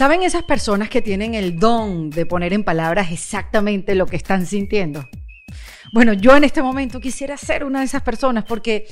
¿Saben 0.00 0.22
esas 0.22 0.44
personas 0.44 0.88
que 0.88 1.02
tienen 1.02 1.34
el 1.34 1.58
don 1.58 2.08
de 2.08 2.24
poner 2.24 2.54
en 2.54 2.64
palabras 2.64 3.12
exactamente 3.12 3.94
lo 3.94 4.06
que 4.06 4.16
están 4.16 4.46
sintiendo? 4.46 5.06
Bueno, 5.92 6.14
yo 6.14 6.34
en 6.34 6.44
este 6.44 6.62
momento 6.62 7.00
quisiera 7.00 7.36
ser 7.36 7.64
una 7.64 7.80
de 7.80 7.84
esas 7.84 8.00
personas 8.00 8.44
porque 8.44 8.86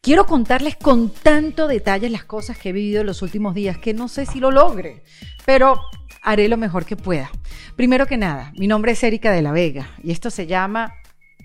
quiero 0.00 0.24
contarles 0.24 0.76
con 0.76 1.10
tanto 1.10 1.68
detalle 1.68 2.08
las 2.08 2.24
cosas 2.24 2.56
que 2.56 2.70
he 2.70 2.72
vivido 2.72 3.02
en 3.02 3.06
los 3.06 3.20
últimos 3.20 3.54
días 3.54 3.76
que 3.76 3.92
no 3.92 4.08
sé 4.08 4.24
si 4.24 4.40
lo 4.40 4.50
logre, 4.50 5.02
pero 5.44 5.78
haré 6.22 6.48
lo 6.48 6.56
mejor 6.56 6.86
que 6.86 6.96
pueda. 6.96 7.30
Primero 7.76 8.06
que 8.06 8.16
nada, 8.16 8.54
mi 8.56 8.66
nombre 8.66 8.92
es 8.92 9.04
Erika 9.04 9.32
de 9.32 9.42
la 9.42 9.52
Vega 9.52 9.90
y 10.02 10.10
esto 10.10 10.30
se 10.30 10.46
llama 10.46 10.94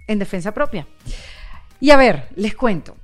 En 0.08 0.20
Defensa 0.20 0.54
Propia. 0.54 0.88
Y 1.82 1.90
a 1.90 1.98
ver, 1.98 2.30
les 2.38 2.56
cuento. 2.56 2.96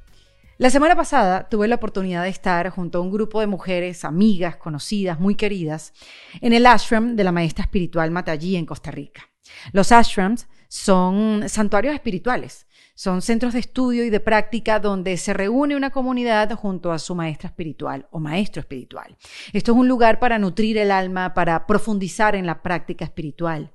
La 0.59 0.71
semana 0.71 0.95
pasada 0.95 1.47
tuve 1.49 1.67
la 1.67 1.75
oportunidad 1.75 2.23
de 2.23 2.29
estar 2.29 2.67
junto 2.71 2.97
a 2.97 3.01
un 3.01 3.11
grupo 3.11 3.41
de 3.41 3.45
mujeres, 3.45 4.03
amigas, 4.03 4.55
conocidas, 4.55 5.19
muy 5.19 5.35
queridas, 5.35 5.93
en 6.41 6.51
el 6.51 6.65
ashram 6.65 7.15
de 7.15 7.23
la 7.23 7.31
maestra 7.31 7.63
espiritual 7.63 8.09
Matallí 8.09 8.55
en 8.55 8.65
Costa 8.65 8.89
Rica. 8.89 9.29
Los 9.71 9.91
ashrams 9.91 10.47
son 10.67 11.47
santuarios 11.47 11.93
espirituales, 11.93 12.65
son 12.95 13.21
centros 13.21 13.53
de 13.53 13.59
estudio 13.59 14.03
y 14.03 14.09
de 14.09 14.19
práctica 14.19 14.79
donde 14.79 15.17
se 15.17 15.31
reúne 15.31 15.75
una 15.75 15.91
comunidad 15.91 16.51
junto 16.55 16.91
a 16.91 16.97
su 16.97 17.13
maestra 17.13 17.49
espiritual 17.49 18.07
o 18.09 18.19
maestro 18.19 18.61
espiritual. 18.61 19.15
Esto 19.53 19.73
es 19.73 19.77
un 19.77 19.87
lugar 19.87 20.17
para 20.17 20.39
nutrir 20.39 20.79
el 20.79 20.89
alma, 20.89 21.35
para 21.35 21.67
profundizar 21.67 22.35
en 22.35 22.47
la 22.47 22.63
práctica 22.63 23.05
espiritual. 23.05 23.73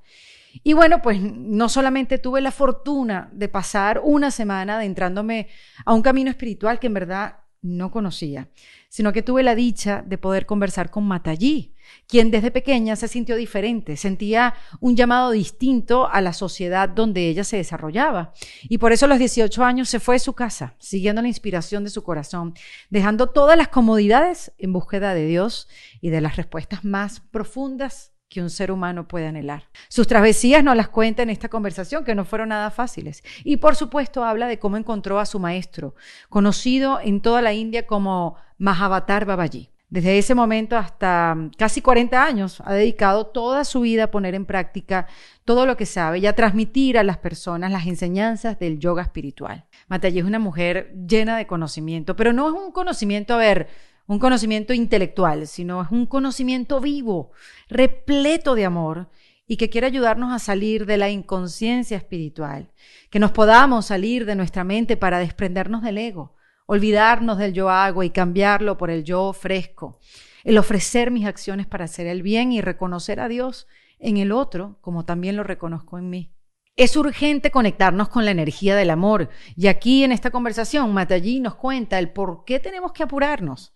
Y 0.63 0.73
bueno, 0.75 1.03
pues 1.03 1.21
no 1.21 1.69
solamente 1.69 2.19
tuve 2.19 2.41
la 2.41 2.51
fortuna 2.51 3.31
de 3.33 3.49
pasar 3.49 4.01
una 4.05 4.31
semana 4.31 4.77
adentrándome 4.77 5.49
a 5.85 5.95
un 5.95 6.03
camino 6.03 6.31
espiritual 6.31 6.79
que 6.79 6.89
en 6.89 6.95
verdad 6.95 7.37
no 7.63 7.93
conocía, 7.93 8.49
sino 8.89 9.13
que 9.13 9.23
tuve 9.23 9.45
la 9.45 9.55
dicha 9.55 10.03
de 10.05 10.19
poder 10.19 10.47
conversar 10.47 10.91
con 10.91 11.05
Matallí, 11.05 11.75
quien 12.09 12.31
desde 12.33 12.51
pequeña 12.51 12.97
se 12.97 13.07
sintió 13.07 13.37
diferente, 13.37 13.97
sentía 13.97 14.55
un 14.81 14.97
llamado 14.97 15.31
distinto 15.31 16.09
a 16.11 16.21
la 16.21 16.33
sociedad 16.33 16.89
donde 16.89 17.29
ella 17.29 17.45
se 17.45 17.57
desarrollaba. 17.57 18.35
Y 18.65 18.79
por 18.79 18.93
eso 18.93 19.07
a 19.07 19.09
los 19.09 19.19
18 19.19 19.65
años 19.65 19.89
se 19.89 20.01
fue 20.01 20.17
de 20.17 20.21
su 20.21 20.33
casa, 20.33 20.75
siguiendo 20.79 21.23
la 21.23 21.29
inspiración 21.29 21.85
de 21.85 21.91
su 21.91 22.03
corazón, 22.03 22.55
dejando 22.91 23.29
todas 23.31 23.57
las 23.57 23.69
comodidades 23.69 24.53
en 24.59 24.73
búsqueda 24.73 25.15
de 25.15 25.27
Dios 25.27 25.69
y 26.01 26.11
de 26.11 26.21
las 26.21 26.37
respuestas 26.37 26.85
más 26.85 27.21
profundas 27.21 28.12
que 28.33 28.41
un 28.41 28.49
ser 28.49 28.73
humano 28.73 29.07
puede 29.07 29.27
anhelar. 29.27 29.65
Sus 29.89 30.07
travesías 30.07 30.65
no 30.65 30.75
las 30.75 30.89
cuenta 30.89 31.23
en 31.23 31.29
esta 31.29 31.51
conversación, 31.51 32.03
que 32.03 32.15
no 32.15 32.25
fueron 32.25 32.49
nada 32.49 32.71
fáciles. 32.71 33.23
Y 33.45 33.59
por 33.59 33.77
supuesto 33.77 34.25
habla 34.25 34.47
de 34.47 34.59
cómo 34.59 34.79
encontró 34.79 35.21
a 35.21 35.27
su 35.27 35.39
maestro, 35.39 35.95
conocido 36.31 36.99
en 37.03 37.21
toda 37.21 37.43
la 37.43 37.53
India 37.53 37.87
como 37.87 38.37
Mahavatar 38.57 39.27
Babaji. 39.27 39.69
Desde 39.91 40.17
ese 40.17 40.35
momento 40.35 40.79
hasta 40.79 41.37
casi 41.59 41.83
40 41.83 42.25
años 42.25 42.63
ha 42.65 42.73
dedicado 42.73 43.27
toda 43.27 43.67
su 43.67 43.83
vida 43.83 44.05
a 44.05 44.11
poner 44.11 44.35
en 44.35 44.47
práctica 44.47 45.07
todo 45.45 45.67
lo 45.67 45.77
que 45.77 45.85
sabe 45.85 46.19
y 46.19 46.27
a 46.27 46.33
transmitir 46.33 46.97
a 46.97 47.03
las 47.03 47.19
personas 47.19 47.71
las 47.71 47.87
enseñanzas 47.87 48.59
del 48.59 48.79
yoga 48.79 49.03
espiritual. 49.03 49.67
Mataji 49.89 50.21
es 50.21 50.25
una 50.25 50.39
mujer 50.39 50.95
llena 51.07 51.37
de 51.37 51.47
conocimiento, 51.47 52.17
pero 52.17 52.33
no 52.33 52.49
es 52.49 52.55
un 52.55 52.73
conocimiento, 52.73 53.35
a 53.35 53.37
ver, 53.37 53.69
un 54.07 54.19
conocimiento 54.19 54.73
intelectual, 54.73 55.47
sino 55.47 55.83
es 55.83 55.91
un 55.91 56.07
conocimiento 56.07 56.81
vivo, 56.81 57.33
repleto 57.69 58.55
de 58.55 58.65
amor 58.65 59.09
y 59.47 59.57
que 59.57 59.71
quiere 59.71 59.87
ayudarnos 59.87 60.33
a 60.33 60.39
salir 60.39 60.87
de 60.87 60.97
la 60.97 61.11
inconsciencia 61.11 61.97
espiritual, 61.97 62.73
que 63.11 63.19
nos 63.19 63.33
podamos 63.33 63.87
salir 63.87 64.25
de 64.25 64.35
nuestra 64.35 64.65
mente 64.65 64.97
para 64.97 65.19
desprendernos 65.19 65.83
del 65.83 65.99
ego, 65.99 66.35
olvidarnos 66.67 67.39
del 67.39 67.53
yo 67.53 67.71
hago 67.71 68.03
y 68.03 68.11
cambiarlo 68.11 68.79
por 68.79 68.91
el 68.91 69.05
yo 69.05 69.25
ofrezco, 69.25 69.99
el 70.45 70.59
ofrecer 70.59 71.11
mis 71.11 71.27
acciones 71.27 71.67
para 71.67 71.85
hacer 71.85 72.07
el 72.07 72.23
bien 72.23 72.53
y 72.53 72.61
reconocer 72.61 73.21
a 73.21 73.29
Dios 73.29 73.67
en 73.99 74.17
el 74.17 74.33
otro 74.33 74.79
como 74.81 75.05
también 75.05 75.37
lo 75.37 75.45
reconozco 75.45 75.99
en 75.99 76.11
mí. 76.11 76.33
Es 76.75 76.97
urgente 76.97 77.51
conectarnos 77.51 78.09
con 78.09 78.25
la 78.25 78.31
energía 78.31 78.75
del 78.75 78.89
amor. 78.89 79.29
Y 79.57 79.67
aquí 79.67 80.05
en 80.05 80.11
esta 80.11 80.31
conversación 80.31 80.93
Matallí 80.95 81.39
nos 81.39 81.55
cuenta 81.55 81.99
el 81.99 82.11
por 82.11 82.45
qué 82.47 82.61
tenemos 82.61 82.93
que 82.93 83.03
apurarnos 83.03 83.75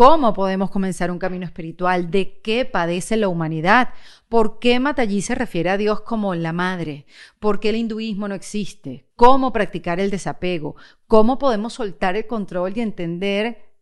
¿Cómo 0.00 0.32
podemos 0.32 0.70
comenzar 0.70 1.10
un 1.10 1.18
camino 1.18 1.44
espiritual? 1.44 2.10
¿De 2.10 2.40
qué 2.40 2.64
padece 2.64 3.18
la 3.18 3.28
humanidad? 3.28 3.90
¿Por 4.30 4.58
qué 4.58 4.80
Matallí 4.80 5.20
se 5.20 5.34
refiere 5.34 5.68
a 5.68 5.76
Dios 5.76 6.00
como 6.00 6.34
la 6.34 6.54
madre? 6.54 7.04
¿Por 7.38 7.60
qué 7.60 7.68
el 7.68 7.76
hinduismo 7.76 8.26
no 8.26 8.34
existe? 8.34 9.10
¿Cómo 9.14 9.52
practicar 9.52 10.00
el 10.00 10.10
desapego? 10.10 10.74
¿Cómo 11.06 11.38
podemos 11.38 11.74
soltar 11.74 12.16
el 12.16 12.26
control 12.26 12.72
y 12.74 12.80
entender 12.80 13.74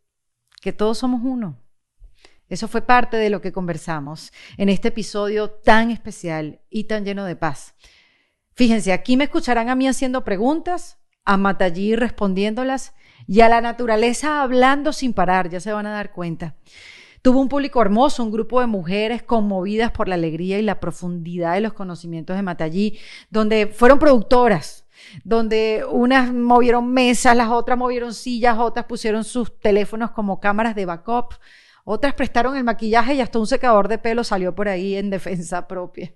que 0.61 0.73
todos 0.73 0.99
somos 0.99 1.21
uno? 1.23 1.63
Eso 2.49 2.67
fue 2.67 2.83
parte 2.83 3.17
de 3.17 3.31
lo 3.31 3.41
que 3.41 3.53
conversamos 3.53 4.33
en 4.57 4.71
este 4.71 4.89
episodio 4.89 5.51
tan 5.51 5.93
especial 5.93 6.63
y 6.69 6.89
tan 6.89 7.05
lleno 7.05 7.27
de 7.27 7.37
paz. 7.37 7.77
Fíjense, 8.57 8.93
aquí 8.93 9.17
me 9.17 9.23
escucharán 9.23 9.69
a 9.69 9.77
mí 9.77 9.87
haciendo 9.87 10.25
preguntas, 10.25 10.99
a 11.25 11.37
Matallí 11.37 11.95
respondiéndolas 11.95 12.93
y 13.29 13.43
a 13.43 13.49
la 13.51 13.61
naturaleza 13.61 14.43
hablando 14.43 14.93
sin 14.93 15.13
parar, 15.13 15.51
ya 15.51 15.61
se 15.61 15.71
van 15.71 15.87
a 15.87 15.93
dar 15.93 16.13
cuenta. 16.13 16.57
Tuvo 17.21 17.41
un 17.41 17.49
público 17.49 17.83
hermoso, 17.83 18.25
un 18.25 18.33
grupo 18.33 18.61
de 18.61 18.67
mujeres 18.67 19.23
conmovidas 19.23 19.91
por 19.91 20.09
la 20.09 20.15
alegría 20.15 20.59
y 20.59 20.63
la 20.63 20.81
profundidad 20.81 21.53
de 21.53 21.61
los 21.61 21.75
conocimientos 21.75 22.37
de 22.37 22.43
Matallí, 22.43 22.99
donde 23.29 23.67
fueron 23.67 23.99
productoras, 23.99 24.87
donde 25.25 25.85
unas 25.91 26.33
movieron 26.33 26.91
mesas, 26.91 27.37
las 27.37 27.51
otras 27.51 27.77
movieron 27.77 28.15
sillas, 28.15 28.57
otras 28.59 28.87
pusieron 28.87 29.25
sus 29.25 29.61
teléfonos 29.61 30.13
como 30.13 30.41
cámaras 30.41 30.75
de 30.75 30.87
backup, 30.87 31.35
otras 31.85 32.15
prestaron 32.15 32.57
el 32.57 32.65
maquillaje 32.65 33.15
y 33.15 33.21
hasta 33.21 33.39
un 33.39 33.47
secador 33.47 33.89
de 33.89 33.99
pelo 33.99 34.25
salió 34.25 34.55
por 34.55 34.69
ahí 34.69 34.95
en 34.97 35.11
defensa 35.11 35.69
propia. 35.69 36.15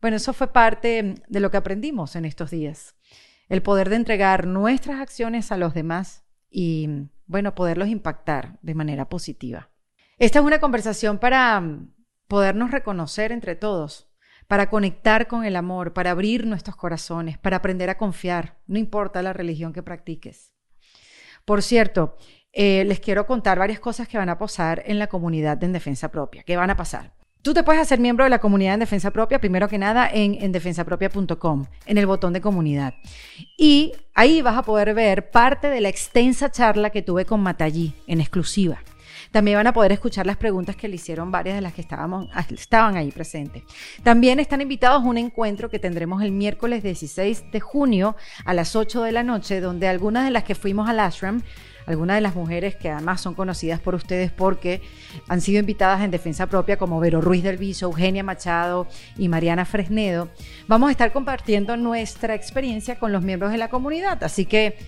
Bueno, 0.00 0.16
eso 0.16 0.32
fue 0.32 0.48
parte 0.48 1.14
de 1.28 1.40
lo 1.40 1.52
que 1.52 1.56
aprendimos 1.58 2.16
en 2.16 2.24
estos 2.24 2.50
días 2.50 2.96
el 3.50 3.62
poder 3.62 3.90
de 3.90 3.96
entregar 3.96 4.46
nuestras 4.46 5.00
acciones 5.00 5.52
a 5.52 5.58
los 5.58 5.74
demás 5.74 6.24
y, 6.48 6.88
bueno, 7.26 7.54
poderlos 7.54 7.88
impactar 7.88 8.58
de 8.62 8.74
manera 8.74 9.08
positiva. 9.08 9.68
Esta 10.18 10.38
es 10.38 10.44
una 10.44 10.60
conversación 10.60 11.18
para 11.18 11.60
mm, 11.60 11.92
podernos 12.28 12.70
reconocer 12.70 13.32
entre 13.32 13.56
todos, 13.56 14.08
para 14.46 14.70
conectar 14.70 15.26
con 15.26 15.44
el 15.44 15.56
amor, 15.56 15.92
para 15.92 16.12
abrir 16.12 16.46
nuestros 16.46 16.76
corazones, 16.76 17.38
para 17.38 17.56
aprender 17.56 17.90
a 17.90 17.98
confiar, 17.98 18.60
no 18.66 18.78
importa 18.78 19.20
la 19.20 19.32
religión 19.32 19.72
que 19.72 19.82
practiques. 19.82 20.54
Por 21.44 21.62
cierto, 21.62 22.16
eh, 22.52 22.84
les 22.84 23.00
quiero 23.00 23.26
contar 23.26 23.58
varias 23.58 23.80
cosas 23.80 24.06
que 24.06 24.18
van 24.18 24.28
a 24.28 24.38
pasar 24.38 24.82
en 24.86 25.00
la 25.00 25.08
comunidad 25.08 25.56
de 25.56 25.66
En 25.66 25.72
Defensa 25.72 26.10
Propia. 26.12 26.44
¿Qué 26.44 26.56
van 26.56 26.70
a 26.70 26.76
pasar? 26.76 27.14
Tú 27.42 27.54
te 27.54 27.62
puedes 27.62 27.80
hacer 27.80 28.00
miembro 28.00 28.24
de 28.24 28.30
la 28.30 28.38
comunidad 28.38 28.74
en 28.74 28.80
Defensa 28.80 29.12
Propia, 29.12 29.38
primero 29.38 29.66
que 29.66 29.78
nada 29.78 30.10
en, 30.12 30.34
en 30.42 30.52
defensapropia.com, 30.52 31.64
en 31.86 31.98
el 31.98 32.06
botón 32.06 32.34
de 32.34 32.42
comunidad. 32.42 32.92
Y 33.56 33.92
ahí 34.14 34.42
vas 34.42 34.58
a 34.58 34.62
poder 34.62 34.92
ver 34.92 35.30
parte 35.30 35.70
de 35.70 35.80
la 35.80 35.88
extensa 35.88 36.50
charla 36.50 36.90
que 36.90 37.00
tuve 37.00 37.24
con 37.24 37.40
Matallí 37.40 37.94
en 38.06 38.20
exclusiva. 38.20 38.82
También 39.30 39.56
van 39.56 39.66
a 39.66 39.72
poder 39.72 39.92
escuchar 39.92 40.26
las 40.26 40.36
preguntas 40.36 40.76
que 40.76 40.88
le 40.88 40.96
hicieron 40.96 41.30
varias 41.30 41.54
de 41.54 41.62
las 41.62 41.72
que 41.72 41.80
estábamos, 41.80 42.28
estaban 42.50 42.96
ahí 42.96 43.10
presentes. 43.10 43.62
También 44.02 44.38
están 44.38 44.60
invitados 44.60 45.02
a 45.02 45.06
un 45.06 45.16
encuentro 45.16 45.70
que 45.70 45.78
tendremos 45.78 46.22
el 46.22 46.32
miércoles 46.32 46.82
16 46.82 47.52
de 47.52 47.60
junio 47.60 48.16
a 48.44 48.52
las 48.52 48.76
8 48.76 49.02
de 49.02 49.12
la 49.12 49.22
noche, 49.22 49.60
donde 49.60 49.88
algunas 49.88 50.24
de 50.24 50.30
las 50.30 50.44
que 50.44 50.54
fuimos 50.54 50.88
al 50.88 51.00
ashram 51.00 51.42
algunas 51.90 52.16
de 52.16 52.20
las 52.20 52.34
mujeres 52.34 52.76
que 52.76 52.90
además 52.90 53.20
son 53.20 53.34
conocidas 53.34 53.80
por 53.80 53.94
ustedes 53.94 54.30
porque 54.30 54.80
han 55.28 55.40
sido 55.40 55.60
invitadas 55.60 56.02
en 56.02 56.10
defensa 56.10 56.46
propia, 56.46 56.78
como 56.78 57.00
Vero 57.00 57.20
Ruiz 57.20 57.42
del 57.42 57.56
Viso, 57.56 57.86
Eugenia 57.86 58.22
Machado 58.22 58.86
y 59.16 59.28
Mariana 59.28 59.64
Fresnedo, 59.64 60.28
vamos 60.66 60.88
a 60.88 60.92
estar 60.92 61.12
compartiendo 61.12 61.76
nuestra 61.76 62.34
experiencia 62.34 62.98
con 62.98 63.12
los 63.12 63.22
miembros 63.22 63.52
de 63.52 63.58
la 63.58 63.68
comunidad. 63.68 64.22
Así 64.24 64.46
que 64.46 64.78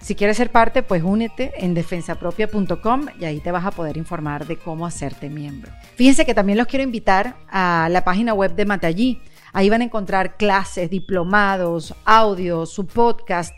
si 0.00 0.14
quieres 0.14 0.38
ser 0.38 0.50
parte, 0.50 0.82
pues 0.82 1.02
únete 1.02 1.52
en 1.58 1.74
defensapropia.com 1.74 3.06
y 3.20 3.26
ahí 3.26 3.40
te 3.40 3.50
vas 3.50 3.66
a 3.66 3.70
poder 3.70 3.98
informar 3.98 4.46
de 4.46 4.56
cómo 4.56 4.86
hacerte 4.86 5.28
miembro. 5.28 5.70
Fíjense 5.94 6.24
que 6.24 6.34
también 6.34 6.56
los 6.56 6.66
quiero 6.66 6.82
invitar 6.82 7.36
a 7.50 7.88
la 7.90 8.02
página 8.02 8.32
web 8.32 8.54
de 8.54 8.64
Matallí. 8.64 9.20
Ahí 9.52 9.68
van 9.68 9.82
a 9.82 9.84
encontrar 9.84 10.36
clases, 10.38 10.88
diplomados, 10.88 11.94
audios, 12.04 12.72
su 12.72 12.86
podcast 12.86 13.54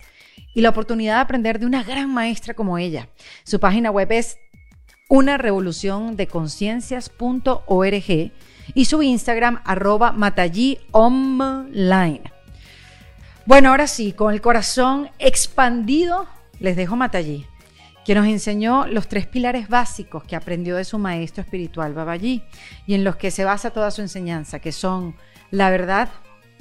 y 0.54 0.60
la 0.60 0.70
oportunidad 0.70 1.16
de 1.16 1.22
aprender 1.22 1.58
de 1.58 1.66
una 1.66 1.82
gran 1.82 2.12
maestra 2.12 2.54
como 2.54 2.78
ella. 2.78 3.08
Su 3.44 3.60
página 3.60 3.90
web 3.90 4.10
es 4.12 4.38
una 5.08 5.36
revolución 5.36 6.16
de 6.16 6.26
conciencias.org 6.26 8.32
y 8.74 8.84
su 8.84 9.02
Instagram 9.02 9.60
arroba 9.64 10.14
online. 10.92 12.22
Bueno, 13.44 13.70
ahora 13.70 13.86
sí, 13.86 14.12
con 14.12 14.32
el 14.32 14.40
corazón 14.40 15.10
expandido, 15.18 16.26
les 16.60 16.76
dejo 16.76 16.96
Matallí, 16.96 17.46
que 18.04 18.14
nos 18.14 18.26
enseñó 18.26 18.86
los 18.86 19.08
tres 19.08 19.26
pilares 19.26 19.68
básicos 19.68 20.24
que 20.24 20.36
aprendió 20.36 20.76
de 20.76 20.84
su 20.84 20.98
maestro 20.98 21.42
espiritual 21.42 21.92
Babaji 21.92 22.42
y 22.86 22.94
en 22.94 23.04
los 23.04 23.16
que 23.16 23.30
se 23.30 23.44
basa 23.44 23.70
toda 23.70 23.90
su 23.90 24.00
enseñanza, 24.00 24.60
que 24.60 24.72
son 24.72 25.16
la 25.50 25.70
verdad, 25.70 26.08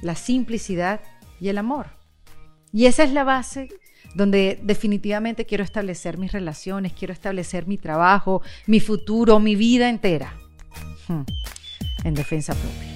la 0.02 0.16
simplicidad 0.16 1.02
y 1.40 1.50
el 1.50 1.58
amor. 1.58 2.01
Y 2.74 2.86
esa 2.86 3.04
es 3.04 3.12
la 3.12 3.24
base 3.24 3.70
donde 4.16 4.60
definitivamente 4.62 5.46
quiero 5.46 5.64
establecer 5.64 6.18
mis 6.18 6.32
relaciones, 6.32 6.94
quiero 6.94 7.14
establecer 7.14 7.68
mi 7.68 7.78
trabajo, 7.78 8.42
mi 8.68 8.80
futuro, 8.80 9.40
mi 9.40 9.56
vida 9.56 9.90
entera. 9.90 10.34
En 12.04 12.14
defensa 12.14 12.54
propia. 12.54 12.92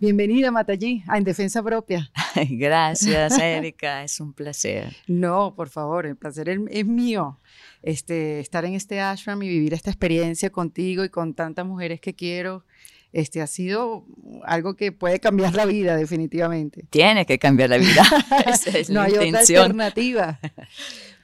Bienvenida, 0.00 0.52
Matallí, 0.52 1.02
a 1.08 1.18
En 1.18 1.24
Defensa 1.24 1.60
Propia. 1.60 2.08
Gracias, 2.50 3.36
Erika, 3.42 4.04
es 4.04 4.20
un 4.20 4.32
placer. 4.32 4.94
No, 5.08 5.54
por 5.56 5.70
favor, 5.70 6.06
el 6.06 6.14
placer 6.14 6.48
es, 6.48 6.86
mío. 6.86 7.40
Este, 7.82 8.38
estar 8.38 8.64
en 8.64 8.74
este 8.74 9.00
ashram 9.00 9.42
y 9.42 9.48
vivir 9.48 9.74
esta 9.74 9.90
experiencia 9.90 10.50
contigo 10.50 11.02
y 11.02 11.08
con 11.08 11.34
tantas 11.34 11.66
mujeres 11.66 12.00
que 12.00 12.14
quiero, 12.14 12.64
este, 13.12 13.40
ha 13.40 13.46
sido 13.46 14.04
algo 14.44 14.76
que 14.76 14.92
puede 14.92 15.20
cambiar 15.20 15.54
la 15.54 15.64
vida, 15.64 15.96
definitivamente. 15.96 16.84
Tiene 16.90 17.26
que 17.26 17.38
cambiar 17.38 17.70
la 17.70 17.78
vida. 17.78 18.02
no 18.90 19.00
hay 19.00 19.12
otra 19.14 19.40
alternativa. 19.40 20.40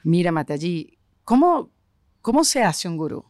Mira, 0.03 0.31
Matallí, 0.31 0.97
¿cómo, 1.23 1.71
¿cómo 2.21 2.43
se 2.43 2.63
hace 2.63 2.87
un 2.87 2.97
gurú? 2.97 3.25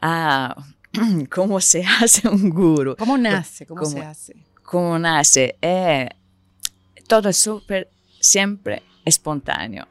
Ah, 0.00 0.54
¿Cómo 1.30 1.60
se 1.60 1.84
hace 1.84 2.28
un 2.28 2.50
guru? 2.50 2.96
¿Cómo 2.96 3.18
nace? 3.18 3.66
¿Cómo, 3.66 3.84
se 3.84 4.00
hace? 4.00 4.34
¿Cómo 4.62 4.98
nace? 4.98 5.56
Eh, 5.60 6.08
todo 7.06 7.28
es 7.28 7.36
súper, 7.36 7.90
siempre 8.20 8.82
espontáneo. 9.04 9.86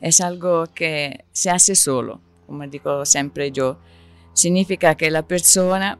Es 0.00 0.20
algo 0.20 0.66
que 0.74 1.24
se 1.32 1.50
hace 1.50 1.74
solo, 1.74 2.20
como 2.46 2.66
digo 2.66 3.04
siempre 3.04 3.50
yo. 3.50 3.78
Significa 4.36 4.94
que 4.94 5.10
la 5.10 5.26
persona 5.26 5.98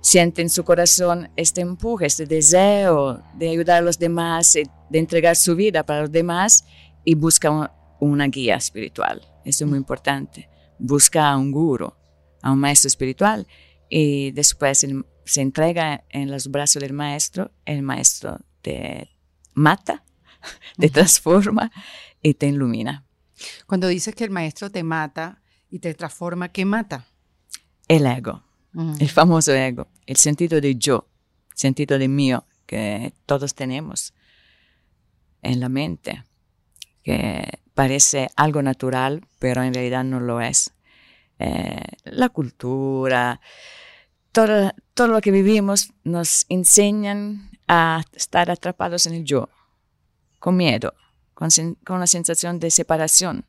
siente 0.00 0.42
en 0.42 0.48
su 0.48 0.62
corazón 0.62 1.28
este 1.34 1.60
empuje, 1.60 2.06
este 2.06 2.24
deseo 2.24 3.20
de 3.34 3.50
ayudar 3.50 3.78
a 3.78 3.84
los 3.84 3.98
demás, 3.98 4.52
de 4.52 4.98
entregar 4.98 5.34
su 5.34 5.56
vida 5.56 5.84
para 5.84 6.02
los 6.02 6.12
demás 6.12 6.64
y 7.04 7.14
busca 7.14 7.74
una 7.98 8.28
guía 8.28 8.54
espiritual. 8.54 9.20
Eso 9.44 9.64
es 9.64 9.68
muy 9.68 9.76
importante. 9.76 10.48
Busca 10.78 11.28
a 11.28 11.36
un 11.36 11.50
guru 11.50 11.92
a 12.42 12.52
un 12.52 12.60
maestro 12.60 12.86
espiritual 12.86 13.48
y 13.88 14.30
después 14.30 14.86
se 15.24 15.40
entrega 15.40 16.04
en 16.10 16.30
los 16.30 16.48
brazos 16.48 16.80
del 16.80 16.92
maestro, 16.92 17.50
el 17.64 17.82
maestro 17.82 18.38
te 18.62 19.10
mata, 19.54 20.04
te 20.78 20.88
transforma 20.88 21.72
y 22.22 22.34
te 22.34 22.46
ilumina. 22.46 23.04
Cuando 23.66 23.88
dices 23.88 24.14
que 24.14 24.24
el 24.24 24.30
maestro 24.30 24.70
te 24.70 24.82
mata 24.82 25.42
y 25.68 25.80
te 25.80 25.94
transforma, 25.94 26.50
¿qué 26.50 26.64
mata? 26.64 27.06
El 27.88 28.06
ego, 28.06 28.44
el 29.00 29.08
famoso 29.08 29.52
ego, 29.54 29.88
el 30.06 30.16
sentido 30.16 30.60
de 30.60 30.76
yo, 30.76 31.08
el 31.50 31.58
sentido 31.58 31.98
de 31.98 32.06
mío 32.06 32.44
que 32.66 33.14
todos 33.24 33.54
tenemos 33.54 34.12
en 35.40 35.60
la 35.60 35.70
mente, 35.70 36.24
que 37.02 37.60
parece 37.72 38.28
algo 38.36 38.60
natural, 38.60 39.26
pero 39.38 39.62
en 39.62 39.72
realidad 39.72 40.04
no 40.04 40.20
lo 40.20 40.42
es. 40.42 40.72
Eh, 41.38 41.82
la 42.04 42.28
cultura, 42.28 43.40
todo, 44.32 44.72
todo 44.92 45.08
lo 45.08 45.20
que 45.22 45.30
vivimos 45.30 45.92
nos 46.04 46.44
enseñan 46.50 47.50
a 47.68 48.02
estar 48.12 48.50
atrapados 48.50 49.06
en 49.06 49.14
el 49.14 49.24
yo, 49.24 49.48
con 50.38 50.56
miedo, 50.56 50.92
con, 51.32 51.48
con 51.84 51.96
una 51.96 52.06
sensación 52.06 52.60
de 52.60 52.70
separación 52.70 53.46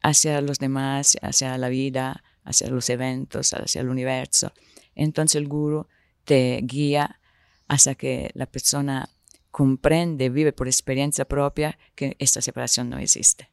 hacia 0.00 0.40
los 0.40 0.58
demás, 0.58 1.18
hacia 1.20 1.58
la 1.58 1.68
vida, 1.68 2.22
hacia 2.46 2.70
los 2.70 2.88
eventos, 2.88 3.52
hacia 3.52 3.80
el 3.82 3.88
universo. 3.88 4.52
Entonces 4.94 5.36
el 5.36 5.48
guru 5.48 5.86
te 6.24 6.60
guía 6.62 7.20
hasta 7.68 7.94
que 7.94 8.30
la 8.34 8.46
persona 8.46 9.08
comprende, 9.50 10.30
vive 10.30 10.52
por 10.52 10.68
experiencia 10.68 11.26
propia 11.26 11.78
que 11.94 12.16
esta 12.18 12.40
separación 12.40 12.88
no 12.88 12.98
existe. 12.98 13.50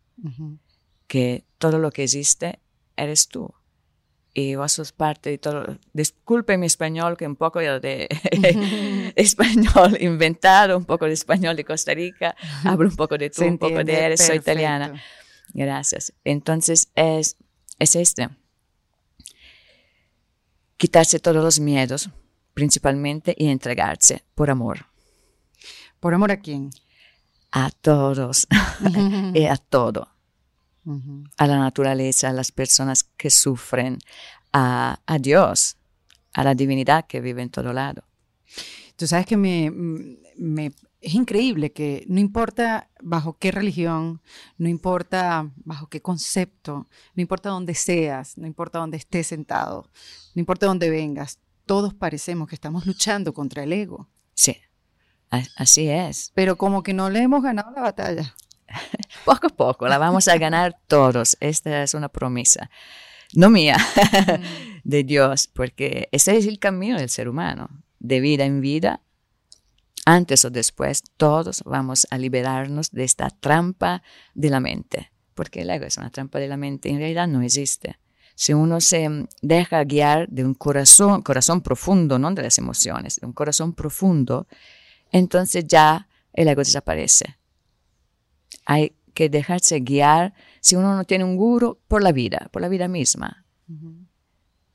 Que 1.08 1.44
todo 1.58 1.80
lo 1.80 1.92
que 1.92 2.04
existe 2.04 2.60
eres 2.96 3.28
tú 3.28 3.54
y 4.34 4.56
vos 4.56 4.72
sos 4.72 4.92
parte 4.92 5.30
de 5.30 5.38
todo. 5.38 5.78
Disculpe 5.94 6.58
mi 6.58 6.66
español, 6.66 7.16
que 7.18 7.28
un 7.28 7.36
poco 7.36 7.60
de 7.60 8.08
español 9.16 9.98
inventado, 10.00 10.78
un 10.78 10.86
poco 10.86 11.06
de 11.06 11.14
español 11.14 11.56
de 11.56 11.64
Costa 11.64 11.94
Rica, 11.94 12.36
hablo 12.64 12.90
un 12.90 12.96
poco 12.96 13.18
de 13.18 13.30
tú, 13.30 13.44
un 13.46 13.58
poco 13.58 13.84
de 13.84 14.06
él, 14.06 14.18
soy 14.18 14.38
italiana. 14.38 15.02
Gracias. 15.54 16.14
Entonces 16.24 16.92
es, 16.96 17.38
es 17.78 17.96
este. 17.96 18.30
Quitarse 20.84 21.18
todos 21.20 21.42
los 21.42 21.62
miedos, 21.62 22.10
principalmente, 22.54 23.34
y 23.38 23.48
entregarse 23.48 24.26
por 24.36 24.50
amor. 24.50 24.88
¿Por 26.02 26.14
amor 26.14 26.34
a 26.34 26.42
quién? 26.42 26.72
A 27.54 27.70
todos 27.70 28.48
y 29.34 29.46
a 29.46 29.56
todo 29.56 30.10
a 31.38 31.48
la 31.48 31.58
naturaleza, 31.58 32.28
a 32.28 32.34
las 32.34 32.52
personas 32.52 33.06
que 33.16 33.30
sufren, 33.30 34.00
a, 34.52 35.00
Dios, 35.22 35.78
a 36.34 36.44
la 36.44 36.54
divinidad 36.54 37.08
que 37.08 37.22
vive 37.22 37.44
en 37.44 37.50
todo 37.50 37.72
lado. 37.72 38.04
Tú 38.98 39.08
sabes 39.08 39.26
que 39.26 39.38
me, 39.38 39.72
es 41.04 41.14
increíble 41.16 41.74
que 41.74 42.06
no 42.08 42.20
importa 42.20 42.90
bajo 43.02 43.38
qué 43.38 43.52
religión, 43.52 44.22
no 44.58 44.70
importa 44.70 45.52
bajo 45.58 45.88
qué 45.88 46.02
concepto, 46.02 46.88
no 47.14 47.22
importa 47.22 47.50
dónde 47.50 47.76
seas, 47.76 48.38
no 48.38 48.48
importa 48.48 48.80
dónde 48.80 48.98
estés 48.98 49.28
sentado, 49.28 49.90
no 50.34 50.40
importa 50.40 50.66
dónde 50.66 50.90
vengas, 50.90 51.40
todos 51.66 51.94
parecemos 51.94 52.48
que 52.48 52.56
estamos 52.56 52.86
luchando 52.86 53.34
contra 53.34 53.64
el 53.64 53.74
ego. 53.74 54.10
Sí, 54.34 54.58
así 55.58 55.90
es. 55.90 56.32
Pero 56.36 56.58
como 56.58 56.84
que 56.84 56.94
no 56.94 57.10
le 57.10 57.20
hemos 57.20 57.44
ganado 57.44 57.72
la 57.72 57.82
batalla. 57.82 58.34
poco 59.26 59.48
a 59.48 59.50
poco, 59.50 59.88
la 59.88 59.98
vamos 59.98 60.30
a 60.30 60.38
ganar 60.38 60.80
todos. 60.88 61.36
Esta 61.42 61.84
es 61.84 61.94
una 61.94 62.08
promesa, 62.08 62.70
no 63.36 63.50
mía, 63.50 63.78
de 64.86 65.04
Dios, 65.04 65.48
porque 65.48 66.08
ese 66.14 66.38
es 66.38 66.48
el 66.48 66.60
camino 66.60 66.98
del 66.98 67.10
ser 67.10 67.28
humano, 67.28 67.70
de 68.00 68.22
vida 68.22 68.46
en 68.46 68.62
vida. 68.62 69.02
Antes 70.06 70.44
o 70.46 70.50
después, 70.50 71.04
todos 71.18 71.64
vamos 71.66 72.08
a 72.10 72.18
liberarnos 72.18 72.92
de 72.92 73.04
esta 73.04 73.30
trampa 73.30 74.04
de 74.34 74.50
la 74.50 74.60
mente, 74.60 75.12
porque 75.34 75.62
el 75.62 75.70
ego 75.70 75.86
es 75.86 75.98
una 75.98 76.10
trampa 76.10 76.40
de 76.40 76.48
la 76.48 76.58
mente, 76.58 76.90
en 76.90 76.98
realidad 76.98 77.28
no 77.28 77.42
existe. 77.42 78.00
Si 78.36 78.54
uno 78.54 78.82
se 78.82 79.28
deja 79.42 79.84
guiar 79.84 80.28
de 80.30 80.44
un 80.44 80.56
corazón, 80.56 81.22
corazón 81.22 81.62
profundo, 81.62 82.20
no 82.20 82.32
de 82.32 82.44
las 82.44 82.58
emociones, 82.58 83.18
de 83.22 83.28
un 83.28 83.34
corazón 83.34 83.74
profundo, 83.74 84.48
entonces 85.12 85.66
ya 85.68 86.08
el 86.34 86.48
ego 86.48 86.62
desaparece 86.62 87.38
hay 88.66 88.96
que 89.14 89.30
dejarse 89.30 89.80
guiar 89.80 90.34
si 90.60 90.76
uno 90.76 90.96
no 90.96 91.04
tiene 91.04 91.24
un 91.24 91.38
guru 91.38 91.80
por 91.88 92.02
la 92.02 92.12
vida, 92.12 92.50
por 92.52 92.62
la 92.62 92.70
vida 92.70 92.88
misma. 92.88 93.46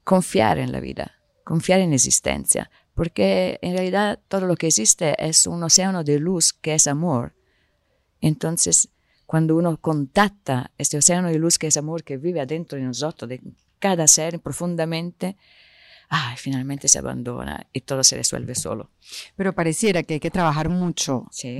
Confiar 0.04 0.58
en 0.58 0.72
la 0.72 0.80
vida, 0.80 1.20
confiar 1.44 1.80
en 1.80 1.90
la 1.90 1.96
existencia, 1.96 2.70
porque 2.98 3.60
en 3.62 3.74
realidad 3.74 4.18
todo 4.26 4.48
lo 4.48 4.56
que 4.56 4.66
existe 4.66 5.14
es 5.24 5.46
un 5.46 5.62
océano 5.62 6.02
de 6.02 6.18
luz 6.18 6.52
que 6.52 6.74
es 6.74 6.88
amor. 6.88 7.32
Entonces, 8.20 8.88
cuando 9.24 9.54
uno 9.54 9.76
contacta 9.80 10.72
este 10.78 10.98
océano 10.98 11.28
de 11.28 11.38
luz 11.38 11.58
que 11.58 11.68
es 11.68 11.76
amor 11.76 12.02
que 12.02 12.16
vive 12.16 12.40
adentro 12.40 12.76
de 12.76 12.84
nosotros, 12.84 13.28
de 13.28 13.40
cada 13.78 14.08
ser 14.08 14.40
profundamente, 14.40 15.36
ay, 16.08 16.36
finalmente 16.38 16.88
se 16.88 16.98
abandona 16.98 17.68
y 17.72 17.82
todo 17.82 18.02
se 18.02 18.16
resuelve 18.16 18.56
solo. 18.56 18.90
Pero 19.36 19.54
pareciera 19.54 20.02
que 20.02 20.14
hay 20.14 20.20
que 20.20 20.32
trabajar 20.32 20.68
mucho, 20.68 21.28
sí. 21.30 21.56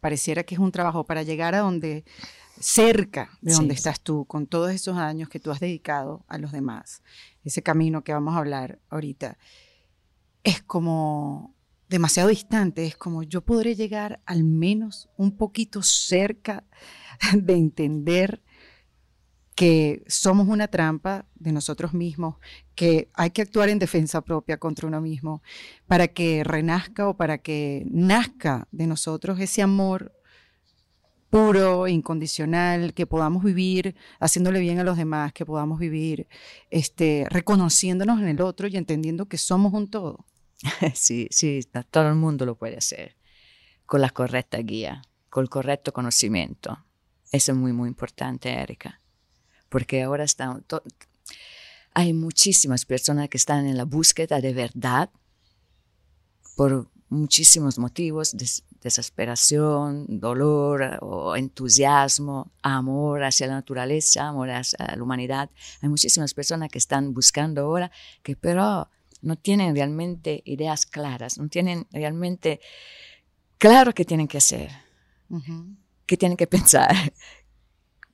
pareciera 0.00 0.42
que 0.42 0.54
es 0.54 0.60
un 0.60 0.70
trabajo 0.70 1.04
para 1.04 1.22
llegar 1.22 1.54
a 1.54 1.60
donde, 1.60 2.04
cerca 2.60 3.30
de 3.40 3.54
donde 3.54 3.72
estás 3.72 4.02
tú, 4.02 4.26
con 4.26 4.46
todos 4.46 4.70
esos 4.72 4.98
años 4.98 5.30
que 5.30 5.40
tú 5.40 5.50
has 5.50 5.60
dedicado 5.60 6.26
a 6.28 6.36
los 6.36 6.52
demás, 6.52 7.02
ese 7.42 7.62
camino 7.62 8.04
que 8.04 8.12
vamos 8.12 8.34
a 8.34 8.38
hablar 8.40 8.80
ahorita, 8.90 9.38
es 10.44 10.62
como 10.62 11.54
demasiado 11.88 12.28
distante, 12.28 12.86
es 12.86 12.96
como 12.96 13.22
yo 13.22 13.40
podré 13.40 13.74
llegar 13.74 14.20
al 14.26 14.44
menos 14.44 15.08
un 15.16 15.36
poquito 15.36 15.82
cerca 15.82 16.64
de 17.34 17.54
entender 17.54 18.42
que 19.54 20.04
somos 20.06 20.46
una 20.46 20.68
trampa 20.68 21.26
de 21.34 21.50
nosotros 21.50 21.92
mismos, 21.92 22.36
que 22.76 23.10
hay 23.14 23.30
que 23.30 23.42
actuar 23.42 23.68
en 23.68 23.80
defensa 23.80 24.20
propia 24.20 24.58
contra 24.58 24.86
uno 24.86 25.00
mismo 25.00 25.42
para 25.88 26.06
que 26.06 26.44
renazca 26.44 27.08
o 27.08 27.16
para 27.16 27.38
que 27.38 27.84
nazca 27.90 28.68
de 28.70 28.86
nosotros 28.86 29.40
ese 29.40 29.60
amor 29.60 30.12
puro, 31.30 31.88
incondicional, 31.88 32.94
que 32.94 33.06
podamos 33.06 33.44
vivir 33.44 33.94
haciéndole 34.20 34.60
bien 34.60 34.78
a 34.78 34.84
los 34.84 34.96
demás, 34.96 35.32
que 35.32 35.44
podamos 35.44 35.78
vivir 35.78 36.26
este, 36.70 37.26
reconociéndonos 37.30 38.20
en 38.20 38.28
el 38.28 38.40
otro 38.40 38.68
y 38.68 38.76
entendiendo 38.76 39.26
que 39.26 39.38
somos 39.38 39.72
un 39.72 39.88
todo. 39.88 40.24
Sí, 40.94 41.28
sí, 41.30 41.60
todo 41.90 42.08
el 42.08 42.16
mundo 42.16 42.44
lo 42.44 42.56
puede 42.56 42.76
hacer 42.76 43.16
con 43.86 44.00
la 44.00 44.10
correcta 44.10 44.58
guía, 44.58 45.02
con 45.30 45.42
el 45.42 45.48
correcto 45.48 45.92
conocimiento. 45.92 46.84
Eso 47.30 47.52
es 47.52 47.58
muy, 47.58 47.72
muy 47.72 47.88
importante, 47.88 48.50
Erika 48.50 49.00
porque 49.68 50.02
ahora 50.02 50.24
están, 50.24 50.64
hay 51.94 52.12
muchísimas 52.12 52.84
personas 52.84 53.28
que 53.28 53.36
están 53.36 53.66
en 53.66 53.76
la 53.76 53.84
búsqueda 53.84 54.40
de 54.40 54.52
verdad 54.52 55.10
por 56.56 56.90
muchísimos 57.08 57.78
motivos, 57.78 58.36
desesperación, 58.82 60.06
dolor 60.08 60.98
o 61.00 61.36
entusiasmo, 61.36 62.52
amor 62.62 63.24
hacia 63.24 63.46
la 63.46 63.54
naturaleza, 63.54 64.28
amor 64.28 64.50
hacia 64.50 64.94
la 64.96 65.02
humanidad. 65.02 65.50
Hay 65.82 65.88
muchísimas 65.88 66.34
personas 66.34 66.68
que 66.70 66.78
están 66.78 67.12
buscando 67.12 67.62
ahora 67.62 67.90
que 68.22 68.36
pero 68.36 68.88
no 69.20 69.36
tienen 69.36 69.74
realmente 69.74 70.42
ideas 70.44 70.86
claras, 70.86 71.38
no 71.38 71.48
tienen 71.48 71.86
realmente 71.92 72.60
claro 73.58 73.92
qué 73.92 74.04
tienen 74.04 74.28
que 74.28 74.38
hacer, 74.38 74.70
qué 76.06 76.16
tienen 76.16 76.36
que 76.36 76.46
pensar, 76.46 76.94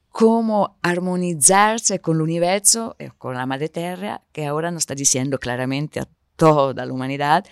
cómo 0.09 0.78
armonizarse 0.83 2.00
con 2.00 2.16
el 2.16 2.23
universo, 2.23 2.97
eh, 2.99 3.11
con 3.18 3.35
la 3.35 3.47
madre 3.47 3.68
tierra, 3.68 4.23
que 4.33 4.47
ahora 4.47 4.71
nos 4.71 4.83
está 4.83 4.94
diciendo 4.94 5.38
claramente 5.38 6.00
a 6.00 6.09
toda 6.37 6.87
la 6.87 6.92
humanidad, 6.92 7.44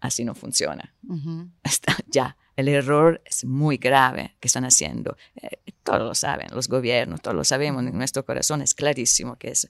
así 0.00 0.24
no 0.24 0.34
funciona. 0.34 0.94
ya, 2.08 2.36
el 2.56 2.68
error 2.68 3.22
es 3.24 3.44
muy 3.44 3.76
grave 3.76 4.36
que 4.40 4.48
están 4.48 4.64
haciendo. 4.64 5.16
Eh, 5.36 5.58
todos 5.82 6.02
lo 6.02 6.14
saben, 6.14 6.48
los 6.52 6.68
gobiernos, 6.68 7.20
todos 7.20 7.36
lo 7.36 7.44
sabemos, 7.44 7.84
en 7.84 7.96
nuestro 7.96 8.24
corazón 8.24 8.62
es 8.62 8.74
clarísimo 8.74 9.36
que 9.36 9.50
es 9.50 9.68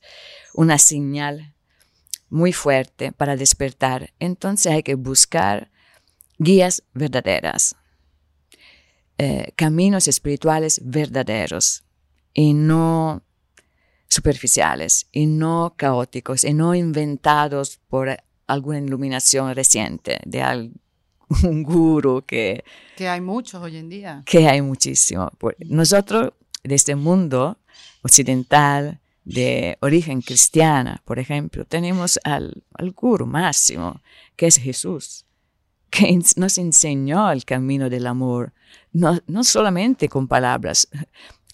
una 0.55 0.79
señal 0.79 1.55
muy 2.29 2.53
fuerte 2.53 3.13
para 3.13 3.37
despertar. 3.37 4.13
Entonces 4.19 4.73
hay 4.73 4.83
que 4.83 4.95
buscar 4.95 5.71
guías 6.39 6.83
verdaderas, 6.93 7.77
eh, 9.19 9.53
caminos 9.55 10.09
espirituales 10.09 10.81
verdaderos 10.85 11.85
y 12.35 12.55
no 12.55 13.23
superficiales, 14.09 15.07
y 15.11 15.27
no 15.27 15.75
caóticos, 15.77 16.45
y 16.45 16.53
no 16.53 16.75
inventados 16.75 17.81
por 17.89 18.23
alguna 18.47 18.79
iluminación 18.79 19.55
reciente 19.55 20.21
de 20.27 20.43
algún 21.43 21.63
guru 21.63 22.23
que... 22.27 22.65
Que 22.97 23.09
hay 23.09 23.21
muchos 23.21 23.63
hoy 23.63 23.77
en 23.77 23.89
día. 23.89 24.23
Que 24.27 24.49
hay 24.49 24.63
muchísimo. 24.63 25.31
Nosotros, 25.59 26.33
de 26.63 26.75
este 26.75 26.95
mundo 26.95 27.59
occidental, 28.03 29.01
de 29.25 29.79
origen 29.81 30.21
cristiana, 30.21 31.01
por 31.05 31.19
ejemplo, 31.19 31.65
tenemos 31.65 32.19
al, 32.25 32.65
al 32.75 32.91
guru 32.91 33.27
máximo, 33.27 34.01
que 34.37 34.47
es 34.47 34.57
Jesús, 34.57 35.27
que 35.91 36.19
nos 36.37 36.59
enseñó 36.59 37.31
el 37.31 37.45
camino 37.45 37.89
del 37.89 38.07
amor, 38.07 38.53
no, 38.93 39.19
no 39.27 39.45
solamente 39.45 40.09
con 40.09 40.27
palabras, 40.27 40.89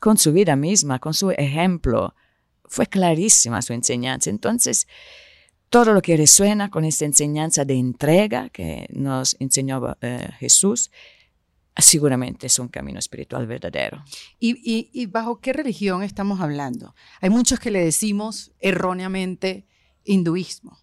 con 0.01 0.17
su 0.17 0.33
vida 0.33 0.57
misma, 0.57 0.99
con 0.99 1.13
su 1.13 1.31
ejemplo. 1.31 2.15
Fue 2.65 2.87
clarísima 2.87 3.63
su 3.63 3.73
enseñanza. 3.73 4.31
Entonces, 4.31 4.87
todo 5.71 5.93
lo 5.93 6.03
que 6.03 6.17
resuena 6.17 6.71
con 6.71 6.85
esta 6.85 7.05
enseñanza 7.05 7.65
de 7.65 7.75
entrega 7.75 8.49
que 8.49 8.87
nos 8.91 9.37
enseñó 9.39 9.97
eh, 10.01 10.31
Jesús, 10.39 10.91
seguramente 11.77 12.47
es 12.47 12.59
un 12.59 12.69
camino 12.69 12.99
espiritual 12.99 13.47
verdadero. 13.47 14.03
¿Y, 14.41 14.91
¿Y, 14.93 15.07
bajo 15.07 15.41
qué 15.41 15.53
religión 15.53 16.03
estamos 16.03 16.41
hablando? 16.41 16.95
Hay 17.21 17.31
muchos 17.31 17.61
que 17.61 17.71
le 17.71 17.85
decimos 17.85 18.53
erróneamente 18.59 19.67
hinduismo. 20.05 20.79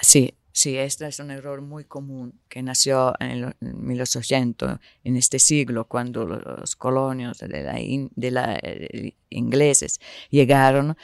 Sí, 0.00 0.34
Sí, 0.56 0.78
este 0.78 1.06
es 1.06 1.20
un 1.20 1.30
error 1.30 1.60
muy 1.60 1.84
común 1.84 2.40
que 2.48 2.62
nació 2.62 3.12
en, 3.20 3.54
1800, 3.60 4.78
en 5.04 5.16
este 5.18 5.38
siglo, 5.38 5.86
cuando 5.86 6.24
los 6.24 6.76
colonios 6.76 7.40
de 7.40 7.62
la, 7.62 7.74
de 7.74 8.30
la 8.30 8.58
eh, 8.62 9.12
ingleses 9.28 10.00
llegaron. 10.30 10.96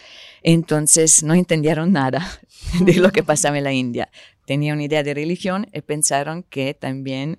Entonces 0.42 1.22
no 1.22 1.34
entendieron 1.34 1.92
nada 1.92 2.26
de 2.80 2.94
lo 2.94 3.10
que 3.10 3.22
pasaba 3.24 3.58
en 3.58 3.64
la 3.64 3.74
India. 3.74 4.10
Tenían 4.46 4.76
una 4.76 4.84
idea 4.84 5.02
de 5.02 5.12
religión 5.12 5.68
y 5.70 5.82
pensaron 5.82 6.44
que 6.44 6.72
también 6.72 7.38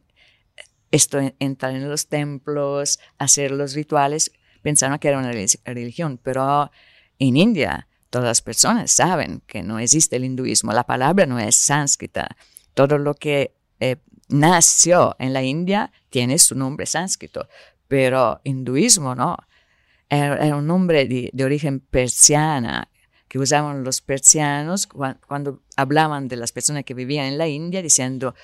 esto 0.91 1.19
entrar 1.39 1.73
en 1.73 1.89
los 1.89 2.09
templos, 2.09 2.99
hacer 3.17 3.49
los 3.49 3.73
rituales, 3.73 4.31
pensaron 4.61 4.99
que 4.99 5.07
era 5.07 5.17
una 5.17 5.31
religión, 5.31 6.19
pero 6.21 6.69
en 7.17 7.37
India 7.37 7.87
Todas 8.13 8.27
las 8.27 8.43
personas 8.43 8.91
saben 8.91 9.41
que 9.47 9.63
no 9.63 9.79
existe 9.79 10.17
el 10.17 10.23
hinduismo, 10.23 10.71
la 10.71 10.83
palabra 10.83 11.25
no 11.25 11.39
es 11.39 11.55
sánscrita. 11.55 12.37
Todo 12.75 12.99
lo 12.99 13.15
que 13.15 13.55
eh, 13.79 13.95
nació 14.29 15.15
en 15.17 15.33
la 15.33 15.41
India 15.41 15.91
tiene 16.11 16.37
su 16.37 16.53
nombre 16.53 16.85
sánscrito, 16.85 17.47
pero 17.87 18.39
hinduismo 18.43 19.15
no. 19.15 19.35
Era, 20.09 20.55
un 20.55 20.67
nombre 20.67 21.07
de, 21.07 21.43
origen 21.43 21.79
persiana 21.79 22.87
que 23.27 23.39
usaban 23.39 23.83
los 23.83 24.01
persianos 24.01 24.85
cuando 24.85 25.63
hablaban 25.75 26.27
de 26.27 26.35
las 26.35 26.51
personas 26.51 26.83
que 26.83 26.93
vivían 26.93 27.25
en 27.25 27.39
la 27.39 27.47
India, 27.47 27.81
diciendo 27.81 28.35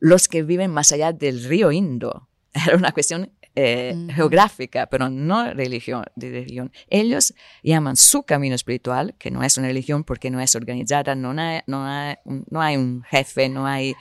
los 0.00 0.26
que 0.26 0.42
viven 0.42 0.72
más 0.72 0.90
allá 0.90 1.12
del 1.12 1.44
río 1.44 1.70
Indo. 1.70 2.28
Era 2.52 2.76
una 2.76 2.90
cuestión 2.90 3.30
eh, 3.56 3.96
geográfica, 4.14 4.86
pero 4.86 5.08
no 5.08 5.52
religión, 5.54 6.04
de 6.16 6.30
religión. 6.30 6.72
Ellos 6.88 7.34
llaman 7.62 7.96
su 7.96 8.24
camino 8.24 8.54
espiritual, 8.54 9.14
que 9.18 9.30
no 9.30 9.42
es 9.42 9.56
una 9.58 9.68
religión 9.68 10.02
porque 10.02 10.30
no 10.30 10.40
es 10.40 10.56
organizada, 10.56 11.14
no 11.14 11.30
hay, 11.40 11.60
no 11.66 11.86
hay, 11.86 12.16
no 12.24 12.60
hay 12.60 12.76
un 12.76 13.02
jefe, 13.04 13.48
no 13.48 13.66
hay 13.66 13.94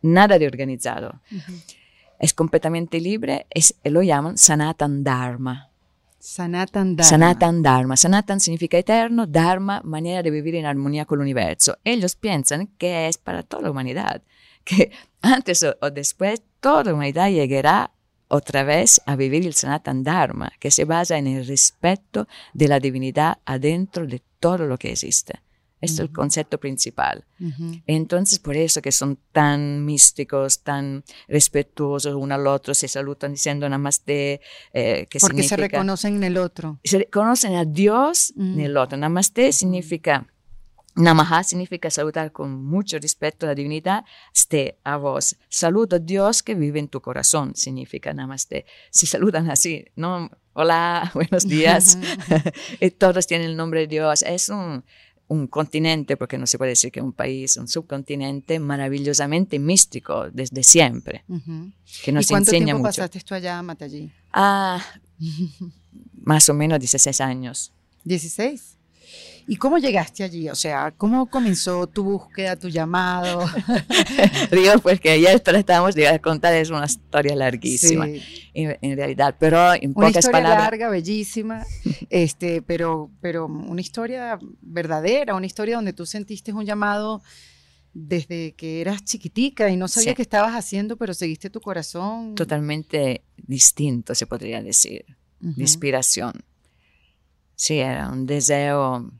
nada 0.00 0.38
de 0.38 0.46
organizado. 0.46 1.20
Es 2.18 2.32
completamente 2.32 3.00
libre, 3.00 3.46
es, 3.50 3.74
lo 3.84 4.02
llaman 4.02 4.38
Sanatan 4.38 5.04
Dharma. 5.04 5.70
Sanatan 6.18 6.96
Dharma. 6.96 7.08
Sanatan 7.08 7.62
Dharma. 7.62 7.96
Sanatan 7.96 8.40
significa 8.40 8.78
eterno, 8.78 9.26
Dharma, 9.26 9.82
manera 9.84 10.22
de 10.22 10.30
vivir 10.30 10.54
en 10.54 10.64
armonía 10.64 11.04
con 11.04 11.18
el 11.18 11.22
universo. 11.22 11.76
Ellos 11.84 12.16
piensan 12.16 12.68
que 12.78 13.08
es 13.08 13.18
para 13.18 13.42
toda 13.42 13.64
la 13.64 13.70
humanidad, 13.70 14.22
que 14.64 14.90
antes 15.20 15.62
o, 15.62 15.76
o 15.82 15.90
después 15.90 16.42
toda 16.60 16.84
la 16.84 16.94
humanidad 16.94 17.28
llegará 17.28 17.92
otra 18.28 18.64
vez 18.64 19.00
a 19.06 19.16
vivir 19.16 19.46
el 19.46 19.54
Sanatan 19.54 20.02
Dharma, 20.02 20.52
que 20.58 20.70
se 20.70 20.84
basa 20.84 21.18
en 21.18 21.26
el 21.26 21.46
respeto 21.46 22.26
de 22.54 22.68
la 22.68 22.80
divinidad 22.80 23.38
adentro 23.44 24.06
de 24.06 24.22
todo 24.40 24.66
lo 24.66 24.78
que 24.78 24.92
existe. 24.92 25.40
Este 25.78 25.96
es 25.96 26.00
el 26.00 26.12
concepto 26.12 26.58
principal. 26.58 27.24
Entonces, 27.86 28.38
por 28.38 28.56
eso 28.56 28.80
que 28.80 28.92
son 28.92 29.18
tan 29.32 29.84
místicos, 29.84 30.60
tan 30.60 31.04
respetuosos 31.28 32.14
uno 32.14 32.34
al 32.34 32.46
otro, 32.46 32.72
se 32.72 32.88
saludan 32.88 33.32
diciendo 33.32 33.68
namaste. 33.68 34.40
Eh, 34.72 35.06
que 35.10 35.18
Porque 35.20 35.42
se 35.42 35.56
reconocen 35.56 36.16
en 36.16 36.24
el 36.24 36.38
otro. 36.38 36.80
Se 36.82 36.98
reconocen 36.98 37.54
a 37.56 37.64
Dios 37.66 38.32
en 38.38 38.58
el 38.58 38.76
otro. 38.78 38.96
Namaste 38.96 39.52
significa 39.52 40.26
Namaha 40.96 41.44
significa 41.44 41.90
saludar 41.90 42.32
con 42.32 42.64
mucho 42.64 42.98
respeto 42.98 43.44
a 43.44 43.50
la 43.50 43.54
divinidad, 43.54 44.04
ste 44.34 44.78
a 44.82 44.96
vos. 44.96 45.36
Saludo 45.50 45.96
a 45.96 45.98
Dios 45.98 46.42
que 46.42 46.54
vive 46.54 46.80
en 46.80 46.88
tu 46.88 47.02
corazón, 47.02 47.54
significa 47.54 48.14
namaste. 48.14 48.64
Si 48.90 49.06
saludan 49.06 49.50
así, 49.50 49.84
no, 49.94 50.30
hola, 50.54 51.10
buenos 51.14 51.46
días, 51.46 51.98
y 52.80 52.90
todos 52.90 53.26
tienen 53.26 53.50
el 53.50 53.56
nombre 53.56 53.80
de 53.80 53.86
Dios. 53.88 54.22
Es 54.22 54.48
un, 54.48 54.84
un 55.28 55.46
continente, 55.48 56.16
porque 56.16 56.38
no 56.38 56.46
se 56.46 56.56
puede 56.56 56.70
decir 56.70 56.90
que 56.90 57.02
un 57.02 57.12
país, 57.12 57.58
un 57.58 57.68
subcontinente 57.68 58.58
maravillosamente 58.58 59.58
místico 59.58 60.30
desde 60.30 60.62
siempre, 60.62 61.24
que 62.02 62.10
nos 62.10 62.24
¿Y 62.24 62.28
cuánto 62.28 62.52
enseña 62.52 62.64
tiempo 62.66 62.84
mucho. 62.84 63.02
pasaste 63.02 63.20
tú 63.20 63.34
allá, 63.34 63.60
Matallí? 63.62 64.10
Ah, 64.32 64.82
más 66.24 66.48
o 66.48 66.54
menos 66.54 66.78
16 66.78 67.20
años. 67.20 67.72
¿16? 68.06 68.75
¿Y 69.48 69.56
cómo 69.56 69.78
llegaste 69.78 70.24
allí? 70.24 70.48
O 70.48 70.54
sea, 70.56 70.92
¿cómo 70.96 71.26
comenzó 71.26 71.86
tu 71.86 72.02
búsqueda, 72.02 72.56
tu 72.56 72.68
llamado? 72.68 73.46
Río, 74.50 74.78
pues 74.80 75.00
que 75.00 75.10
ayer 75.10 75.38
tratábamos 75.38 75.94
de 75.94 76.20
contar, 76.20 76.52
es 76.54 76.70
una 76.70 76.86
historia 76.86 77.36
larguísima, 77.36 78.08
en, 78.52 78.96
realidad, 78.96 79.36
pero 79.38 79.72
en 79.74 79.92
una 79.94 80.08
pocas 80.08 80.24
historia 80.24 80.32
palabras. 80.32 80.64
larga, 80.64 80.88
bellísima, 80.88 81.64
este, 82.10 82.60
pero, 82.62 83.10
pero 83.20 83.46
una 83.46 83.80
historia 83.80 84.38
verdadera, 84.60 85.34
una 85.36 85.46
historia 85.46 85.76
donde 85.76 85.92
tú 85.92 86.06
sentiste 86.06 86.52
un 86.52 86.64
llamado 86.64 87.22
desde 87.92 88.52
que 88.54 88.80
eras 88.80 89.04
chiquitica 89.04 89.70
y 89.70 89.76
no 89.76 89.86
sabía 89.86 90.14
qué 90.14 90.22
estabas 90.22 90.54
haciendo, 90.54 90.96
pero 90.96 91.14
seguiste 91.14 91.50
tu 91.50 91.60
corazón. 91.60 92.34
Totalmente 92.34 93.22
distinto, 93.36 94.14
se 94.14 94.26
podría 94.26 94.60
decir, 94.60 95.06
de 95.38 95.62
inspiración. 95.62 96.32
Sí, 97.54 97.78
era 97.78 98.10
un 98.10 98.26
deseo 98.26 99.10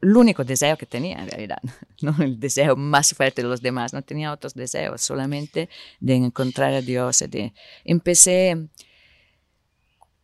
el 0.00 0.16
único 0.16 0.44
deseo 0.44 0.76
que 0.76 0.86
tenía 0.86 1.22
en 1.22 1.28
realidad, 1.28 1.58
no 2.02 2.14
el 2.20 2.38
deseo 2.38 2.76
más 2.76 3.12
fuerte 3.14 3.42
de 3.42 3.48
los 3.48 3.60
demás, 3.60 3.92
no 3.92 4.02
tenía 4.02 4.32
otros 4.32 4.54
deseos, 4.54 5.02
solamente 5.02 5.68
de 6.00 6.14
encontrar 6.14 6.72
a 6.72 6.80
Dios. 6.80 7.18
De, 7.28 7.52
empecé 7.84 8.68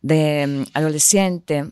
de 0.02 0.46
mm, 0.46 0.70
adolescente, 0.74 1.70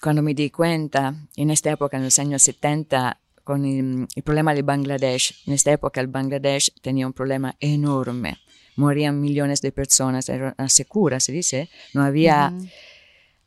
cuando 0.00 0.22
me 0.22 0.34
di 0.34 0.50
cuenta, 0.50 1.14
en 1.36 1.50
esta 1.50 1.70
época, 1.70 1.96
en 1.96 2.04
los 2.04 2.18
años 2.18 2.42
70, 2.42 3.20
con 3.44 3.64
el, 3.64 4.08
problema 4.24 4.54
de 4.54 4.62
Bangladesh, 4.62 5.42
en 5.46 5.54
esta 5.54 5.72
época 5.72 6.00
el 6.00 6.08
Bangladesh 6.08 6.72
tenía 6.80 7.06
un 7.06 7.12
problema 7.12 7.54
enorme, 7.60 8.38
morían 8.76 9.20
millones 9.20 9.60
de 9.62 9.72
personas, 9.72 10.28
era 10.28 10.54
una 10.58 10.68
secura, 10.68 11.20
se 11.20 11.32
dice, 11.32 11.68
no 11.94 12.02
había 12.02 12.52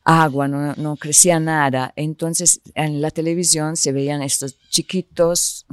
agua, 0.06 0.46
no, 0.46 0.96
crecía 0.96 1.40
nada. 1.40 1.92
Entonces 1.96 2.60
en 2.74 3.02
la 3.02 3.10
televisión 3.10 3.76
se 3.76 3.92
veían 3.92 4.22
estos 4.22 4.58
chiquitos 4.70 5.66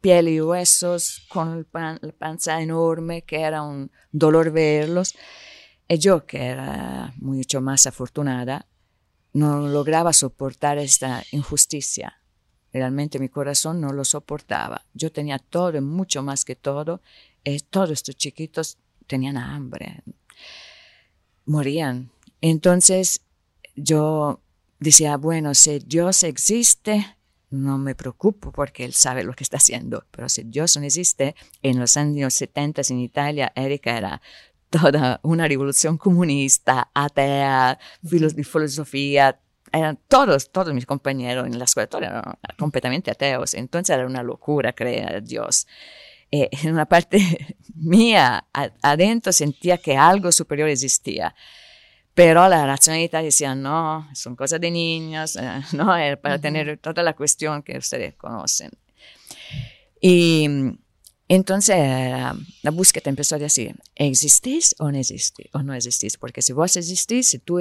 piel 0.00 0.28
y 0.28 0.40
huesos, 0.40 1.26
con 1.28 1.66
la 1.72 1.98
panza 2.18 2.62
enorme, 2.62 3.22
que 3.22 3.40
era 3.40 3.62
un 3.62 3.90
dolor 4.12 4.50
verlos. 4.50 5.14
Y 5.88 5.98
yo, 5.98 6.24
que 6.24 6.46
era 6.46 7.12
mucho 7.16 7.60
más 7.60 7.86
afortunada, 7.86 8.66
no 9.34 9.68
lograba 9.68 10.12
soportar 10.12 10.78
esta 10.78 11.22
injusticia. 11.32 12.22
Realmente 12.72 13.18
mi 13.18 13.28
corazón 13.28 13.80
no 13.80 13.92
lo 13.92 14.04
soportaba. 14.04 14.86
Yo 14.94 15.12
tenía 15.12 15.38
todo 15.38 15.82
mucho 15.82 16.22
más 16.22 16.44
que 16.44 16.54
todo. 16.54 17.02
Y 17.42 17.58
todos 17.58 17.90
estos 17.90 18.16
chiquitos 18.16 18.78
tenían 19.06 19.36
hambre, 19.36 20.02
morían. 21.44 22.12
Entonces 22.40 23.22
yo 23.76 24.40
decía, 24.78 25.16
bueno, 25.16 25.54
si 25.54 25.78
Dios 25.78 26.22
existe, 26.24 27.16
no 27.50 27.78
me 27.78 27.94
preocupo 27.94 28.52
porque 28.52 28.84
Él 28.84 28.94
sabe 28.94 29.24
lo 29.24 29.34
que 29.34 29.44
está 29.44 29.58
haciendo. 29.58 30.04
Pero 30.10 30.28
si 30.28 30.44
Dios 30.44 30.76
no 30.76 30.84
existe, 30.84 31.34
en 31.62 31.78
los 31.78 31.96
años 31.96 32.34
70 32.34 32.82
en 32.90 33.00
Italia, 33.00 33.52
Erika 33.54 33.96
era 33.96 34.22
toda 34.70 35.20
una 35.22 35.48
revolución 35.48 35.98
comunista, 35.98 36.90
atea, 36.94 37.78
filosofía, 38.08 39.40
eran 39.72 39.98
todos, 40.08 40.50
todos 40.50 40.72
mis 40.74 40.86
compañeros 40.86 41.46
en 41.46 41.58
la 41.58 41.64
escuela, 41.64 41.88
eran 41.98 42.22
completamente 42.58 43.10
ateos. 43.10 43.54
Entonces 43.54 43.94
era 43.94 44.06
una 44.06 44.22
locura 44.22 44.72
creer 44.72 45.16
a 45.16 45.20
Dios. 45.20 45.66
Eh, 46.30 46.48
en 46.62 46.72
una 46.72 46.86
parte 46.86 47.56
mía, 47.74 48.46
adentro, 48.82 49.32
sentía 49.32 49.78
que 49.78 49.96
algo 49.96 50.30
superior 50.32 50.68
existía. 50.68 51.34
Pero 52.20 52.46
la 52.50 52.66
racionalidad 52.66 53.22
decía, 53.22 53.54
no, 53.54 54.06
son 54.12 54.36
cosas 54.36 54.60
de 54.60 54.70
niños, 54.70 55.36
eh, 55.36 55.62
no, 55.72 55.96
era 55.96 56.20
para 56.20 56.38
tener 56.38 56.76
toda 56.76 57.02
la 57.02 57.14
cuestión 57.14 57.62
que 57.62 57.78
ustedes 57.78 58.14
conocen. 58.14 58.70
Y 60.02 60.46
entonces 61.28 61.78
la 61.78 62.70
búsqueda 62.72 63.08
empezó 63.08 63.36
a 63.36 63.38
decir, 63.38 63.74
¿existís 63.94 64.74
o 64.80 64.92
no 64.92 64.98
existís? 64.98 65.46
O 65.54 65.62
no 65.62 65.72
existís? 65.72 66.18
Porque 66.18 66.42
si 66.42 66.52
vos 66.52 66.76
existís, 66.76 67.28
si 67.28 67.38
tú, 67.38 67.58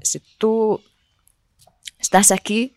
si 0.00 0.22
tú 0.38 0.80
estás 1.98 2.32
aquí, 2.32 2.72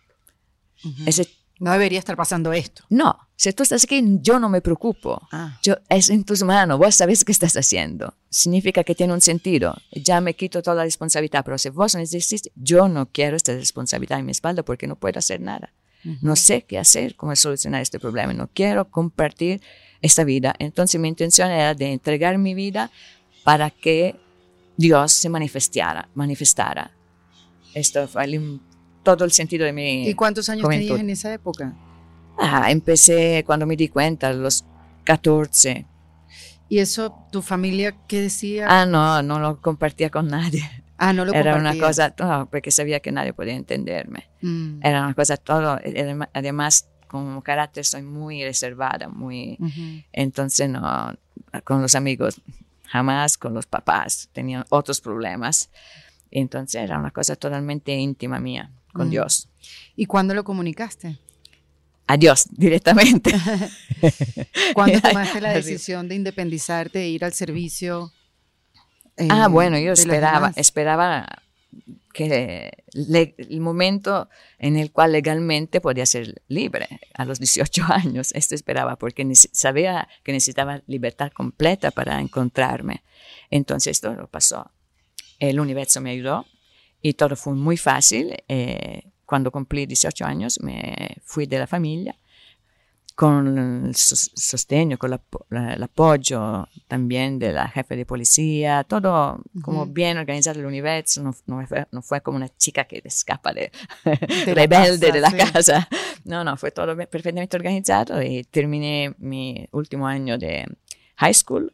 ese 1.06 1.30
no 1.60 1.72
debería 1.72 2.00
estar 2.00 2.18
pasando 2.18 2.52
esto. 2.52 2.84
No, 2.90 3.18
si 3.42 3.52
tú 3.54 3.64
estás 3.64 3.86
aquí, 3.86 4.04
yo 4.22 4.40
no 4.40 4.50
me 4.50 4.62
preocupo. 4.62 5.20
Ah. 5.32 5.58
Yo, 5.64 5.74
es 5.90 6.12
en 6.12 6.24
tus 6.24 6.44
manos, 6.44 6.78
vos 6.78 6.94
sabes 6.94 7.26
qué 7.26 7.32
estás 7.32 7.58
haciendo. 7.58 8.14
Significa 8.30 8.84
que 8.84 8.94
tiene 8.94 9.14
un 9.14 9.22
sentido. 9.22 9.76
Ya 9.92 10.22
me 10.22 10.36
quito 10.36 10.62
toda 10.62 10.76
la 10.76 10.84
responsabilidad, 10.84 11.44
pero 11.44 11.58
si 11.58 11.70
vos 11.70 11.96
no 11.96 12.02
existís, 12.02 12.52
yo 12.54 12.88
no 12.88 13.08
quiero 13.08 13.36
esta 13.36 13.56
responsabilidad 13.56 14.20
en 14.20 14.28
mi 14.28 14.32
espalda 14.32 14.62
porque 14.62 14.86
no 14.86 14.96
puedo 14.96 15.18
hacer 15.18 15.42
nada. 15.42 15.74
No 16.22 16.36
sé 16.36 16.66
qué 16.66 16.78
hacer, 16.78 17.16
cómo 17.16 17.36
solucionar 17.36 17.82
este 17.82 18.00
problema. 18.00 18.32
No 18.32 18.48
quiero 18.48 18.92
compartir 18.92 19.60
esta 20.04 20.24
vida. 20.24 20.54
Entonces 20.60 21.02
mi 21.02 21.08
intención 21.08 21.50
era 21.50 21.74
de 21.74 21.94
entregar 21.94 22.38
mi 22.38 22.54
vida 22.54 22.92
para 23.44 23.72
que 23.72 24.18
Dios 24.78 25.14
se 25.14 25.30
manifestara. 25.30 26.10
manifestara. 26.14 26.92
Esto 27.74 28.08
fue 28.08 28.24
el 28.26 28.60
todo 29.02 29.26
el 29.26 29.32
sentido 29.32 29.66
de 29.66 29.74
mi 29.74 30.08
¿Y 30.08 30.14
cuántos 30.14 30.48
años 30.48 30.70
tenías 30.70 31.00
en 31.00 31.10
esa 31.10 31.34
época? 31.34 31.76
Ah, 32.38 32.72
empecé 32.72 33.44
cuando 33.46 33.66
me 33.66 33.76
di 33.76 33.88
cuenta, 33.88 34.30
a 34.30 34.34
los 34.34 34.66
14. 35.04 35.86
¿Y 36.70 36.80
eso, 36.80 37.14
tu 37.32 37.42
familia 37.42 37.96
qué 38.08 38.22
decía? 38.22 38.66
Ah, 38.70 38.86
no, 38.86 39.22
no 39.22 39.40
lo 39.40 39.62
compartía 39.62 40.10
con 40.10 40.28
nadie. 40.28 40.64
Ah, 40.98 41.14
no 41.14 41.26
lo 41.26 41.34
Era 41.34 41.56
una 41.56 41.78
cosa, 41.78 42.14
no, 42.20 42.48
porque 42.50 42.72
sabía 42.72 43.00
que 43.00 43.12
nadie 43.12 43.34
podía 43.34 43.56
entenderme. 43.56 44.30
Mm. 44.42 44.80
Era 44.84 45.02
una 45.04 45.14
cosa 45.14 45.36
todo, 45.36 45.80
además, 46.34 46.88
como 47.08 47.42
carácter 47.42 47.84
soy 47.84 48.04
muy 48.04 48.44
reservada, 48.44 49.10
muy, 49.10 49.58
entonces 50.14 50.70
no, 50.70 51.14
con 51.66 51.82
los 51.82 51.96
amigos 51.96 52.42
jamás, 52.84 53.38
con 53.38 53.54
los 53.54 53.66
papás, 53.66 54.30
tenía 54.32 54.66
otros 54.70 55.02
problemas. 55.02 55.70
Entonces 56.30 56.82
era 56.82 56.98
una 56.98 57.12
cosa 57.12 57.36
totalmente 57.36 57.94
íntima 57.94 58.40
mía 58.40 58.72
con 58.94 59.10
Dios. 59.10 59.50
¿Y 59.96 60.06
cuándo 60.06 60.34
lo 60.34 60.44
comunicaste? 60.44 61.18
A 62.08 62.18
Dios 62.18 62.48
directamente. 62.52 63.32
¿Cuándo 64.74 65.00
tomaste 65.02 65.42
la 65.42 65.54
decisión 65.54 66.08
de 66.08 66.16
independizarte 66.16 67.02
e 67.02 67.10
ir 67.10 67.24
al 67.24 67.34
servicio? 67.34 68.12
ah, 69.30 69.48
bueno, 69.48 69.78
yo 69.78 69.94
esperaba, 69.94 70.52
esperaba 70.56 71.28
que 72.14 72.84
el 72.96 73.62
momento 73.62 74.30
en 74.60 74.76
el 74.76 74.92
cual 74.92 75.14
legalmente 75.14 75.82
podía 75.82 76.06
ser 76.06 76.42
libre 76.48 76.88
a 77.14 77.26
los 77.26 77.40
18 77.40 77.84
años. 77.88 78.32
Esto 78.34 78.56
esperaba 78.56 78.98
porque 78.98 79.28
sabía 79.54 80.08
que 80.24 80.32
necesitaba 80.32 80.82
libertad 80.88 81.32
completa 81.32 81.92
para 81.92 82.20
encontrarme. 82.20 83.04
Entonces 83.50 83.92
esto 83.92 84.14
lo 84.14 84.28
pasó. 84.28 84.72
El 85.40 85.60
universo 85.60 86.02
me 86.02 86.12
ayudó 86.12 86.46
y 87.02 87.14
todo 87.14 87.36
fue 87.36 87.54
muy 87.54 87.78
fácil. 87.78 88.36
Eh, 88.48 89.11
cuando 89.32 89.50
cumplí 89.50 89.86
18 89.86 90.26
años 90.26 90.60
me 90.62 91.16
fui 91.24 91.46
de 91.46 91.58
la 91.58 91.66
familia 91.66 92.18
con 93.16 93.88
el 93.88 93.96
sostén, 93.96 94.98
con 94.98 95.18
el 95.52 95.84
apoyo 95.84 96.68
también 96.90 97.40
de 97.40 97.54
la 97.54 97.70
jefe 97.70 97.96
de 97.96 98.06
policía, 98.06 98.84
todo 98.84 99.42
como 99.62 99.86
bien 99.86 100.18
organizado 100.18 100.60
el 100.60 100.66
universo, 100.66 101.24
no, 101.24 101.34
no, 101.46 102.02
fue, 102.02 102.20
como 102.20 102.36
una 102.36 102.50
chica 102.58 102.84
que 102.84 103.02
escapa 103.06 103.54
de, 103.54 103.72
rebelde 104.54 105.14
de 105.14 105.22
la 105.22 105.32
casa, 105.32 105.88
no, 106.26 106.44
no, 106.44 106.58
fue 106.58 106.72
todo 106.72 106.94
perfectamente 106.98 107.56
organizado 107.56 108.22
y 108.22 108.44
terminé 108.44 109.16
mi 109.18 109.66
último 109.72 110.08
año 110.08 110.38
de 110.38 110.66
high 111.16 111.34
school 111.34 111.72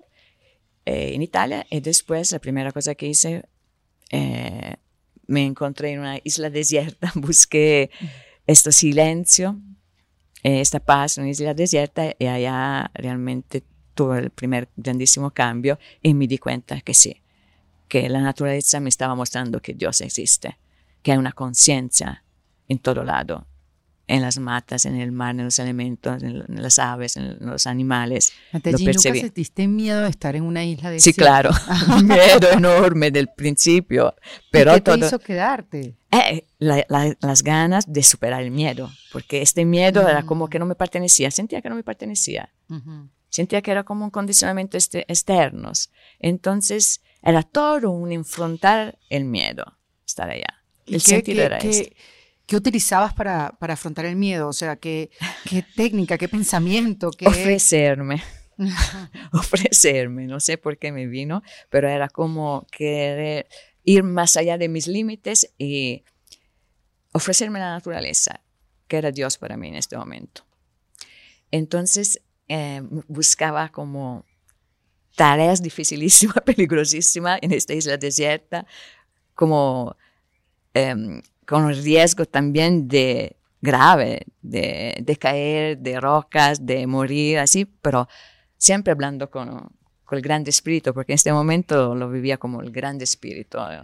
eh, 0.85 1.15
en 1.15 1.23
Italia 1.23 1.65
y 1.71 1.79
después 1.79 2.31
la 2.31 2.37
primera 2.37 2.71
cosa 2.71 2.93
que 2.93 3.07
hice 3.07 3.45
eh, 4.11 4.75
me 5.27 5.45
encontré 5.45 5.91
en 5.91 5.99
una 5.99 6.19
isla 6.23 6.49
desierta, 6.49 7.11
busqué 7.15 7.91
este 8.45 8.71
silencio, 8.71 9.59
eh, 10.43 10.61
esta 10.61 10.79
paz 10.79 11.17
en 11.17 11.23
una 11.23 11.31
isla 11.31 11.53
desierta 11.53 12.15
y 12.17 12.25
allá 12.25 12.89
realmente 12.93 13.63
tuve 13.93 14.19
el 14.19 14.29
primer 14.29 14.69
grandísimo 14.75 15.31
cambio 15.31 15.79
y 16.01 16.13
me 16.13 16.27
di 16.27 16.37
cuenta 16.37 16.81
que 16.81 16.93
sí, 16.93 17.21
que 17.87 18.09
la 18.09 18.21
naturaleza 18.21 18.79
me 18.79 18.89
estaba 18.89 19.15
mostrando 19.15 19.61
que 19.61 19.73
Dios 19.73 20.01
existe, 20.01 20.57
que 21.01 21.11
hay 21.11 21.17
una 21.17 21.31
conciencia 21.33 22.23
en 22.67 22.79
todo 22.79 23.03
lado 23.03 23.47
en 24.07 24.21
las 24.21 24.39
matas, 24.39 24.85
en 24.85 24.95
el 24.95 25.11
mar, 25.11 25.31
en 25.31 25.43
los 25.43 25.59
elementos, 25.59 26.23
en, 26.23 26.45
las 26.61 26.79
aves, 26.79 27.17
en 27.17 27.37
los 27.41 27.67
animales. 27.67 28.31
lo 28.53 28.59
¿nunca 28.63 28.99
sentiste 28.99 29.67
miedo 29.67 30.01
de 30.01 30.09
estar 30.09 30.35
en 30.35 30.43
una 30.43 30.63
isla 30.63 30.89
de 30.89 30.99
Sí, 30.99 31.13
claro, 31.13 31.51
miedo 32.03 32.49
enorme 32.51 33.11
del 33.11 33.27
principio. 33.29 34.15
Pero 34.49 34.71
¿Y 34.71 34.81
qué 34.81 34.91
te 34.91 34.99
hizo 34.99 35.19
quedarte? 35.19 35.97
Eh, 36.11 36.47
las 36.57 37.43
ganas 37.43 37.85
de 37.91 38.01
superar 38.01 38.41
el 38.41 38.51
miedo, 38.51 38.89
porque 39.11 39.41
este 39.41 39.65
miedo 39.65 40.07
era 40.07 40.23
como 40.23 40.47
mm. 40.47 40.49
que 40.49 40.59
no 40.59 40.65
me 40.65 40.75
pertenecía, 40.75 41.29
sentía 41.29 41.61
que 41.61 41.69
no 41.69 41.75
me 41.75 41.83
pertenecía. 41.83 42.53
Sentía 43.29 43.61
que 43.61 43.71
era 43.71 43.83
como 43.83 44.05
un 44.05 44.11
condicionamiento 44.11 44.77
este, 44.77 45.01
externos. 45.11 45.91
Entonces 46.19 47.01
era 47.21 47.43
todo 47.43 47.91
un 47.91 48.13
enfrentar 48.13 48.97
el 49.09 49.25
miedo, 49.25 49.77
estar 50.05 50.29
allá. 50.29 50.63
El 50.85 51.01
sentido 51.01 51.43
era 51.43 51.57
ese 51.57 51.93
¿Qué 52.47 52.55
utilizabas 52.55 53.13
para, 53.13 53.51
para, 53.59 53.73
afrontar 53.73 54.05
el 54.05 54.15
miedo? 54.15 54.47
O 54.47 54.53
sea, 54.53 54.77
¿qué, 54.77 55.11
qué 55.47 55.63
técnica, 55.75 56.17
qué 56.17 56.27
pensamiento? 56.27 57.11
Qué... 57.11 57.27
Ofrecerme. 57.27 58.23
Ofrecerme. 59.33 60.25
No 60.25 60.39
sé 60.39 60.57
por 60.57 60.77
qué 60.77 60.91
me 60.91 61.07
vino, 61.07 61.43
pero 61.69 61.89
era 61.89 62.09
como 62.09 62.65
querer 62.71 63.47
ir 63.83 64.03
más 64.03 64.37
allá 64.37 64.57
de 64.57 64.69
mis 64.69 64.87
límites 64.87 65.53
y 65.57 66.03
ofrecerme 67.13 67.59
la 67.59 67.71
naturaleza, 67.71 68.41
que 68.87 68.97
era 68.97 69.11
Dios 69.11 69.37
para 69.37 69.57
mí 69.57 69.69
en 69.69 69.75
este 69.75 69.97
momento. 69.97 70.45
Entonces 71.51 72.21
eh, 72.47 72.81
buscaba 73.07 73.69
como 73.69 74.25
tareas 75.15 75.61
dificilísimas, 75.61 76.41
peligrosísimas 76.45 77.39
en 77.41 77.53
esta 77.53 77.73
isla 77.73 77.97
desierta, 77.97 78.65
como 79.33 79.95
em, 80.73 81.21
con 81.47 81.69
el 81.69 81.81
riesgo 81.81 82.25
también 82.25 82.87
de 82.87 83.37
grave, 83.61 84.25
de, 84.41 85.17
caer 85.19 85.77
de 85.77 85.99
rocas, 85.99 86.65
de 86.65 86.85
morir, 86.85 87.39
así, 87.39 87.65
pero 87.65 88.07
siempre 88.57 88.91
hablando 88.91 89.31
con, 89.31 89.69
con 90.03 90.17
el 90.17 90.21
gran 90.21 90.45
espíritu, 90.45 90.93
porque 90.93 91.13
en 91.13 91.15
este 91.15 91.31
momento 91.31 91.95
lo 91.95 92.09
vivía 92.09 92.37
como 92.37 92.61
el 92.61 92.71
gran 92.71 92.99
espíritu. 93.01 93.57
Eh, 93.59 93.79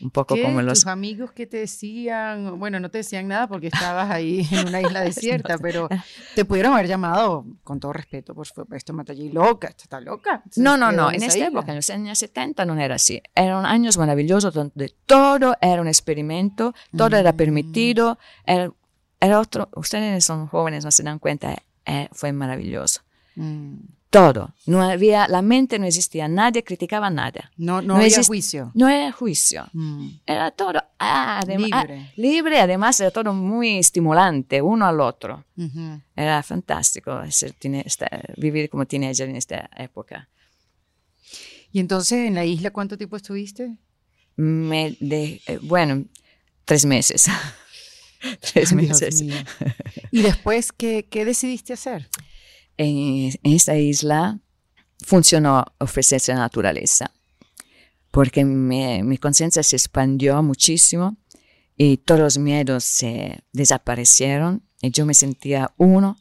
un 0.00 0.10
poco 0.10 0.36
como 0.40 0.62
los... 0.62 0.80
Tus 0.80 0.86
amigos 0.86 1.32
que 1.32 1.46
te 1.46 1.58
decían, 1.58 2.58
bueno, 2.58 2.80
no 2.80 2.90
te 2.90 2.98
decían 2.98 3.28
nada 3.28 3.48
porque 3.48 3.68
estabas 3.68 4.10
ahí 4.10 4.46
en 4.52 4.68
una 4.68 4.80
isla 4.80 5.00
desierta, 5.00 5.58
pero 5.58 5.88
te 6.34 6.44
pudieron 6.44 6.72
haber 6.72 6.86
llamado, 6.86 7.44
con 7.64 7.80
todo 7.80 7.92
respeto, 7.92 8.34
por 8.34 8.46
supuesto, 8.46 8.92
Matallí, 8.92 9.30
loca, 9.30 9.68
está 9.68 10.00
loca. 10.00 10.42
No, 10.56 10.76
no, 10.76 10.92
no, 10.92 11.10
en 11.10 11.22
esta 11.22 11.46
época, 11.46 11.72
en 11.72 11.76
los 11.76 11.90
años 11.90 12.18
70 12.18 12.64
no 12.64 12.78
era 12.78 12.96
así. 12.96 13.22
Eran 13.34 13.66
años 13.66 13.98
maravillosos 13.98 14.54
donde 14.54 14.94
todo 15.06 15.56
era 15.60 15.80
un 15.80 15.88
experimento, 15.88 16.74
todo 16.96 17.16
era 17.16 17.32
mm. 17.32 17.36
permitido, 17.36 18.18
era, 18.44 18.72
era 19.20 19.40
otro, 19.40 19.68
ustedes 19.74 20.24
son 20.24 20.46
jóvenes, 20.46 20.84
no 20.84 20.90
se 20.90 21.02
dan 21.02 21.18
cuenta, 21.18 21.56
eh, 21.84 22.08
fue 22.12 22.32
maravilloso. 22.32 23.02
Mm. 23.36 23.97
Todo. 24.10 24.54
No 24.64 24.80
había, 24.80 25.28
la 25.28 25.42
mente 25.42 25.78
no 25.78 25.84
existía, 25.84 26.28
nadie 26.28 26.64
criticaba 26.64 27.10
nada. 27.10 27.50
No, 27.58 27.82
no, 27.82 27.96
había 27.96 28.22
juicio. 28.22 28.70
No 28.74 28.86
había 28.86 29.12
juicio. 29.12 29.66
Mm. 29.74 30.08
Era 30.24 30.50
todo 30.50 30.82
ah, 30.98 31.44
libre. 31.46 31.70
Ah, 31.72 31.86
libre, 32.16 32.60
además 32.60 32.98
era 33.00 33.10
todo 33.10 33.34
muy 33.34 33.76
estimulante, 33.78 34.62
uno 34.62 34.86
al 34.86 35.00
otro. 35.00 35.44
Era 36.16 36.42
fantástico 36.42 37.20
vivir 38.38 38.70
como 38.70 38.86
teenager 38.86 39.28
en 39.28 39.36
esta 39.36 39.68
época. 39.76 40.28
¿Y 41.70 41.80
entonces 41.80 42.26
en 42.26 42.34
la 42.34 42.46
isla 42.46 42.70
cuánto 42.70 42.96
tiempo 42.96 43.16
estuviste? 43.16 43.76
Me 44.36 44.96
de, 45.00 45.42
eh, 45.46 45.58
bueno, 45.60 46.06
tres 46.64 46.86
meses. 46.86 47.26
tres 48.52 48.72
meses. 48.72 49.22
¿Y 50.10 50.22
después 50.22 50.72
qué, 50.72 51.06
qué 51.10 51.26
decidiste 51.26 51.74
hacer? 51.74 52.08
En, 52.78 53.38
esta 53.42 53.76
isla 53.76 54.38
funcionó 55.04 55.64
ofrecerse 55.78 56.32
a 56.32 56.36
la 56.36 56.42
naturaleza, 56.42 57.12
porque 58.10 58.44
mi, 58.44 59.18
conciencia 59.18 59.62
se 59.62 59.76
expandió 59.76 60.42
muchísimo 60.42 61.16
y 61.76 61.98
todos 61.98 62.20
los 62.20 62.38
miedos 62.38 62.84
se 62.84 63.40
desaparecieron 63.52 64.62
y 64.80 64.90
yo 64.90 65.04
me 65.04 65.14
sentía 65.14 65.72
uno 65.76 66.18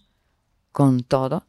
con 0.72 1.04
todo. 1.04 1.46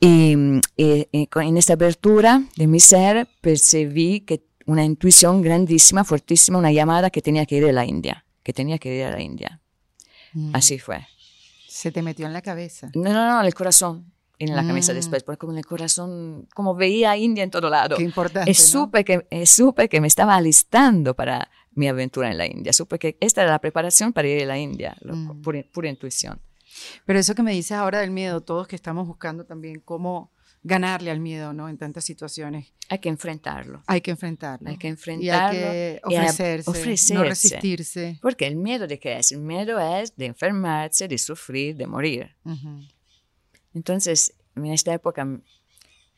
Y, 0.00 0.32
en 0.32 1.56
esta 1.56 1.74
apertura 1.74 2.42
de 2.56 2.66
mi 2.66 2.78
ser 2.80 3.26
percibí 3.40 4.20
que 4.20 4.46
una 4.66 4.84
intuición 4.84 5.42
grandísima, 5.42 6.04
fortísima, 6.04 6.58
una 6.58 6.72
llamada 6.72 7.10
que 7.10 7.22
tenía 7.22 7.46
que 7.46 7.56
ir 7.56 7.64
a 7.66 7.72
la 7.72 7.84
India, 7.84 8.24
que 8.42 8.52
tenía 8.52 8.78
que 8.78 8.94
ir 8.94 9.04
a 9.04 9.10
la 9.10 9.20
India. 9.20 9.60
Mm. 10.32 10.54
Así 10.54 10.78
fue. 10.78 11.06
Se 11.74 11.90
te 11.90 12.02
metió 12.02 12.24
en 12.24 12.32
la 12.32 12.40
cabeza. 12.40 12.88
No, 12.94 13.12
no, 13.12 13.28
no, 13.28 13.40
en 13.40 13.46
el 13.46 13.52
corazón. 13.52 14.12
En 14.38 14.54
la 14.54 14.64
cabeza 14.64 14.92
mm. 14.92 14.94
después, 14.94 15.24
porque 15.24 15.38
como 15.38 15.54
en 15.54 15.58
el 15.58 15.66
corazón, 15.66 16.46
como 16.54 16.76
veía 16.76 17.10
a 17.10 17.16
India 17.16 17.42
en 17.42 17.50
todo 17.50 17.68
lado. 17.68 17.96
Qué 17.96 18.04
importante. 18.04 18.48
Y 18.48 18.54
supe, 18.54 19.04
que, 19.04 19.26
supe 19.44 19.88
que 19.88 20.00
me 20.00 20.06
estaba 20.06 20.36
alistando 20.36 21.16
para 21.16 21.50
mi 21.72 21.88
aventura 21.88 22.30
en 22.30 22.38
la 22.38 22.46
India. 22.46 22.72
Supe 22.72 23.00
que 23.00 23.16
esta 23.18 23.42
era 23.42 23.50
la 23.50 23.58
preparación 23.58 24.12
para 24.12 24.28
ir 24.28 24.44
a 24.44 24.46
la 24.46 24.56
India, 24.56 24.96
mm. 25.04 25.42
pura, 25.42 25.88
intuición. 25.88 26.40
Pero 27.06 27.18
eso 27.18 27.34
que 27.34 27.42
me 27.42 27.50
dices 27.50 27.72
ahora 27.72 27.98
del 27.98 28.12
miedo, 28.12 28.40
todos 28.40 28.68
que 28.68 28.76
estamos 28.76 29.08
buscando 29.08 29.44
también 29.44 29.80
cómo 29.80 30.30
ganarle 30.64 31.10
al 31.10 31.20
miedo, 31.20 31.52
¿no? 31.52 31.68
En 31.68 31.76
tantas 31.76 32.04
situaciones. 32.04 32.72
Hay 32.88 32.98
que 32.98 33.10
enfrentarlo. 33.10 33.82
Hay 33.86 34.00
que 34.00 34.10
enfrentarlo. 34.10 34.68
Hay 34.68 34.78
que 34.78 34.88
enfrentarlo. 34.88 35.58
Y 35.58 36.14
hay 36.16 36.26
que 36.36 36.64
ofrecerse, 36.64 37.14
no 37.14 37.22
resistirse. 37.22 38.18
Porque 38.20 38.46
el 38.46 38.56
miedo 38.56 38.86
de 38.86 38.98
qué 38.98 39.18
es? 39.18 39.30
El 39.32 39.40
miedo 39.40 39.78
es 39.78 40.16
de 40.16 40.26
enfermarse, 40.26 41.06
de 41.06 41.18
sufrir, 41.18 41.76
de 41.76 41.86
morir. 41.86 42.34
Entonces, 43.74 44.34
en 44.56 44.66
esta 44.66 44.94
época 44.94 45.28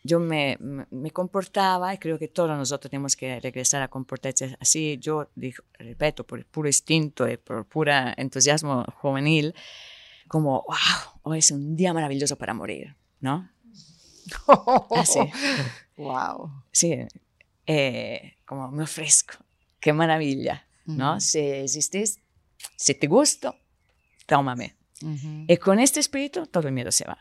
yo 0.05 0.21
me, 0.21 0.57
me, 0.61 1.11
comportaba, 1.11 1.93
y 1.93 1.99
creo 1.99 2.17
que 2.17 2.29
todos 2.29 2.57
nosotros 2.57 2.89
tenemos 2.89 3.17
que 3.17 3.41
regresar 3.41 3.83
a 3.83 3.89
comportarse 3.89 4.57
así. 4.61 4.97
Yo, 5.01 5.29
digo, 5.35 5.65
repito, 5.77 6.25
por 6.25 6.47
puro 6.47 6.69
instinto 6.69 7.29
y 7.29 7.37
por 7.37 7.67
puro 7.67 7.93
entusiasmo 8.17 8.85
juvenil, 9.01 9.53
como, 10.29 10.65
wow, 10.69 11.21
hoy 11.23 11.39
es 11.39 11.51
un 11.51 11.75
día 11.75 11.93
maravilloso 11.93 12.39
para 12.39 12.55
morir, 12.55 12.95
¿no? 13.19 13.51
Así. 14.91 15.21
Wow. 15.97 16.51
Sí, 16.73 16.95
eh, 17.67 18.35
como 18.45 18.71
me 18.71 18.83
ofrezco. 18.83 19.35
Qué 19.81 19.95
maravilla, 19.95 20.67
¿no? 20.85 21.19
Si 21.21 21.39
existís, 21.39 22.21
si 22.77 22.95
te 22.95 23.07
gusto, 23.07 23.57
tómame. 24.27 24.77
Y 25.49 25.57
con 25.57 25.79
este 25.79 26.01
espíritu 26.01 26.47
todo 26.47 26.69
el 26.69 26.75
miedo 26.75 26.93
se 26.93 27.07
va. 27.07 27.17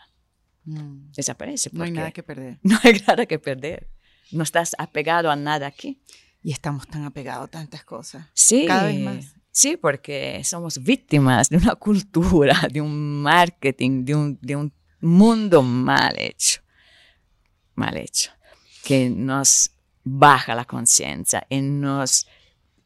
Mm. 0.66 1.12
Desaparece. 1.16 1.70
No 1.72 1.86
hay 1.86 1.92
nada 1.92 2.12
que 2.12 2.22
perder. 2.22 2.60
No 2.64 2.78
hay 2.84 3.02
nada 3.08 3.26
que 3.26 3.40
perder. 3.40 3.90
No 4.32 4.44
estás 4.44 4.76
apegado 4.78 5.32
a 5.32 5.38
nada 5.38 5.68
aquí. 5.68 6.02
Y 6.44 6.52
estamos 6.52 6.86
tan 6.88 7.06
apegados 7.06 7.46
a 7.46 7.52
tantas 7.52 7.86
cosas. 7.86 8.28
Sí. 8.34 8.66
Cada 8.68 8.88
vez 8.88 9.00
más. 9.00 9.36
Sí, 9.52 9.78
porque 9.78 10.44
somos 10.44 10.84
víctimas 10.84 11.48
de 11.48 11.58
una 11.58 11.76
cultura, 11.76 12.68
de 12.70 12.82
un 12.82 13.22
marketing, 13.22 14.04
de 14.04 14.16
un, 14.16 14.40
de 14.42 14.56
un 14.58 14.74
mundo 15.00 15.62
mal 15.62 16.14
hecho 16.18 16.65
mal 17.76 17.98
hecho, 17.98 18.32
que 18.84 19.10
nos 19.10 19.72
baja 20.04 20.56
la 20.56 20.66
conciencia 20.66 21.46
y 21.50 21.62
nos 21.62 22.28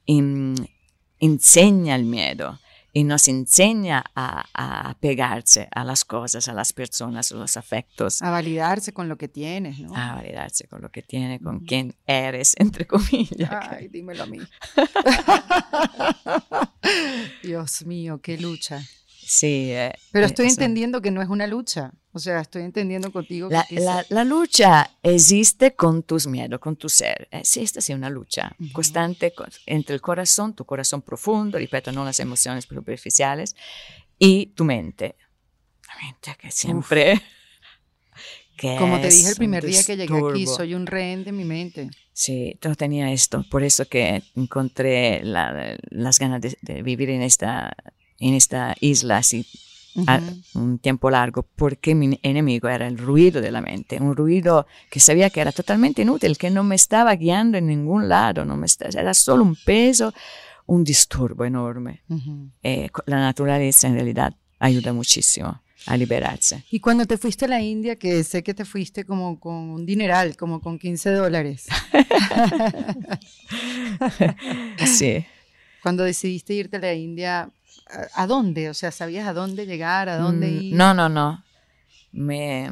enseña 0.05 1.95
el 1.95 2.05
miedo 2.05 2.59
y 2.91 3.03
nos 3.03 3.27
enseña 3.27 4.03
a, 4.15 4.95
pegarse 4.99 5.67
a 5.71 5.83
las 5.83 6.03
cosas, 6.03 6.47
a 6.47 6.53
las 6.53 6.73
personas, 6.73 7.31
a 7.31 7.35
los 7.35 7.55
afectos. 7.55 8.21
A 8.21 8.31
validarse 8.31 8.93
con 8.93 9.07
lo 9.07 9.17
que 9.17 9.27
tienes, 9.27 9.79
¿no? 9.79 9.95
A 9.95 10.15
validarse 10.15 10.67
con 10.67 10.81
lo 10.81 10.89
que 10.89 11.01
tienes, 11.01 11.41
con 11.41 11.61
quién 11.61 11.95
eres, 12.05 12.55
entre 12.57 12.87
comillas. 12.87 13.49
Ay, 13.69 13.87
dímelo 13.87 14.23
a 14.23 14.25
mí. 14.25 14.39
Dios 17.43 17.85
mío, 17.85 18.19
qué 18.21 18.37
lucha. 18.37 18.81
Sí. 19.29 19.71
Eh, 19.71 19.93
Pero 20.11 20.25
estoy 20.25 20.47
entendiendo 20.47 21.03
que 21.03 21.11
no 21.11 21.21
es 21.21 21.29
una 21.29 21.45
lucha. 21.45 21.91
O 22.13 22.17
sea, 22.17 22.39
estoy 22.39 22.63
entendiendo 22.63 23.11
contigo. 23.11 23.47
La, 23.51 24.03
la, 24.09 24.23
lucha 24.23 24.89
existe 25.03 25.75
con 25.75 26.01
tus 26.01 26.25
miedos, 26.25 26.59
con 26.59 26.75
tu 26.75 26.89
ser. 26.89 27.27
Eh, 27.29 27.41
sí, 27.43 27.61
esta 27.61 27.77
es 27.77 27.89
una 27.89 28.09
lucha 28.09 28.55
constante 28.73 29.31
entre 29.67 29.93
el 29.93 30.01
corazón, 30.01 30.55
tu 30.55 30.65
corazón 30.65 31.03
profundo, 31.03 31.59
repito, 31.59 31.91
no 31.91 32.03
las 32.03 32.19
emociones 32.19 32.63
superficiales, 32.63 33.55
y 34.17 34.47
tu 34.47 34.65
mente. 34.65 35.15
La 35.87 36.07
mente 36.07 36.35
que 36.39 36.51
siempre... 36.51 37.21
Que 38.57 38.75
Como 38.75 38.99
te 38.99 39.07
dije 39.07 39.29
el 39.29 39.35
primer 39.37 39.65
día 39.65 39.81
que 39.85 39.95
llegué 39.95 40.19
aquí, 40.31 40.45
soy 40.45 40.73
un 40.73 40.85
rehén 40.85 41.23
de 41.23 41.31
mi 41.31 41.45
mente. 41.45 41.89
Sí, 42.11 42.59
yo 42.61 42.75
tenía 42.75 43.09
esto, 43.09 43.45
por 43.49 43.63
eso 43.63 43.85
que 43.85 44.21
encontré 44.35 45.21
las 45.23 46.19
ganas 46.19 46.41
de, 46.41 46.57
de, 46.61 46.81
vivir 46.81 47.09
en 47.09 47.21
esta 47.21 47.73
en 48.19 48.33
esta 48.33 48.75
isla 48.79 49.17
así 49.17 49.45
un 50.53 50.79
tiempo 50.79 51.09
largo 51.09 51.45
porque 51.55 51.95
mi 51.95 52.19
enemigo 52.23 52.69
era 52.69 52.87
el 52.87 52.97
ruido 52.97 53.41
de 53.41 53.51
la 53.51 53.61
mente, 53.61 53.97
un 53.99 54.15
ruido 54.15 54.67
que 54.89 54.99
sabía 54.99 55.29
que 55.29 55.41
era 55.41 55.51
totalmente 55.51 56.01
inútil, 56.01 56.37
que 56.37 56.49
no 56.49 56.63
me 56.63 56.75
estaba 56.75 57.15
guiando 57.15 57.57
en 57.57 57.67
ningún 57.67 58.07
lado, 58.07 58.45
no 58.45 58.55
me 58.55 58.67
era 58.79 59.13
solo 59.13 59.43
un 59.43 59.55
peso, 59.55 60.13
un 60.65 60.83
disturbo 60.83 61.45
enorme. 61.45 62.03
Eh, 62.63 62.89
la 63.05 63.19
naturaleza 63.19 63.87
en 63.87 63.95
realidad 63.95 64.33
ayuda 64.59 64.93
muchísimo 64.93 65.61
a 65.85 65.97
liberarse. 65.97 66.65
Y 66.69 66.81
cuando 66.81 67.05
te 67.05 67.17
fuiste 67.17 67.45
a 67.45 67.47
la 67.47 67.61
India, 67.61 67.95
que 67.95 68.23
sé 68.23 68.43
que 68.43 68.53
te 68.53 68.65
fuiste 68.65 69.05
como 69.05 69.39
con 69.39 69.53
un 69.53 69.85
dineral, 69.85 70.35
como 70.35 70.61
con 70.61 70.77
15 70.77 71.11
dólares. 71.11 71.67
sí. 74.85 75.25
Cuando 75.81 76.03
decidiste 76.03 76.53
irte 76.53 76.77
a 76.77 76.81
la 76.81 76.93
India, 76.93 77.49
¿A 78.13 78.27
dónde? 78.27 78.69
O 78.69 78.73
sea, 78.73 78.91
¿sabías 78.91 79.27
a 79.27 79.33
dónde 79.33 79.65
llegar, 79.65 80.09
a 80.09 80.17
dónde 80.17 80.47
mm, 80.47 80.61
ir? 80.61 80.75
No, 80.75 80.93
no, 80.93 81.09
no. 81.09 81.43
Me 82.11 82.71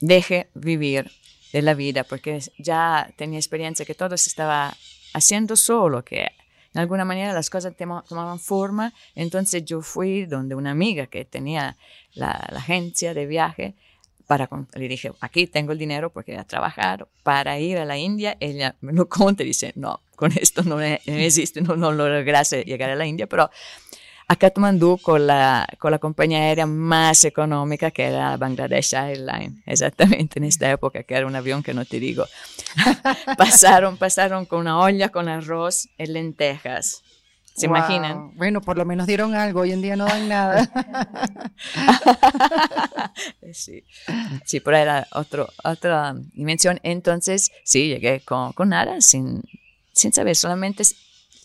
dejé 0.00 0.50
vivir 0.54 1.10
de 1.52 1.62
la 1.62 1.74
vida 1.74 2.04
porque 2.04 2.40
ya 2.58 3.12
tenía 3.16 3.38
experiencia 3.38 3.84
que 3.84 3.94
todo 3.94 4.16
se 4.16 4.28
estaba 4.28 4.74
haciendo 5.12 5.56
solo, 5.56 6.04
que 6.04 6.32
de 6.72 6.80
alguna 6.80 7.04
manera 7.04 7.32
las 7.32 7.50
cosas 7.50 7.74
tomaban 7.76 8.40
forma. 8.40 8.92
Entonces 9.14 9.64
yo 9.64 9.82
fui 9.82 10.24
donde 10.24 10.54
una 10.54 10.70
amiga 10.70 11.06
que 11.06 11.24
tenía 11.24 11.76
la, 12.14 12.30
agencia 12.30 13.14
de 13.14 13.26
viaje 13.26 13.74
para, 14.32 14.48
le 14.74 14.88
dije, 14.88 15.12
aquí 15.20 15.46
tengo 15.46 15.72
el 15.72 15.78
dinero 15.78 16.10
porque 16.10 16.38
a 16.38 16.44
trabajar 16.44 17.06
para 17.22 17.58
ir 17.58 17.76
a 17.76 17.84
la 17.84 17.98
India. 17.98 18.34
Ella 18.40 18.74
me 18.80 18.94
lo 18.94 19.06
conta 19.06 19.42
y 19.42 19.46
dice, 19.48 19.74
no, 19.76 20.00
con 20.16 20.32
esto 20.32 20.62
no, 20.62 20.80
existe, 20.80 21.60
no, 21.60 21.76
no 21.76 21.92
lograste 21.92 22.64
llegar 22.64 22.88
a 22.88 22.96
la 22.96 23.04
India, 23.04 23.26
pero 23.26 23.50
a 24.28 24.36
Kathmandu 24.36 24.96
con 25.02 25.26
la, 25.26 25.68
con 25.78 25.90
la 25.90 25.98
compañía 25.98 26.38
aérea 26.38 26.64
más 26.64 27.26
económica 27.26 27.90
que 27.90 28.04
era 28.04 28.38
Bangladesh 28.38 28.94
Airlines, 28.94 29.60
exactamente 29.66 30.38
en 30.38 30.44
esta 30.44 30.70
época, 30.70 31.02
que 31.02 31.14
era 31.14 31.26
un 31.26 31.36
avión 31.36 31.62
que 31.62 31.74
no 31.74 31.84
te 31.84 32.00
digo. 32.00 32.24
pasaron, 33.36 33.98
pasaron 33.98 34.46
con 34.46 34.60
una 34.60 34.78
olla 34.78 35.10
con 35.10 35.28
arroz 35.28 35.90
y 35.98 36.06
lentejas. 36.06 37.02
¿Se 37.54 37.66
imaginan? 37.66 38.34
Bueno, 38.36 38.60
por 38.60 38.78
lo 38.78 38.84
menos 38.84 39.06
dieron 39.06 39.34
algo, 39.34 39.60
hoy 39.60 39.72
en 39.72 39.82
día 39.82 39.94
no 39.94 40.06
dan 40.06 40.28
nada. 40.28 40.70
sí, 43.52 43.84
sí, 44.44 44.60
pero 44.60 44.76
era 44.76 45.06
otro, 45.12 45.48
otra 45.62 46.14
dimensión. 46.32 46.80
Entonces, 46.82 47.50
sí, 47.64 47.88
llegué 47.88 48.20
con, 48.20 48.52
con 48.52 48.70
nada, 48.70 49.00
sin, 49.00 49.42
sin 49.92 50.12
saber, 50.12 50.34
solamente 50.34 50.84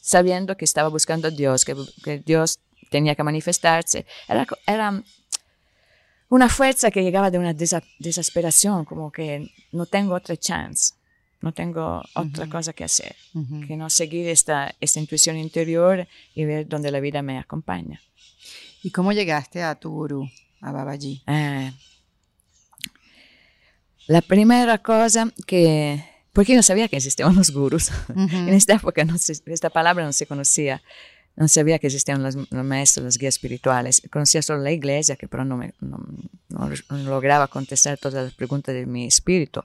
sabiendo 0.01 0.55
que 0.55 0.65
estaba 0.65 0.87
buscando 0.87 1.27
a 1.27 1.31
Dios, 1.31 1.65
que, 1.65 1.75
que 2.03 2.19
Dios 2.19 2.59
tenía 2.89 3.15
que 3.15 3.23
manifestarse. 3.23 4.05
Era, 4.27 4.47
era, 4.65 5.03
una 6.29 6.49
fuerza 6.49 6.91
que 6.91 7.03
llegaba 7.03 7.31
de 7.31 7.39
una 7.39 7.53
desesperación, 7.53 8.85
como 8.85 9.11
que 9.11 9.49
no 9.71 9.85
tengo 9.85 10.13
otra 10.13 10.35
chance, 10.35 10.93
no 11.41 11.53
tengo 11.53 12.03
otra 12.15 12.47
cosa 12.47 12.73
que 12.73 12.83
hacer, 12.83 13.15
que 13.67 13.77
no 13.77 13.89
seguir 13.89 14.27
esta, 14.27 14.75
esta 14.79 14.99
intuición 14.99 15.37
interior 15.37 16.07
y 16.33 16.45
ver 16.45 16.67
dónde 16.67 16.91
la 16.91 16.99
vida 16.99 17.21
me 17.21 17.37
acompaña. 17.37 18.01
¿Y 18.83 18.91
cómo 18.91 19.11
llegaste 19.11 19.63
a 19.63 19.75
tu 19.75 19.91
gurú? 19.91 20.29
a 20.61 20.71
Babaji? 20.71 21.21
Eh, 21.27 21.71
la 24.07 24.21
primera 24.21 24.77
cosa 24.77 25.31
que... 25.45 26.03
Porque 26.33 26.51
yo 26.53 26.57
no 26.57 26.63
sabía 26.63 26.87
que 26.87 26.97
existían 26.97 27.35
los 27.35 27.49
gurús. 27.49 27.89
en 28.15 28.49
esta 28.49 28.73
época 28.73 29.03
no 29.05 29.15
esta 29.15 29.69
palabra 29.69 30.05
no 30.05 30.13
se 30.13 30.27
conocía. 30.27 30.83
No 31.35 31.47
sabía 31.47 31.79
que 31.79 31.87
existían 31.87 32.23
los, 32.23 32.35
maestros, 32.51 33.05
los 33.05 33.17
guías 33.17 33.35
espirituales. 33.35 34.01
Conocía 34.11 34.41
solo 34.41 34.61
la 34.61 34.71
iglesia, 34.71 35.15
que 35.15 35.27
pero 35.27 35.45
no, 35.45 35.57
me, 35.57 35.73
no, 35.79 36.69
lograba 36.89 37.47
contestar 37.47 37.97
todas 37.97 38.23
las 38.23 38.33
preguntas 38.33 38.73
de 38.73 38.85
mi 38.85 39.05
espíritu. 39.05 39.63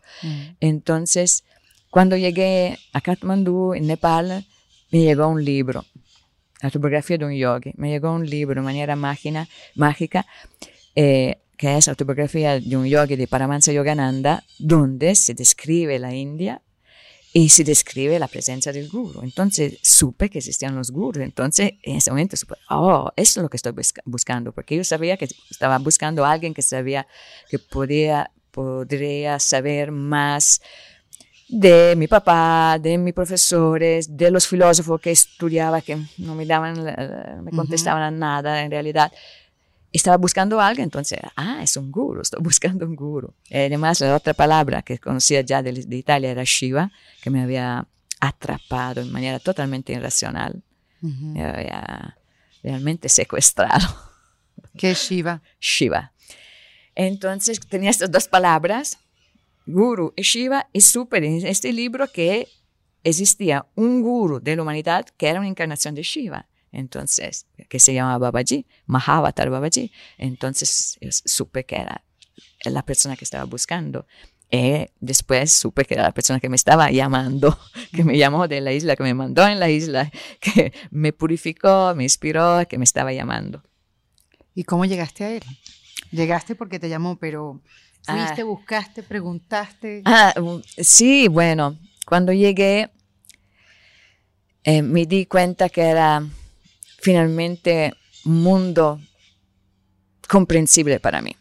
Entonces, 0.61 1.45
cuando 1.93 2.17
llegué 2.17 2.79
a 2.95 3.03
Kathmandu, 3.03 3.75
en 3.75 3.87
Nepal, 3.87 4.47
me 4.91 5.01
llegó 5.01 5.29
un 5.29 5.45
libro, 5.45 5.85
la 6.63 6.69
autobiografía 6.69 7.19
de 7.19 7.27
un 7.27 7.35
yogi. 7.35 7.73
Me 7.77 7.91
llegó 7.91 8.13
un 8.13 8.25
libro 8.25 8.63
de 8.63 8.65
manera 8.65 8.97
mágica, 8.97 9.47
mágica 9.75 10.27
eh, 10.95 11.43
que 11.59 11.77
es 11.77 11.89
autobiografía 11.89 12.59
de 12.59 12.77
un 12.79 12.87
yogi 12.87 13.17
de 13.17 13.27
Paramahansa 13.27 13.73
Yogananda, 13.73 14.43
donde 14.59 15.15
se 15.15 15.35
describe 15.35 15.99
la 15.99 16.15
India 16.15 16.63
y 17.35 17.51
se 17.51 17.63
describe 17.63 18.19
la 18.19 18.29
presencia 18.29 18.73
del 18.73 18.89
guru. 18.89 19.21
Entonces 19.23 19.79
supe 19.83 20.31
que 20.31 20.39
existían 20.39 20.75
los 20.75 20.93
gurus. 20.93 21.23
Entonces 21.23 21.75
en 21.83 21.97
ese 21.97 22.11
momento 22.11 22.39
supe, 22.39 22.55
oh, 22.71 23.13
eso 23.17 23.41
es 23.41 23.43
lo 23.43 23.51
que 23.51 23.59
estoy 23.59 23.75
buscando, 24.07 24.53
porque 24.53 24.77
yo 24.77 24.85
sabía 24.85 25.19
que 25.19 25.29
estaba 25.51 25.77
buscando 25.77 26.25
a 26.25 26.33
alguien 26.33 26.55
que 26.55 26.63
sabía 26.63 27.07
que 27.51 27.59
podía, 27.59 28.31
podría 28.51 29.39
saber 29.41 29.93
más 29.93 30.63
de 31.53 31.95
mi 31.97 32.09
papá, 32.09 32.79
de 32.81 32.97
mis 32.97 33.13
profesores, 33.13 34.17
de 34.17 34.31
los 34.31 34.47
filósofos 34.47 35.01
que 35.01 35.11
estudiaba, 35.11 35.83
que 35.83 35.99
no 36.19 36.35
me 36.35 36.47
daban, 36.47 36.83
me 37.45 37.51
contestaban 37.51 38.19
nada 38.19 38.63
en 38.63 38.71
realidad 38.71 39.13
estaba 39.93 40.17
buscando 40.17 40.61
algo, 40.61 40.83
entonces, 40.83 41.19
ah, 41.37 41.61
es 41.63 41.77
un 41.77 41.93
guru, 41.93 42.23
estoy 42.23 42.41
buscando 42.43 42.87
un 42.87 42.97
guru. 42.97 43.35
además, 43.51 44.01
la 44.01 44.17
otra 44.17 44.35
palabra 44.35 44.83
que 44.83 44.99
conocía 44.99 45.43
ya 45.43 45.63
de, 45.63 45.73
Italia 45.91 46.31
era 46.31 46.43
Shiva, 46.45 46.91
que 47.21 47.31
me 47.31 47.43
había 47.43 47.87
atrapado 48.21 49.05
de 49.05 49.11
manera 49.11 49.39
totalmente 49.39 49.93
irracional. 49.93 50.63
Me 51.01 51.45
había 51.45 52.17
realmente 52.63 53.09
secuestrado. 53.09 53.87
¿Qué 54.79 54.93
es 54.93 55.11
Shiva? 55.11 55.43
Shiva. 55.61 56.13
Entonces, 56.95 57.59
tenía 57.59 57.91
estas 57.91 58.11
dos 58.11 58.29
palabras, 58.29 58.99
guru 59.67 60.13
Shiva, 60.17 60.69
y 60.73 60.81
supe 60.81 61.19
en 61.19 61.47
este 61.47 61.73
libro 61.73 62.11
que 62.11 62.49
existía 63.05 63.67
un 63.75 64.03
guru 64.03 64.41
de 64.41 64.57
la 64.57 64.63
humanidad 64.63 65.07
que 65.17 65.29
era 65.29 65.41
una 65.41 65.49
encarnación 65.49 65.95
de 65.95 66.03
Shiva. 66.03 66.49
Entonces, 66.73 67.47
que 67.69 67.79
se 67.79 67.93
llama 67.93 68.17
Babaji, 68.17 68.67
Mahavatar 68.87 69.51
Babaji. 69.51 69.93
Entonces, 70.17 70.99
supe 71.27 71.65
que 71.65 71.77
era 71.77 72.05
la 72.65 72.83
persona 72.83 73.17
que 73.17 73.25
estaba 73.25 73.45
buscando. 73.45 74.07
Y 74.51 74.87
después 75.01 75.53
supe 75.53 75.85
que 75.85 75.95
era 75.95 76.03
la 76.05 76.13
persona 76.13 76.41
que 76.41 76.49
me 76.49 76.57
estaba 76.57 76.91
llamando, 76.91 77.59
que 77.95 78.05
me 78.05 78.19
llamó 78.19 78.49
de 78.49 78.61
la 78.61 78.73
isla, 78.73 78.97
que 78.97 79.03
me 79.03 79.15
mandó 79.15 79.47
en 79.47 79.61
la 79.61 79.71
isla, 79.71 80.11
que 80.41 80.73
me 80.91 81.13
purificó, 81.13 81.95
me 81.95 82.05
inspiró, 82.05 82.67
que 82.69 82.79
me 82.79 82.85
estaba 82.85 83.13
llamando. 83.13 83.63
¿Y 84.55 84.65
cómo 84.65 84.85
llegaste 84.85 85.25
a 85.25 85.31
él? 85.31 85.43
Llegaste 86.11 86.55
porque 86.55 86.79
te 86.79 86.91
llamó, 86.91 87.19
pero 87.19 87.63
fuiste, 88.05 88.43
ah. 88.43 88.45
buscaste, 88.45 89.03
preguntaste. 89.03 90.03
Ah, 90.05 90.35
sí, 90.79 91.29
bueno, 91.29 91.79
cuando 92.07 92.33
llegué 92.33 92.91
eh, 94.65 94.83
me 94.83 95.07
di 95.07 95.27
cuenta 95.27 95.69
que 95.69 95.83
era 95.83 96.25
finalmente 97.01 97.95
un 98.25 98.43
mundo 98.43 99.01
comprensible 100.29 101.01
para 101.01 101.21
mí. 101.21 101.35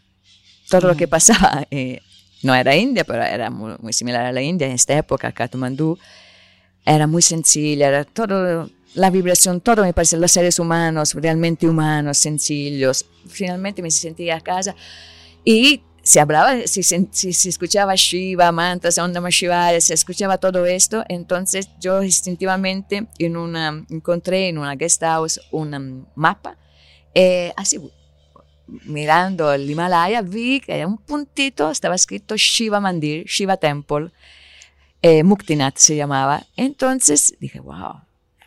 Todo 0.69 0.87
lo 0.87 0.95
que 0.95 1.07
pasaba 1.07 1.67
eh, 1.69 1.99
no 2.41 2.55
era 2.55 2.75
India, 2.75 3.03
pero 3.03 3.23
era 3.23 3.49
muy, 3.49 3.93
similar 3.93 4.25
a 4.25 4.31
la 4.31 4.41
India 4.41 4.67
en 4.67 4.73
esta 4.73 4.97
época, 4.97 5.31
Kathmandu. 5.31 5.97
Era 6.83 7.05
muy 7.05 7.21
sencilla, 7.21 7.89
era 7.89 8.05
todo, 8.05 8.71
la 8.95 9.09
vibración, 9.11 9.61
todo 9.61 9.83
me 9.83 9.93
parecía, 9.93 10.17
los 10.17 10.31
seres 10.31 10.57
humanos, 10.57 11.13
realmente 11.13 11.67
humanos, 11.67 12.17
sencillos. 12.17 13.05
Finalmente 13.27 13.83
me 13.83 13.91
sentía 13.91 14.37
a 14.37 14.41
casa 14.41 14.75
y 15.45 15.81
se 16.03 16.19
hablaba, 16.19 16.65
se, 16.65 16.83
se, 16.83 17.49
escuchaba 17.49 17.93
Shiva, 17.95 18.51
Mantas, 18.51 18.97
Onda 18.97 19.21
Shivaya, 19.29 19.79
se 19.79 19.93
escuchaba 19.93 20.37
todo 20.37 20.65
esto, 20.65 21.03
entonces 21.07 21.69
yo 21.79 22.01
instintivamente 22.01 23.07
en 23.19 23.37
una, 23.37 23.85
encontré 23.89 24.49
en 24.49 24.57
una 24.57 24.75
guest 24.75 25.01
house 25.01 25.39
un 25.51 26.07
mapa, 26.15 26.57
eh, 27.13 27.53
así 27.55 27.79
mirando 28.85 29.51
el 29.51 29.69
Himalaya 29.69 30.21
vi 30.21 30.61
que 30.61 30.85
un 30.85 30.97
puntito, 30.97 31.69
estaba 31.69 31.95
escrito 31.95 32.35
Shiva 32.35 32.79
Mandir, 32.79 33.25
Shiva 33.25 33.57
Temple, 33.57 34.11
eh, 35.01 35.23
Muktinath 35.23 35.77
se 35.77 35.95
llamaba, 35.95 36.45
entonces 36.55 37.35
dije, 37.39 37.59
wow, 37.59 38.01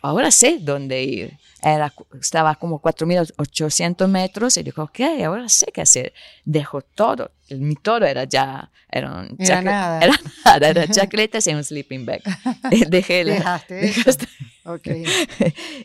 ahora 0.05 0.31
sé 0.31 0.59
dónde 0.61 1.03
ir 1.03 1.37
era, 1.65 1.91
estaba 2.21 2.53
como 2.55 2.79
4.800 2.79 4.07
metros 4.07 4.55
y 4.57 4.61
dijo, 4.61 4.83
ok, 4.83 4.99
ahora 5.25 5.49
sé 5.49 5.65
qué 5.73 5.81
hacer. 5.81 6.13
Dejó 6.43 6.81
todo, 6.81 7.31
mi 7.49 7.75
todo 7.75 8.05
era 8.05 8.25
ya, 8.25 8.69
era, 8.87 9.11
un 9.11 9.35
era 9.39 9.61
nada. 9.63 9.99
Era 9.99 10.13
nada, 10.45 10.69
era 10.69 10.87
chacletas 10.91 11.47
y 11.47 11.55
un 11.55 11.63
sleeping 11.63 12.05
bag. 12.05 12.21
dejé 12.89 13.25
dejaste, 13.25 13.73
dejaste 13.73 14.27
okay. 14.63 15.05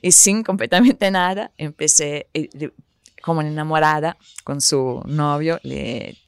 y 0.03 0.13
sin 0.13 0.43
completamente 0.43 1.11
nada, 1.11 1.51
empecé 1.57 2.29
como 3.23 3.41
enamorada 3.41 4.19
con 4.45 4.61
su 4.61 5.03
novio, 5.07 5.61
le 5.63 6.19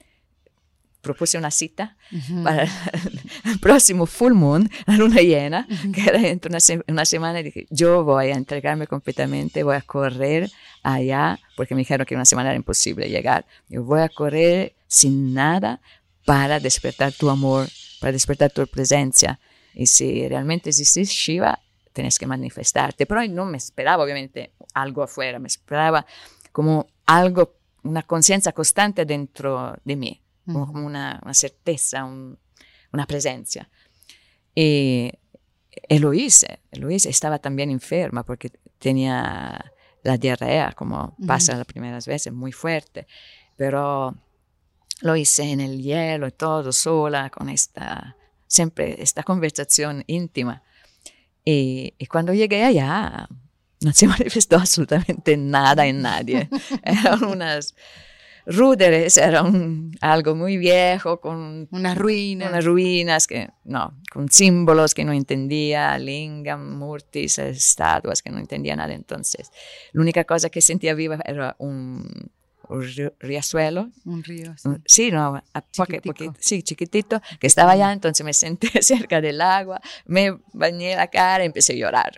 propuse 1.02 1.36
una 1.36 1.50
cita 1.50 1.96
para 2.44 2.62
el 2.62 3.58
próximo 3.60 4.06
full 4.06 4.32
moon, 4.32 4.70
la 4.86 4.96
luna 4.96 5.20
llena, 5.20 5.66
que 5.92 6.00
era 6.02 6.18
dentro 6.18 6.48
de 6.48 6.82
una, 6.88 7.04
semana, 7.04 7.40
y 7.40 7.42
dije, 7.42 7.66
yo 7.70 8.04
voy 8.04 8.26
a 8.26 8.36
entregarme 8.36 8.86
completamente, 8.86 9.64
voy 9.64 9.76
a 9.76 9.82
correr 9.82 10.50
allá, 10.82 11.40
porque 11.56 11.74
me 11.74 11.80
dijeron 11.80 12.06
que 12.06 12.14
una 12.14 12.24
semana 12.24 12.50
era 12.50 12.56
imposible 12.56 13.10
llegar. 13.10 13.44
Yo 13.68 13.82
voy 13.82 14.00
a 14.00 14.08
correr 14.08 14.74
sin 14.86 15.34
nada 15.34 15.80
para 16.24 16.60
despertar 16.60 17.12
tu 17.12 17.28
amor, 17.28 17.66
para 18.00 18.12
despertar 18.12 18.52
tu 18.52 18.64
presencia. 18.68 19.40
Y 19.74 19.86
si 19.86 20.28
realmente 20.28 20.70
existís 20.70 21.10
Shiva, 21.10 21.58
tienes 21.92 22.18
que 22.18 22.26
manifestarte. 22.26 23.06
Pero 23.06 23.26
no 23.26 23.44
me 23.44 23.58
esperaba, 23.58 24.04
obviamente, 24.04 24.52
algo 24.72 25.02
afuera, 25.02 25.40
me 25.40 25.48
esperaba 25.48 26.06
como 26.52 26.86
algo, 27.06 27.56
una 27.82 28.02
conciencia 28.02 28.52
constante 28.52 29.04
dentro 29.04 29.76
de 29.84 29.96
mí 29.96 30.21
como 30.46 30.84
una, 30.84 31.20
una 31.22 31.34
certeza, 31.34 32.04
una 32.04 33.06
presencia. 33.06 33.68
Y, 34.54 35.12
lo 35.88 36.12
hice, 36.12 36.60
lo 36.72 36.90
hice. 36.90 37.08
Estaba 37.08 37.38
también 37.38 37.70
enferma 37.70 38.24
porque 38.24 38.50
tenía 38.78 39.72
la 40.02 40.16
diarrea, 40.16 40.72
como 40.72 41.16
pasa 41.26 41.56
las 41.56 41.66
primeras 41.66 42.06
veces, 42.06 42.32
muy 42.32 42.52
fuerte. 42.52 43.06
Pero 43.56 44.14
lo 45.00 45.16
hice 45.16 45.44
en 45.44 45.60
el 45.60 45.82
hielo 45.82 46.26
y 46.26 46.32
todo, 46.32 46.72
sola, 46.72 47.30
con 47.30 47.48
esta, 47.48 48.16
siempre 48.46 49.02
esta 49.02 49.22
conversación 49.22 50.04
íntima. 50.06 50.62
Y, 51.44 51.94
y 51.98 52.06
cuando 52.06 52.32
llegué 52.34 52.64
allá, 52.64 53.28
no 53.82 53.92
se 53.92 54.06
manifestó 54.08 54.56
absolutamente 54.56 55.36
nada 55.36 55.86
en 55.86 56.02
nadie. 56.02 56.48
Eran 56.82 57.24
unas 57.24 57.74
Ruderes 58.46 59.16
era 59.18 59.42
un, 59.42 59.96
algo 60.00 60.34
muy 60.34 60.56
viejo, 60.56 61.20
con 61.20 61.68
unas 61.70 61.96
ruinas. 61.96 62.50
Unas 62.50 62.64
ruinas 62.64 63.26
que, 63.26 63.50
no, 63.64 63.96
con 64.12 64.28
símbolos 64.28 64.94
que 64.94 65.04
no 65.04 65.12
entendía, 65.12 65.96
lingam, 65.98 66.78
murtis, 66.78 67.38
estatuas 67.38 68.22
que 68.22 68.30
no 68.30 68.38
entendía 68.38 68.74
nada. 68.74 68.94
Entonces, 68.94 69.50
la 69.92 70.02
única 70.02 70.24
cosa 70.24 70.50
que 70.50 70.60
sentía 70.60 70.94
viva 70.94 71.20
era 71.24 71.54
un, 71.58 72.30
un 72.68 73.12
riachuelo. 73.20 73.90
Un 74.04 74.24
río. 74.24 74.54
Sí, 74.86 75.10
no, 75.10 75.42
chiquitito. 75.70 76.34
sí, 76.38 76.62
chiquitito, 76.62 77.20
que 77.38 77.46
estaba 77.46 77.72
allá, 77.72 77.92
entonces 77.92 78.24
me 78.24 78.32
senté 78.32 78.68
cerca 78.82 79.20
del 79.20 79.40
agua, 79.40 79.80
me 80.06 80.36
bañé 80.52 80.96
la 80.96 81.06
cara 81.06 81.44
y 81.44 81.46
empecé 81.46 81.74
a 81.74 81.76
llorar. 81.76 82.12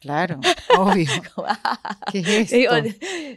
Claro, 0.00 0.40
obvio. 0.76 1.10
¿Qué 2.12 2.18
es 2.20 2.52
esto? 2.52 2.76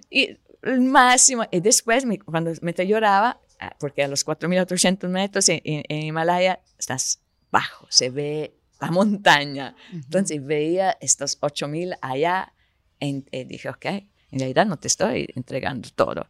y 0.10 0.38
el 0.64 0.82
máximo. 0.82 1.44
Y 1.52 1.60
después, 1.60 2.06
cuando 2.26 2.52
me 2.62 2.74
te 2.74 2.88
lloraba, 2.88 3.40
ah, 3.60 3.76
porque 3.80 4.04
a 4.04 4.08
los 4.08 4.26
4.800 4.26 5.08
metros 5.10 5.50
en, 5.50 5.62
Himalaya 5.90 6.62
estás 6.78 7.22
bajo, 7.52 7.88
se 7.90 8.10
ve 8.10 8.56
la 8.80 8.92
montaña. 8.92 9.76
Entonces 9.92 10.44
veía 10.44 10.98
estos 11.02 11.40
8.000 11.42 11.98
allá 12.02 12.54
y 13.00 13.44
dije, 13.46 13.70
ok, 13.70 13.86
en 13.86 14.40
realidad 14.40 14.66
no 14.66 14.78
te 14.78 14.88
estoy 14.88 15.28
entregando 15.36 15.90
todo. 15.96 16.28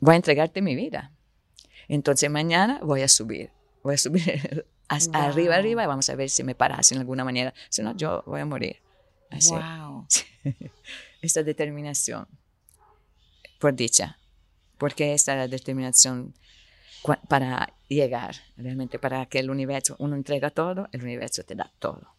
Voy 0.00 0.14
a 0.14 0.16
entregarte 0.16 0.62
mi 0.62 0.74
vida. 0.74 1.12
Entonces 1.88 2.30
mañana 2.30 2.80
voy 2.82 3.02
a 3.02 3.08
subir. 3.08 3.50
Voy 3.82 3.94
a 3.94 3.98
subir 3.98 4.66
arriba, 4.88 5.56
arriba 5.56 5.82
y 5.82 5.86
vamos 5.86 6.08
a 6.08 6.14
ver 6.16 6.28
si 6.28 6.44
me 6.44 6.54
paras 6.54 6.92
en 6.92 6.98
alguna 6.98 7.24
manera. 7.24 7.54
Si 7.68 7.82
no, 7.82 7.96
yo 7.96 8.22
voy 8.26 8.40
a 8.40 8.46
morir. 8.46 8.76
Así. 9.30 9.52
Wow. 9.52 10.06
Esta 11.22 11.42
determinación 11.42 12.28
por 13.58 13.74
dicha. 13.74 14.18
porque 14.78 15.14
esta 15.14 15.32
es 15.32 15.38
la 15.38 15.48
determinación 15.48 16.34
para 17.28 17.72
llegar, 17.88 18.36
realmente 18.56 18.98
para 18.98 19.26
que 19.26 19.38
el 19.38 19.50
universo, 19.50 19.96
uno 19.98 20.16
entrega 20.16 20.50
todo, 20.50 20.88
el 20.92 21.02
universo 21.02 21.42
te 21.44 21.54
da 21.54 21.70
todo, 21.78 22.14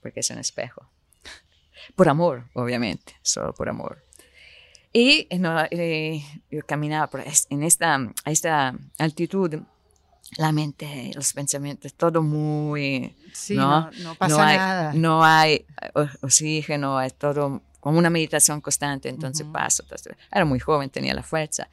porque 0.00 0.20
es 0.20 0.30
un 0.30 0.38
espejo. 0.38 0.88
Por 1.94 2.08
amor, 2.08 2.48
obviamente, 2.54 3.14
solo 3.22 3.54
por 3.54 3.68
amor. 3.68 4.02
Y 4.92 5.28
eh, 5.30 6.22
yo 6.50 6.60
caminaba 6.66 7.08
por, 7.08 7.22
en 7.50 7.62
esta, 7.62 7.94
a 7.96 8.30
esta 8.30 8.74
altitud, 8.98 9.60
la 10.38 10.52
mente, 10.52 11.12
los 11.14 11.32
pensamientos, 11.32 11.94
todo 11.94 12.22
muy... 12.22 13.14
Sí, 13.32 13.54
no, 13.54 13.90
no, 14.02 14.14
pasa 14.14 14.56
nada. 14.56 14.92
No 14.94 15.22
hay 15.22 15.66
oxígeno, 16.22 17.00
es 17.00 17.14
todo 17.14 17.62
como 17.86 18.00
una 18.00 18.10
meditación 18.10 18.60
constante, 18.60 19.08
entonces 19.08 19.46
paso. 19.52 19.84
Era 20.32 20.44
muy 20.44 20.58
joven, 20.58 20.90
tenía 20.90 21.14
la 21.14 21.22
fuerza. 21.22 21.68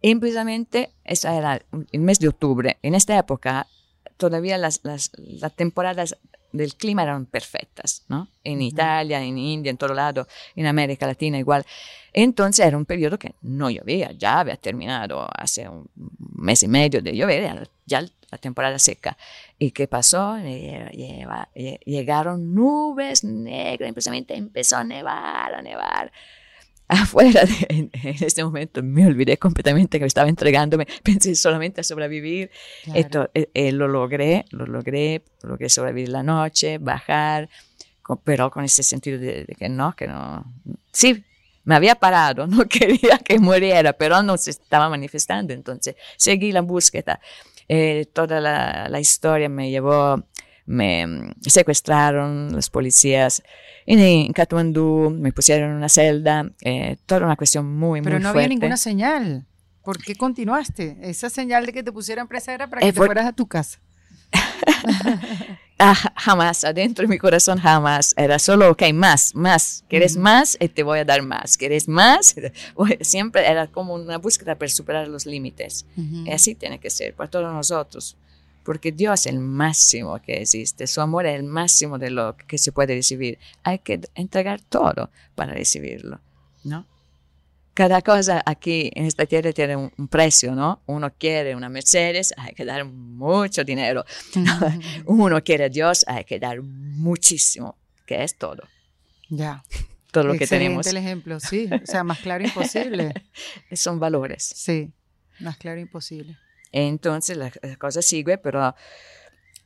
Y 0.00 0.14
precisamente, 0.14 0.92
esa 1.02 1.34
era 1.34 1.60
el 1.90 2.00
mes 2.02 2.20
de 2.20 2.28
octubre. 2.28 2.78
En 2.82 2.94
esta 2.94 3.18
época, 3.18 3.66
todavía 4.16 4.58
las, 4.58 4.78
las, 4.84 5.10
las 5.16 5.56
temporadas 5.56 6.18
del 6.52 6.74
clima 6.74 7.02
eran 7.02 7.26
perfectas, 7.26 8.04
¿no? 8.08 8.28
En 8.44 8.62
Italia, 8.62 9.22
en 9.22 9.36
India, 9.38 9.70
en 9.70 9.76
todo 9.76 9.94
lado, 9.94 10.26
en 10.54 10.66
América 10.66 11.06
Latina 11.06 11.38
igual. 11.38 11.64
Entonces 12.12 12.64
era 12.64 12.76
un 12.76 12.86
periodo 12.86 13.18
que 13.18 13.34
no 13.42 13.68
llovía, 13.70 14.12
ya 14.12 14.40
había 14.40 14.56
terminado 14.56 15.28
hace 15.34 15.68
un 15.68 15.88
mes 16.34 16.62
y 16.62 16.68
medio 16.68 17.02
de 17.02 17.14
llover, 17.14 17.68
ya 17.84 18.00
la 18.30 18.38
temporada 18.38 18.78
seca. 18.78 19.16
¿Y 19.58 19.70
qué 19.72 19.86
pasó? 19.86 20.36
Llegaron 21.84 22.54
nubes 22.54 23.22
negras, 23.22 23.92
precisamente 23.92 24.34
empezó 24.34 24.78
a 24.78 24.84
nevar, 24.84 25.54
a 25.54 25.62
nevar 25.62 26.10
afuera 26.88 27.42
en, 27.68 27.90
este 28.02 28.44
momento 28.44 28.82
me 28.82 29.06
olvidé 29.06 29.38
completamente 29.38 29.98
que 29.98 30.04
estaba 30.04 30.28
entregándome, 30.28 30.86
pensé 31.02 31.34
solamente 31.34 31.80
a 31.80 31.84
sobrevivir. 31.84 32.50
Esto, 32.94 33.28
eh, 33.34 33.50
eh, 33.54 33.72
lo 33.72 33.88
logré, 33.88 34.44
lo 34.50 34.66
logré, 34.66 35.24
logré 35.42 35.68
sobrevivir 35.68 36.10
la 36.10 36.22
noche, 36.22 36.78
bajar, 36.78 37.48
pero 38.22 38.50
con 38.50 38.64
ese 38.64 38.82
sentido 38.82 39.18
de, 39.18 39.46
que 39.58 39.68
no, 39.68 39.94
que 39.96 40.06
no. 40.06 40.44
Sí, 40.92 41.24
me 41.64 41.74
había 41.74 41.96
parado, 41.96 42.46
no 42.46 42.66
quería 42.66 43.18
que 43.18 43.38
muriera, 43.38 43.92
pero 43.92 44.22
no 44.22 44.36
se 44.36 44.50
estaba 44.50 44.88
manifestando, 44.88 45.52
entonces 45.52 45.96
seguí 46.16 46.52
la 46.52 46.60
búsqueda. 46.60 47.20
Eh, 47.68 48.06
toda 48.12 48.40
la, 48.40 48.88
la 48.88 49.00
historia 49.00 49.48
me 49.48 49.70
llevó 49.70 50.22
me 50.66 51.06
mm, 51.06 51.34
secuestraron 51.40 52.52
los 52.52 52.68
policías 52.70 53.42
en, 53.86 54.32
Katmandú, 54.32 55.16
me 55.16 55.32
pusieron 55.32 55.70
en 55.70 55.76
una 55.76 55.88
celda, 55.88 56.50
eh, 56.60 56.96
toda 57.06 57.24
una 57.24 57.36
cuestión 57.36 57.76
muy, 57.76 58.02
Pero 58.02 58.16
muy 58.16 58.22
no 58.22 58.28
había 58.30 58.48
ninguna 58.48 58.76
señal. 58.76 59.46
¿Por 59.82 60.02
qué 60.02 60.16
continuaste? 60.16 60.98
Esa 61.02 61.30
señal 61.30 61.64
de 61.64 61.72
que 61.72 61.82
te 61.84 61.92
pusieran 61.92 62.26
presa 62.26 62.52
era 62.52 62.68
para 62.68 62.80
que 62.80 62.88
eh, 62.88 62.92
te 62.92 62.96
fueras 62.96 63.26
a 63.26 63.32
tu 63.32 63.46
casa. 63.46 63.78
ah, 65.78 65.94
jamás, 66.16 66.64
adentro 66.64 67.02
de 67.02 67.08
mi 67.08 67.18
corazón 67.18 67.58
jamás. 67.58 68.12
Era 68.16 68.40
solo, 68.40 68.72
ok, 68.72 68.82
más, 68.92 69.36
más. 69.36 69.84
¿Quieres 69.88 70.16
más? 70.16 70.56
Eh, 70.58 70.68
te 70.68 70.82
voy 70.82 70.98
a 70.98 71.04
dar 71.04 71.22
más. 71.22 71.56
¿Quieres 71.56 71.86
más? 71.86 72.34
Siempre 73.02 73.48
era 73.48 73.68
como 73.68 73.94
una 73.94 74.18
búsqueda 74.18 74.56
para 74.56 74.68
superar 74.68 75.06
los 75.06 75.24
límites. 75.24 75.86
Y 75.96 76.32
así 76.32 76.56
tiene 76.56 76.80
que 76.80 76.90
ser 76.90 77.14
para 77.14 77.30
todos 77.30 77.52
nosotros 77.52 78.16
porque 78.66 78.90
Dios 78.90 79.20
es 79.20 79.26
el 79.26 79.38
máximo 79.38 80.20
que 80.20 80.42
existe, 80.42 80.88
su 80.88 81.00
amor 81.00 81.24
es 81.24 81.36
el 81.36 81.44
máximo 81.44 81.98
de 81.98 82.10
lo 82.10 82.36
que 82.36 82.58
se 82.58 82.72
puede 82.72 82.96
recibir. 82.96 83.38
Hay 83.62 83.78
que 83.78 84.00
entregar 84.16 84.60
todo 84.60 85.08
para 85.36 85.54
recibirlo, 85.54 86.20
¿no? 86.64 86.84
Cada 87.74 88.02
cosa 88.02 88.42
aquí 88.44 88.90
en 88.96 89.04
esta 89.04 89.24
tierra 89.24 89.52
tiene 89.52 89.76
un, 89.76 90.08
precio, 90.08 90.56
¿no? 90.56 90.80
Uno 90.86 91.12
quiere 91.16 91.54
una 91.54 91.68
Mercedes, 91.68 92.34
hay 92.36 92.54
que 92.54 92.64
dar 92.64 92.84
mucho 92.86 93.62
dinero. 93.62 94.04
Uno 95.04 95.44
quiere 95.44 95.66
a 95.66 95.68
Dios, 95.68 96.04
hay 96.08 96.24
que 96.24 96.40
dar 96.40 96.60
muchísimo, 96.62 97.76
que 98.04 98.24
es 98.24 98.36
todo. 98.36 98.64
Ya. 99.28 99.62
Todo 100.10 100.24
lo 100.24 100.34
que 100.36 100.46
tenemos. 100.48 100.86
el 100.88 100.96
ejemplo, 100.96 101.38
sí. 101.38 101.68
O 101.70 101.86
sea, 101.86 102.02
más 102.02 102.18
claro 102.18 102.42
imposible. 102.42 103.14
Son 103.74 104.00
valores. 104.00 104.42
Sí, 104.42 104.90
más 105.38 105.56
claro 105.56 105.78
imposible. 105.78 106.36
Entonces 106.76 107.38
la, 107.38 107.50
cosa 107.78 108.02
sigue, 108.02 108.36
pero 108.36 108.74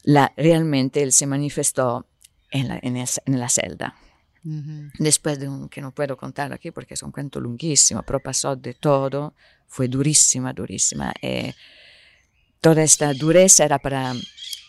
la, 0.05 0.33
realmente 0.37 1.03
él 1.03 1.13
se 1.13 1.27
manifestó 1.27 2.07
en 2.53 2.69
la, 2.69 2.79
en 2.83 2.97
en 2.97 3.41
la 3.41 3.49
celda. 3.49 3.97
Después 4.43 5.39
de 5.39 5.49
un 5.49 5.69
que 5.69 5.83
no 5.83 5.91
puedo 5.91 6.17
contar 6.17 6.53
aquí 6.53 6.71
porque 6.71 6.95
es 6.95 7.03
un 7.03 7.11
cuento 7.11 7.41
lunguísimo, 7.41 8.03
pero 8.05 8.21
pasó 8.21 8.55
de 8.55 8.75
todo, 8.75 9.35
fue 9.67 9.89
durísima, 9.89 10.53
durísima. 10.53 11.13
Eh, 11.21 11.53
toda 12.61 12.83
esta 12.83 13.13
dureza 13.13 13.65
era 13.65 13.81
para 13.81 14.15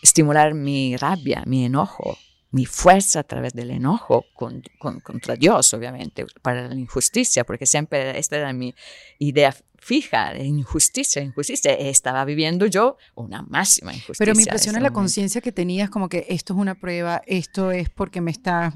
estimular 0.02 0.52
mi 0.52 0.96
rabia, 0.96 1.44
mi 1.46 1.64
enojo, 1.64 2.18
mi 2.50 2.66
fuerza 2.66 3.20
a 3.20 3.22
través 3.22 3.54
del 3.54 3.70
enojo 3.70 4.26
con, 4.34 4.62
contra 4.80 5.36
Dios, 5.36 5.72
obviamente, 5.74 6.26
para 6.42 6.68
la 6.68 6.74
injusticia, 6.74 7.44
porque 7.44 7.66
siempre 7.66 8.18
esta 8.18 8.36
era 8.36 8.52
mi 8.52 8.74
idea 9.20 9.54
fija 9.82 10.36
injusticia, 10.36 11.20
injusticia. 11.22 11.72
Estaba 11.72 12.24
viviendo 12.24 12.66
yo 12.66 12.96
una 13.16 13.42
máxima 13.42 13.92
injusticia. 13.92 14.24
Pero 14.24 14.36
me 14.36 14.42
impresiona 14.42 14.78
la 14.78 14.92
conciencia 14.92 15.40
que 15.40 15.50
tenías 15.50 15.90
como 15.90 16.08
que 16.08 16.24
esto 16.28 16.54
es 16.54 16.60
una 16.60 16.76
prueba, 16.76 17.20
esto 17.26 17.72
es 17.72 17.90
porque 17.90 18.20
me 18.20 18.30
está 18.30 18.72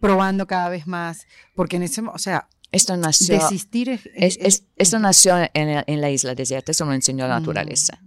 probando 0.00 0.48
cada 0.48 0.68
vez 0.68 0.88
más, 0.88 1.28
porque 1.54 1.76
en 1.76 1.84
ese, 1.84 2.00
o 2.00 2.18
sea, 2.18 2.48
esto 2.72 2.96
nació, 2.96 3.38
desistir 3.38 4.00
es, 4.16 4.64
esto 4.76 4.98
nació 4.98 5.38
en, 5.38 5.84
en, 5.86 6.00
la 6.00 6.10
isla 6.10 6.34
desierta, 6.34 6.72
eso 6.72 6.84
me 6.84 6.96
enseñó 6.96 7.28
la 7.28 7.38
naturaleza. 7.38 8.02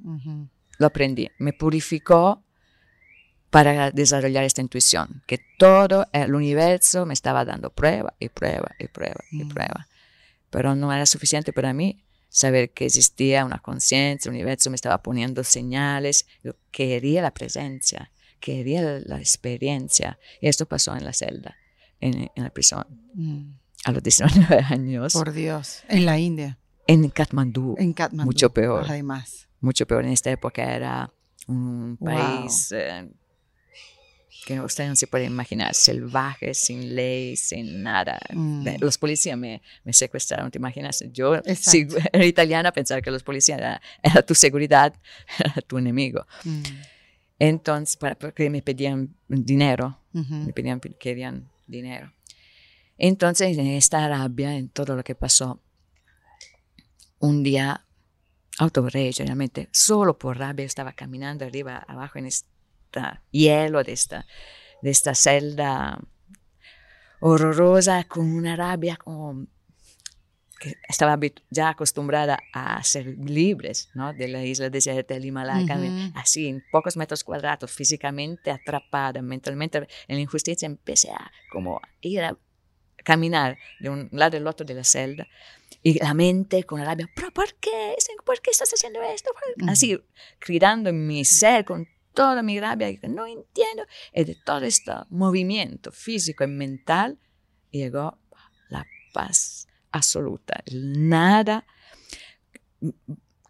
Lo 0.78 0.88
aprendí, 0.88 1.30
me 1.40 1.54
purificó 1.54 2.44
para 3.50 3.92
desarrollar 3.92 4.44
esta 4.44 4.62
intuición, 4.62 5.24
que 5.26 5.40
todo 5.58 6.06
el 6.12 6.36
universo 6.36 7.06
me 7.06 7.14
estaba 7.14 7.46
dando 7.46 7.70
prueba 7.70 8.14
y 8.20 8.28
prueba 8.28 8.76
y 8.78 8.88
prueba 8.88 9.24
y 9.32 9.46
prueba. 9.46 9.88
Pero 10.50 10.76
no 10.76 10.92
era 10.92 11.06
suficiente 11.06 11.54
para 11.54 11.74
mí 11.74 12.04
saber 12.32 12.72
que 12.72 12.86
existía 12.86 13.44
una 13.46 13.60
conciencia, 13.60 14.30
el 14.30 14.36
universo 14.36 14.70
me 14.70 14.76
estaba 14.76 15.04
poniendo 15.04 15.44
señales, 15.44 16.26
yo 16.44 16.56
quería 16.72 17.22
la 17.22 17.34
presencia, 17.34 18.12
quería 18.40 18.82
la, 18.82 19.20
experiencia. 19.20 20.18
Y 20.40 20.48
esto 20.48 20.66
pasó 20.66 20.96
en 20.96 21.04
la 21.04 21.12
celda, 21.12 21.58
en, 22.00 22.32
la 22.36 22.50
prisión, 22.50 22.86
mm. 23.14 23.52
a 23.84 23.92
los 23.92 24.02
19 24.02 24.66
años. 24.70 25.14
Por 25.14 25.34
Dios, 25.34 25.84
en 25.90 26.06
la 26.06 26.18
India. 26.18 26.58
En 26.88 27.10
Katmandú. 27.10 27.76
En 27.78 27.94
Katmandú. 27.94 28.26
Mucho 28.26 28.50
peor. 28.52 28.86
Además. 28.88 29.50
Mucho 29.60 29.86
peor. 29.86 30.06
En 30.06 30.12
esta 30.12 30.32
época 30.32 30.74
era 30.74 31.14
un 31.48 31.98
país 31.98 32.72
eh, 32.72 33.10
que 34.44 34.60
usted 34.60 34.88
no 34.88 34.96
se 34.96 35.08
puede 35.08 35.26
imaginar, 35.26 35.74
salvaje, 35.76 36.54
sin 36.54 36.96
ley, 36.96 37.36
sin 37.36 37.84
nada. 37.84 38.20
Mm. 38.34 38.68
Los 38.80 38.98
policías 38.98 39.38
me, 39.38 39.62
me, 39.84 39.94
secuestraron, 39.94 40.50
¿te 40.50 40.58
imaginas? 40.58 41.04
Yo, 41.14 41.42
si 41.56 41.88
era 42.12 42.26
italiana, 42.26 42.72
pensaba 42.72 43.02
que 43.02 43.12
los 43.12 43.24
policías 43.24 43.60
era, 44.02 44.22
tu 44.24 44.34
seguridad, 44.34 44.94
era 45.40 45.62
tu 45.62 45.78
enemigo. 45.78 46.26
Mm. 46.44 46.64
Entonces, 47.38 47.98
para, 47.98 48.16
porque 48.16 48.50
me 48.50 48.62
pedían 48.62 49.16
dinero, 49.28 50.00
me 50.12 50.54
pedían, 50.54 50.80
querían 50.80 51.50
dinero. 51.68 52.12
Entonces, 52.98 53.58
en 53.58 53.68
esta 53.68 54.08
rabia, 54.08 54.56
en 54.56 54.70
todo 54.70 54.96
lo 54.96 55.04
que 55.04 55.16
pasó, 55.16 55.60
un 57.20 57.42
día, 57.42 57.86
autorrey, 58.60 59.12
realmente, 59.12 59.70
solo 59.72 60.18
por 60.18 60.38
rabia, 60.38 60.66
estaba 60.66 60.94
caminando 60.94 61.46
arriba, 61.46 61.84
abajo 61.88 62.20
en 62.20 62.28
este 62.28 62.52
hielo, 63.32 63.84
de 63.84 63.94
esta, 63.94 64.26
de 64.82 64.90
esta 64.90 65.16
celda 65.16 66.00
horrorosa, 67.20 68.04
con 68.06 68.32
una 68.32 68.56
rabia 68.56 68.98
como 68.98 69.48
que 70.62 70.78
estaba 70.88 71.20
ya 71.50 71.70
acostumbrada 71.70 72.40
a 72.54 72.82
ser 72.84 73.18
libres 73.18 73.90
¿no? 73.96 74.14
de 74.14 74.28
la 74.28 74.46
isla 74.46 74.70
desierta 74.70 75.16
del 75.16 75.26
Himalaya, 75.26 75.76
así 76.14 76.48
en 76.48 76.64
pocos 76.72 76.96
metros 76.98 77.24
cuadrados, 77.24 77.72
físicamente 77.72 78.52
atrapada, 78.52 79.24
mentalmente 79.24 79.80
en 79.80 80.16
la 80.16 80.22
injusticia, 80.22 80.68
empecé 80.68 81.10
a 81.12 81.32
como 81.52 81.82
ir 82.02 82.22
a 82.22 82.38
caminar 83.04 83.58
de 83.80 83.90
un 83.90 84.08
lado 84.12 84.38
al 84.38 84.46
otro 84.46 84.64
de 84.64 84.76
la 84.76 84.84
celda 84.84 85.28
y 85.82 85.98
la 85.98 86.14
mente 86.14 86.64
con 86.64 86.80
la 86.80 86.86
rabia, 86.86 87.10
¿pero 87.16 87.32
por 87.32 87.56
qué? 87.56 87.96
¿Por 88.24 88.40
qué 88.42 88.52
estás 88.52 88.72
haciendo 88.72 89.02
esto? 89.02 89.32
Así, 89.68 90.00
gritando 90.40 90.92
en 90.92 91.08
mi 91.08 91.26
ser 91.26 91.66
con 91.66 91.88
toda 92.14 92.44
mi 92.44 92.60
rabia, 92.60 92.88
no 93.10 93.26
entiendo, 93.26 93.84
y 94.14 94.24
de 94.24 94.36
todo 94.36 94.66
este 94.66 94.92
movimiento 95.10 95.92
físico 95.92 96.44
y 96.44 96.48
mental, 96.48 97.20
llegó 97.70 98.18
la 98.70 98.86
paz 99.14 99.68
absoluta, 99.92 100.64
nada. 100.72 101.66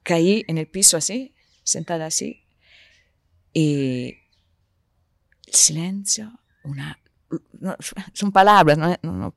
Caí 0.04 0.44
en 0.48 0.58
el 0.58 0.68
piso 0.68 0.98
así, 0.98 1.34
sentada 1.64 2.08
así, 2.08 2.46
y 3.54 4.18
silencio, 5.48 6.40
una, 6.64 7.00
son 8.14 8.32
palabras, 8.32 8.78
no, 8.78 9.36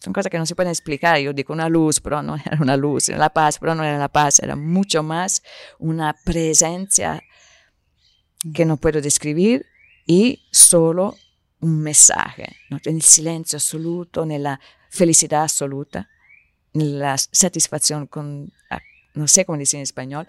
son 0.00 0.12
cosas 0.12 0.30
que 0.30 0.38
no 0.38 0.46
se 0.46 0.54
pueden 0.54 0.70
explicar. 0.70 1.18
Yo 1.18 1.32
digo 1.32 1.52
una 1.52 1.68
luz, 1.68 2.00
pero 2.00 2.22
no 2.22 2.36
era 2.44 2.58
una 2.60 2.76
luz, 2.76 3.08
era 3.08 3.18
la 3.18 3.30
paz, 3.30 3.58
pero 3.58 3.74
no 3.74 3.84
era 3.84 3.98
la 3.98 4.08
paz, 4.08 4.40
era 4.40 4.56
mucho 4.56 5.02
más 5.02 5.42
una 5.78 6.14
presencia 6.24 7.22
que 8.54 8.64
no 8.64 8.76
puedo 8.76 9.00
describir 9.00 9.66
y 10.06 10.46
solo 10.50 11.16
un 11.60 11.80
mensaje, 11.80 12.56
¿no? 12.70 12.78
en 12.84 12.96
el 12.96 13.02
silencio 13.02 13.56
absoluto, 13.56 14.22
en 14.22 14.42
la 14.42 14.60
felicidad 14.90 15.42
absoluta, 15.42 16.08
en 16.72 16.98
la 16.98 17.18
satisfacción 17.18 18.06
con, 18.06 18.52
ah, 18.70 18.80
no 19.14 19.26
sé 19.26 19.44
cómo 19.44 19.58
decir 19.58 19.78
en 19.78 19.82
español, 19.82 20.28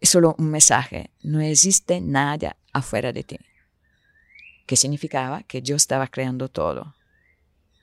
es 0.00 0.10
solo 0.10 0.36
un 0.38 0.50
mensaje, 0.50 1.10
no 1.22 1.40
existe 1.40 2.00
nada 2.00 2.56
afuera 2.72 3.12
de 3.12 3.24
ti, 3.24 3.38
que 4.66 4.76
significaba 4.76 5.42
que 5.42 5.62
yo 5.62 5.76
estaba 5.76 6.06
creando 6.06 6.48
todo. 6.48 6.94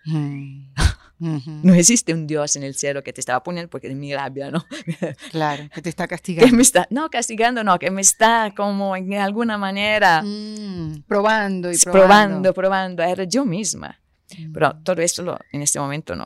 Mm. 0.06 0.74
No 1.18 1.74
existe 1.74 2.14
un 2.14 2.28
Dios 2.28 2.56
en 2.56 2.64
el 2.64 2.76
cielo 2.76 3.02
que 3.04 3.14
te 3.14 3.22
estaba 3.22 3.42
poniendo 3.42 3.70
porque 3.70 3.88
es 3.88 3.96
mi 3.96 4.14
rabia, 4.14 4.52
¿no? 4.52 4.66
Claro, 5.32 5.70
que 5.74 5.82
te 5.82 5.90
está 5.90 6.08
castigando. 6.08 6.50
Que 6.50 6.56
me 6.56 6.62
está, 6.62 6.88
no, 6.90 7.10
castigando, 7.10 7.64
no, 7.64 7.80
que 7.80 7.90
me 7.90 8.02
está 8.02 8.54
como 8.56 8.96
en 8.96 9.14
alguna 9.14 9.58
manera 9.58 10.22
mm, 10.22 11.04
probando 11.08 11.72
y 11.72 11.78
probando. 11.78 11.92
Probando, 11.92 12.54
probando, 12.54 13.04
era 13.04 13.24
yo 13.24 13.46
misma. 13.46 14.00
Mm. 14.38 14.52
Pero 14.52 14.76
todo 14.84 15.02
esto 15.02 15.24
lo, 15.24 15.40
en 15.52 15.62
este 15.62 15.80
momento 15.80 16.16
no, 16.16 16.26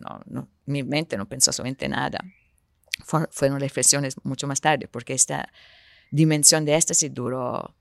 no, 0.00 0.20
no, 0.26 0.48
mi 0.66 0.82
mente 0.82 1.16
no 1.16 1.26
pensó 1.26 1.52
solamente 1.52 1.88
nada. 1.88 2.18
fueron 3.30 3.60
reflexiones 3.60 4.16
mucho 4.24 4.46
más 4.46 4.60
tarde, 4.60 4.88
porque 4.88 5.14
esta 5.14 5.50
dimensión 6.10 6.64
de 6.64 6.76
éxtasis 6.76 7.12
duró 7.14 7.74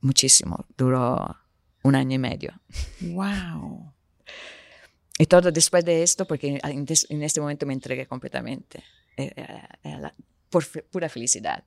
muchísimo, 0.00 0.66
duró 0.76 1.36
un 1.84 1.94
año 1.94 2.16
y 2.16 2.18
medio. 2.18 2.60
¡Wow! 3.00 3.92
Y 5.18 5.26
todo 5.26 5.52
después 5.52 5.84
de 5.84 6.02
esto, 6.02 6.26
porque 6.26 6.58
en 6.62 7.22
este 7.22 7.40
momento 7.40 7.66
me 7.66 7.74
entregué 7.74 8.06
completamente, 8.06 8.82
eh, 9.16 9.32
eh, 9.84 10.10
por 10.48 10.66
pura 10.90 11.08
felicidad. 11.08 11.64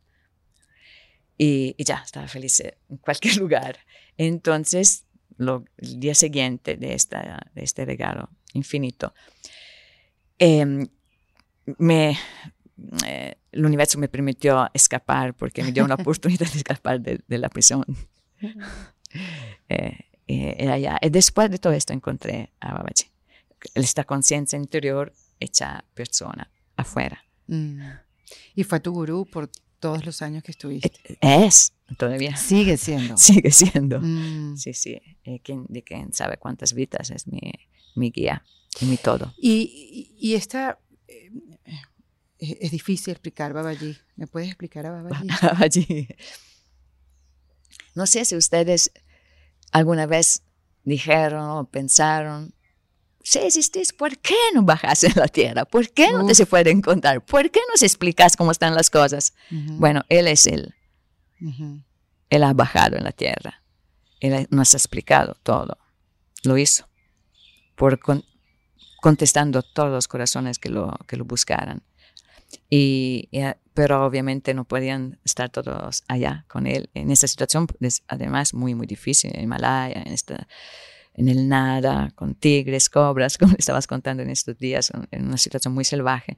Y, 1.37 1.75
ya, 1.83 2.01
estaba 2.03 2.27
feliz 2.27 2.61
en 2.61 2.97
cualquier 2.97 3.37
lugar. 3.37 3.77
Entonces, 4.17 5.05
lo, 5.37 5.65
el 5.77 5.99
día 5.99 6.15
siguiente 6.15 6.77
de, 6.77 6.93
esta, 6.93 7.51
de 7.53 7.63
este 7.63 7.85
regalo 7.85 8.29
infinito, 8.53 9.13
em, 10.39 10.87
me, 11.77 12.17
eh, 13.05 13.35
el 13.51 13.65
universo 13.65 13.97
me 13.99 14.07
permitió 14.07 14.69
escapar 14.73 15.33
porque 15.33 15.63
me 15.63 15.71
dio 15.71 15.85
una 15.85 15.95
oportunidad 15.99 16.51
de 16.51 16.57
escapar 16.57 17.01
de, 17.01 17.21
de 17.27 17.37
la 17.37 17.49
prisión. 17.49 17.85
Eh, 19.69 19.97
eh, 20.27 20.97
y 21.01 21.09
después 21.09 21.49
de 21.49 21.57
todo 21.57 21.71
esto 21.71 21.93
encontré 21.93 22.51
a 22.59 22.73
Babaji. 22.73 23.05
Esta 23.73 24.03
conciencia 24.03 24.57
interior 24.57 25.13
hecha 25.39 25.85
persona, 25.93 26.51
afuera. 26.75 27.23
Mm. 27.47 27.81
¿Y 28.55 28.63
fue 28.63 28.79
tu 28.79 28.91
gurú 28.91 29.25
por 29.25 29.49
todos 29.79 30.05
los 30.05 30.21
años 30.21 30.43
que 30.43 30.51
estuviste? 30.51 31.17
Es, 31.21 31.73
todavía. 31.97 32.35
Sigue 32.35 32.77
siendo. 32.77 33.17
Sigue 33.17 33.51
siendo. 33.51 33.99
Mm. 34.01 34.57
Sí, 34.57 34.73
sí. 34.73 35.01
de 35.23 35.83
quien 35.83 36.13
sabe 36.13 36.37
cuántas 36.37 36.73
vidas 36.73 37.09
es 37.11 37.27
mi, 37.27 37.39
mi 37.95 38.11
guía 38.11 38.43
y 38.79 38.85
mi 38.85 38.97
todo. 38.97 39.33
Y, 39.37 40.15
y, 40.17 40.35
esta... 40.35 40.79
Eh, 41.07 41.31
es 42.39 42.71
difícil 42.71 43.11
explicar 43.11 43.53
Babaji. 43.53 43.97
¿Me 44.15 44.27
puedes 44.27 44.49
explicar 44.49 44.85
a 44.85 44.91
Babaji? 44.91 45.27
Babaji. 45.41 46.07
No 47.95 48.05
sé 48.05 48.25
si 48.25 48.35
ustedes 48.35 48.91
alguna 49.71 50.05
vez 50.05 50.43
dijeron 50.83 51.49
o 51.49 51.65
pensaron, 51.65 52.53
si 53.25 53.39
existís, 53.39 53.91
¿por 53.91 54.19
qué 54.19 54.35
no 54.53 54.61
bajas 54.61 55.03
en 55.03 55.13
la 55.15 55.27
tierra? 55.27 55.65
¿Por 55.65 55.89
qué 55.89 56.11
no 56.11 56.27
te 56.27 56.35
se 56.35 56.45
puede 56.45 56.69
encontrar? 56.69 57.25
¿Por 57.25 57.49
qué 57.49 57.59
no 57.67 57.75
se 57.75 57.87
explicas 57.87 58.37
cómo 58.37 58.51
están 58.51 58.75
las 58.75 58.91
cosas? 58.91 59.33
Bueno, 59.49 60.03
Él 60.09 60.27
es 60.27 60.45
Él. 60.45 60.75
Él 62.29 62.43
ha 62.43 62.53
bajado 62.53 62.97
en 62.97 63.03
la 63.03 63.11
tierra. 63.11 63.63
Él 64.19 64.47
nos 64.51 64.75
ha 64.75 64.77
explicado 64.77 65.35
todo. 65.41 65.79
Lo 66.43 66.55
hizo. 66.55 66.87
Por 67.73 67.99
contestando 69.01 69.63
todos 69.63 69.89
los 69.89 70.07
corazones 70.07 70.59
que 70.59 70.69
lo, 70.69 70.95
que 71.07 71.17
lo 71.17 71.25
buscaran. 71.25 71.81
Y, 72.69 73.27
pero 73.73 74.05
obviamente 74.05 74.53
no 74.53 74.65
podían 74.65 75.19
estar 75.25 75.49
todos 75.49 76.03
allá 76.07 76.45
con 76.47 76.67
él 76.67 76.91
en 76.93 77.09
esta 77.09 77.27
situación, 77.27 77.65
además 78.07 78.53
muy, 78.53 78.75
muy 78.75 78.85
difícil, 78.85 79.31
en 79.33 79.45
Himalaya, 79.45 80.03
en, 80.05 80.13
esta, 80.13 80.47
en 81.15 81.29
el 81.29 81.47
nada, 81.47 82.11
con 82.15 82.35
tigres, 82.35 82.89
cobras, 82.89 83.37
como 83.39 83.55
estabas 83.57 83.87
contando 83.87 84.21
en 84.21 84.29
estos 84.29 84.57
días, 84.57 84.91
en 85.11 85.25
una 85.25 85.37
situación 85.37 85.73
muy 85.73 85.85
salvaje. 85.85 86.37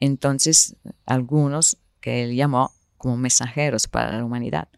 Entonces, 0.00 0.76
algunos 1.06 1.78
que 2.00 2.24
él 2.24 2.34
llamó 2.34 2.72
como 2.96 3.16
mensajeros 3.16 3.86
para 3.86 4.16
la 4.16 4.24
humanidad. 4.24 4.68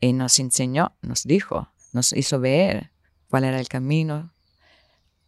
Y 0.00 0.12
nos 0.12 0.38
enseñó, 0.38 0.96
nos 1.00 1.24
dijo, 1.24 1.68
nos 1.92 2.12
hizo 2.12 2.40
ver 2.40 2.90
cuál 3.28 3.44
era 3.44 3.58
el 3.58 3.68
camino, 3.68 4.34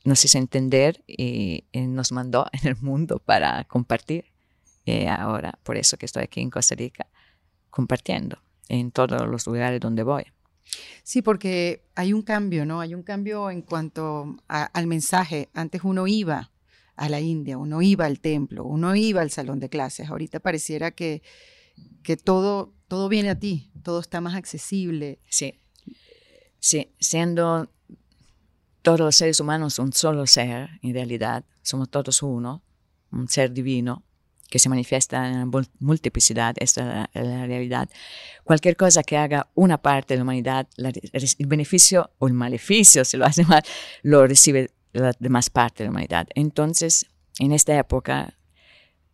nos 0.04 0.22
hizo 0.24 0.36
entender 0.36 1.02
y, 1.06 1.64
y 1.72 1.80
nos 1.86 2.12
mandó 2.12 2.46
en 2.52 2.68
el 2.68 2.76
mundo 2.76 3.20
para 3.24 3.64
compartir. 3.64 4.26
Eh, 4.86 5.08
ahora, 5.08 5.58
por 5.62 5.78
eso 5.78 5.96
que 5.96 6.04
estoy 6.04 6.24
aquí 6.24 6.40
en 6.40 6.50
Costa 6.50 6.74
Rica 6.74 7.06
compartiendo 7.70 8.38
en 8.68 8.90
todos 8.90 9.26
los 9.26 9.46
lugares 9.46 9.80
donde 9.80 10.02
voy. 10.02 10.24
Sí, 11.02 11.22
porque 11.22 11.84
hay 11.94 12.12
un 12.12 12.22
cambio, 12.22 12.64
¿no? 12.64 12.80
Hay 12.80 12.94
un 12.94 13.02
cambio 13.02 13.50
en 13.50 13.62
cuanto 13.62 14.36
al 14.48 14.86
mensaje. 14.86 15.50
Antes 15.54 15.82
uno 15.84 16.06
iba 16.06 16.50
a 16.96 17.08
la 17.08 17.20
India, 17.20 17.58
uno 17.58 17.82
iba 17.82 18.06
al 18.06 18.20
templo, 18.20 18.64
uno 18.64 18.94
iba 18.94 19.20
al 19.20 19.30
salón 19.30 19.60
de 19.60 19.68
clases. 19.68 20.08
Ahorita 20.08 20.40
pareciera 20.40 20.92
que, 20.92 21.22
que 22.02 22.16
todo, 22.16 22.72
todo 22.88 23.08
viene 23.08 23.30
a 23.30 23.38
ti, 23.38 23.70
todo 23.82 24.00
está 24.00 24.20
más 24.20 24.34
accesible. 24.34 25.18
Sí, 25.28 25.60
sí, 26.58 26.92
siendo 27.00 27.70
todos 28.82 29.00
los 29.00 29.16
seres 29.16 29.40
humanos 29.40 29.78
un 29.78 29.92
solo 29.92 30.26
ser, 30.26 30.68
en 30.82 30.94
realidad, 30.94 31.44
somos 31.62 31.90
todos 31.90 32.22
uno, 32.22 32.62
un 33.10 33.28
ser 33.28 33.52
divino, 33.52 34.04
que 34.54 34.60
se 34.60 34.68
manifiesta 34.68 35.26
en 35.26 35.50
la 35.50 35.62
multiplicidad, 35.80 36.54
esta 36.60 37.10
es 37.12 37.26
la, 37.26 37.44
realidad. 37.44 37.88
Cualquier 38.44 38.76
cosa 38.76 39.02
que 39.02 39.16
haga 39.16 39.48
una 39.56 39.78
parte 39.78 40.14
de 40.14 40.18
la 40.18 40.22
humanidad, 40.22 40.68
el 40.76 41.46
beneficio 41.48 42.12
o 42.20 42.28
el 42.28 42.34
maleficio, 42.34 43.04
si 43.04 43.16
lo 43.16 43.24
hace 43.26 43.42
mal, 43.42 43.64
lo 44.04 44.24
recibe 44.24 44.70
la 44.92 45.12
demás 45.18 45.50
parte 45.50 45.82
de 45.82 45.86
la 45.86 45.90
humanidad. 45.90 46.28
Entonces, 46.36 47.06
en 47.40 47.50
esta 47.50 47.76
época, 47.76 48.38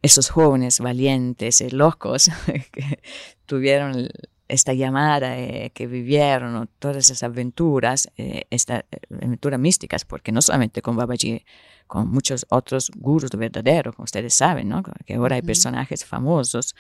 esos 0.03 0.29
jóvenes 0.29 0.79
valientes 0.81 1.63
y 1.63 1.71
locos 1.71 2.31
que 2.73 3.01
tuvieron 3.47 4.11
esta 4.47 4.75
llamada, 4.75 5.39
eh, 5.39 5.71
que 5.73 5.87
vivieron 5.87 6.69
todas 6.79 6.99
esas 6.99 7.23
aventuras, 7.23 8.11
eh, 8.19 8.43
estas 8.51 8.85
eh, 8.91 8.99
aventuras 9.25 9.59
místicas, 9.59 10.05
porque 10.05 10.33
no 10.33 10.43
solamente 10.43 10.83
con 10.83 10.97
Babaji 10.97 11.47
con 11.91 12.09
muchos 12.09 12.47
otros 12.51 12.93
gurus 12.95 13.33
verdaderos, 13.33 13.97
como 13.97 14.05
ustedes 14.05 14.33
saben, 14.33 14.69
¿no? 14.69 14.81
que 15.05 15.15
ahora 15.15 15.35
hay 15.35 15.43
personajes 15.43 16.05
famosos 16.05 16.77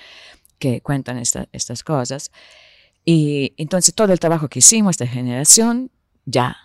que 0.61 0.81
cuentan 0.83 1.19
estas 1.19 1.83
cosas. 1.83 2.31
Y 3.05 3.53
entonces 3.57 3.93
todo 3.93 4.13
el 4.13 4.21
trabajo 4.21 4.47
que 4.47 4.61
hicimos, 4.61 4.93
esta 4.93 5.09
generación, 5.09 5.91
ya 6.27 6.57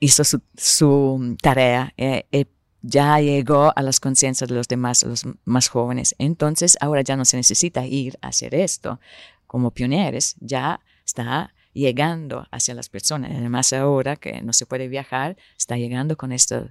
hizo 0.00 0.22
su, 0.56 1.36
tarea, 1.42 1.92
eh, 1.98 2.24
eh, 2.32 2.46
ya 2.80 3.20
llegó 3.20 3.70
a 3.76 3.82
las 3.82 4.00
conciencias 4.00 4.48
de 4.48 4.54
los 4.54 4.66
demás, 4.66 5.02
los 5.02 5.26
más 5.44 5.68
jóvenes. 5.68 6.14
Entonces 6.16 6.78
ahora 6.80 7.02
ya 7.02 7.16
no 7.16 7.26
se 7.26 7.36
necesita 7.36 7.84
ir 7.84 8.18
a 8.22 8.28
hacer 8.28 8.54
esto 8.54 8.98
como 9.46 9.72
pioneros, 9.72 10.36
ya 10.40 10.80
está 11.04 11.52
llegando 11.74 12.46
hacia 12.50 12.72
las 12.72 12.88
personas. 12.88 13.30
Además 13.30 13.74
ahora 13.74 14.16
que 14.16 14.40
no 14.40 14.54
se 14.54 14.64
puede 14.64 14.88
viajar, 14.88 15.36
está 15.58 15.76
llegando 15.76 16.16
con 16.16 16.32
esto 16.32 16.70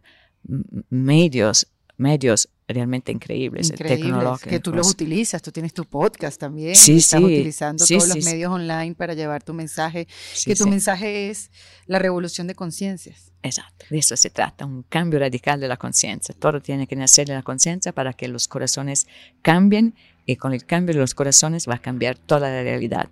medios, 0.89 1.67
medios 1.97 2.49
realmente 2.73 3.11
increíbles, 3.11 3.71
tecnológicos. 3.73 4.49
Que 4.49 4.59
tú 4.59 4.71
los 4.73 4.89
utilizas, 4.89 5.41
tú 5.41 5.51
tienes 5.51 5.73
tu 5.73 5.85
podcast 5.85 6.39
también, 6.39 6.75
sí, 6.75 6.97
estás 6.97 7.21
utilizando 7.21 7.85
todos 7.85 8.07
los 8.07 8.25
medios 8.25 8.51
online 8.51 8.95
para 8.95 9.13
llevar 9.13 9.43
tu 9.43 9.53
mensaje, 9.53 10.07
que 10.45 10.55
tu 10.55 10.67
mensaje 10.67 11.29
es 11.29 11.51
la 11.85 11.99
revolución 11.99 12.47
de 12.47 12.55
conciencias. 12.55 13.31
Exacto, 13.43 13.85
de 13.89 13.97
eso 13.97 14.15
se 14.15 14.29
trata, 14.29 14.65
un 14.65 14.83
cambio 14.83 15.19
radical 15.19 15.59
de 15.59 15.67
la 15.67 15.77
conciencia. 15.77 16.35
Todo 16.37 16.61
tiene 16.61 16.87
que 16.87 16.95
nacer 16.95 17.27
de 17.27 17.33
la 17.33 17.43
conciencia 17.43 17.91
para 17.91 18.13
que 18.13 18.27
los 18.27 18.47
corazones 18.47 19.07
cambien 19.41 19.95
y 20.25 20.35
con 20.35 20.53
el 20.53 20.65
cambio 20.65 20.93
de 20.93 21.01
los 21.01 21.15
corazones 21.15 21.67
va 21.67 21.75
a 21.75 21.81
cambiar 21.81 22.17
toda 22.17 22.49
la 22.49 22.63
realidad. 22.63 23.09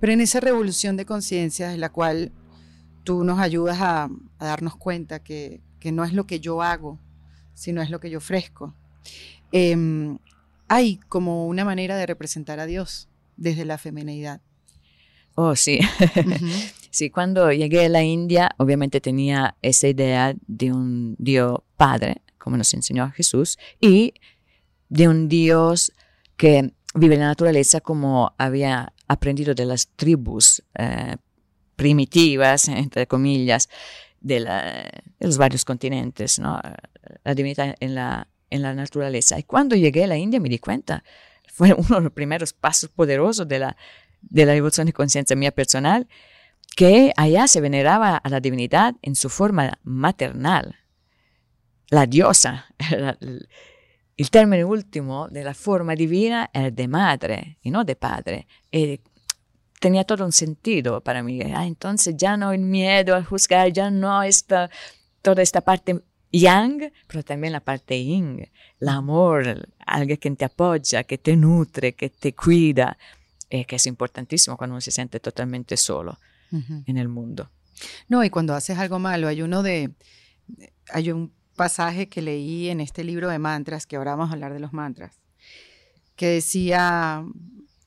Pero 0.00 0.12
en 0.12 0.20
esa 0.20 0.40
revolución 0.40 0.96
de 0.96 1.06
conciencia 1.06 1.72
es 1.72 1.78
la 1.78 1.90
cual 1.90 2.32
tú 3.04 3.24
nos 3.24 3.38
ayudas 3.38 3.78
a 3.80 4.10
darnos 4.38 4.76
cuenta 4.76 5.22
que 5.22 5.60
que 5.80 5.90
no 5.92 6.04
es 6.04 6.12
lo 6.12 6.26
que 6.26 6.38
yo 6.38 6.62
hago, 6.62 6.98
sino 7.54 7.82
es 7.82 7.90
lo 7.90 7.98
que 7.98 8.10
yo 8.10 8.18
ofrezco. 8.18 8.74
Em, 9.50 10.18
hay 10.68 10.98
como 11.08 11.46
una 11.46 11.64
manera 11.64 11.96
de 11.96 12.06
representar 12.06 12.60
a 12.60 12.66
Dios 12.66 13.08
desde 13.36 13.64
la 13.64 13.78
feminidad. 13.78 14.40
Oh, 15.34 15.56
sí. 15.56 15.80
Sí, 16.92 17.08
cuando 17.08 17.52
llegué 17.52 17.86
a 17.86 17.88
la 17.88 18.02
India, 18.02 18.50
obviamente 18.58 19.00
tenía 19.00 19.56
esa 19.62 19.86
idea 19.86 20.34
de 20.48 20.72
un 20.72 21.14
Dios 21.18 21.60
Padre, 21.76 22.20
como 22.36 22.56
nos 22.56 22.74
enseñó 22.74 23.08
Jesús, 23.12 23.58
y 23.80 24.14
de 24.88 25.06
un 25.06 25.28
Dios 25.28 25.92
que 26.36 26.72
vive 26.94 27.14
en 27.14 27.20
la 27.20 27.28
naturaleza 27.28 27.80
como 27.80 28.34
había 28.38 28.92
aprendido 29.06 29.54
de 29.54 29.66
las 29.66 29.86
tribus 29.94 30.64
eh, 30.76 31.16
primitivas, 31.76 32.66
entre 32.66 33.06
comillas, 33.06 33.68
de, 34.20 34.46
los 35.18 35.38
varios 35.38 35.64
continentes, 35.64 36.38
¿no? 36.38 36.60
la 37.24 37.34
divinidad 37.34 37.74
en 37.80 37.94
la, 37.94 38.28
en 38.50 38.62
la 38.62 38.74
naturaleza. 38.74 39.38
Y 39.38 39.44
cuando 39.44 39.76
llegué 39.76 40.04
a 40.04 40.06
la 40.06 40.16
India 40.16 40.40
me 40.40 40.48
di 40.48 40.58
cuenta, 40.58 41.02
fue 41.52 41.72
uno 41.76 41.96
de 41.96 42.00
los 42.02 42.12
primeros 42.12 42.52
pasos 42.52 42.90
poderosos 42.90 43.46
de 43.48 43.58
la, 43.58 43.76
de 44.20 44.46
la 44.46 44.54
evolución 44.54 44.86
de 44.86 44.92
conciencia 44.92 45.36
mía 45.36 45.52
personal, 45.52 46.08
que 46.76 47.12
allá 47.16 47.48
se 47.48 47.60
veneraba 47.60 48.16
a 48.16 48.28
la 48.28 48.40
divinidad 48.40 48.94
en 49.02 49.16
su 49.16 49.28
forma 49.28 49.78
maternal, 49.82 50.76
la 51.90 52.06
diosa. 52.06 52.66
el 54.16 54.30
término 54.30 54.68
último 54.68 55.28
de 55.28 55.42
la 55.42 55.54
forma 55.54 55.94
divina 55.94 56.50
es 56.52 56.74
de 56.74 56.86
madre 56.86 57.58
y 57.62 57.70
no 57.70 57.84
de 57.84 57.96
padre. 57.96 58.46
Y 58.70 59.00
tenía 59.80 60.04
todo 60.04 60.24
un 60.24 60.32
sentido 60.32 61.00
para 61.00 61.24
mí. 61.24 61.40
Ah, 61.42 61.66
entonces 61.66 62.14
ya 62.16 62.36
no 62.36 62.52
el 62.52 62.60
miedo 62.60 63.16
al 63.16 63.24
juzgar, 63.24 63.72
ya 63.72 63.90
no 63.90 64.22
está 64.22 64.70
toda 65.22 65.42
esta 65.42 65.62
parte 65.62 66.00
yang, 66.30 66.92
pero 67.08 67.24
también 67.24 67.52
la 67.52 67.60
parte 67.60 68.02
yin, 68.04 68.48
el 68.78 68.88
amor, 68.88 69.68
alguien 69.84 70.18
que 70.18 70.30
te 70.30 70.44
apoya, 70.44 71.02
que 71.02 71.18
te 71.18 71.34
nutre, 71.34 71.94
que 71.94 72.10
te 72.10 72.34
cuida, 72.34 72.96
eh, 73.48 73.64
que 73.64 73.76
es 73.76 73.86
importantísimo 73.86 74.56
cuando 74.56 74.74
uno 74.74 74.80
se 74.80 74.92
siente 74.92 75.18
totalmente 75.18 75.76
solo 75.76 76.18
en 76.52 76.96
el 76.96 77.08
mundo. 77.08 77.50
No, 78.08 78.24
y 78.24 78.30
cuando 78.30 78.54
haces 78.54 78.76
algo 78.78 78.98
malo, 78.98 79.28
hay 79.28 79.40
uno 79.42 79.62
de, 79.62 79.92
hay 80.92 81.10
un 81.12 81.32
pasaje 81.54 82.08
que 82.08 82.22
leí 82.22 82.68
en 82.68 82.80
este 82.80 83.04
libro 83.04 83.28
de 83.28 83.38
mantras, 83.38 83.86
que 83.86 83.96
ahora 83.96 84.16
vamos 84.16 84.30
a 84.30 84.34
hablar 84.34 84.52
de 84.52 84.60
los 84.60 84.72
mantras, 84.72 85.20
que 86.16 86.26
decía, 86.26 87.24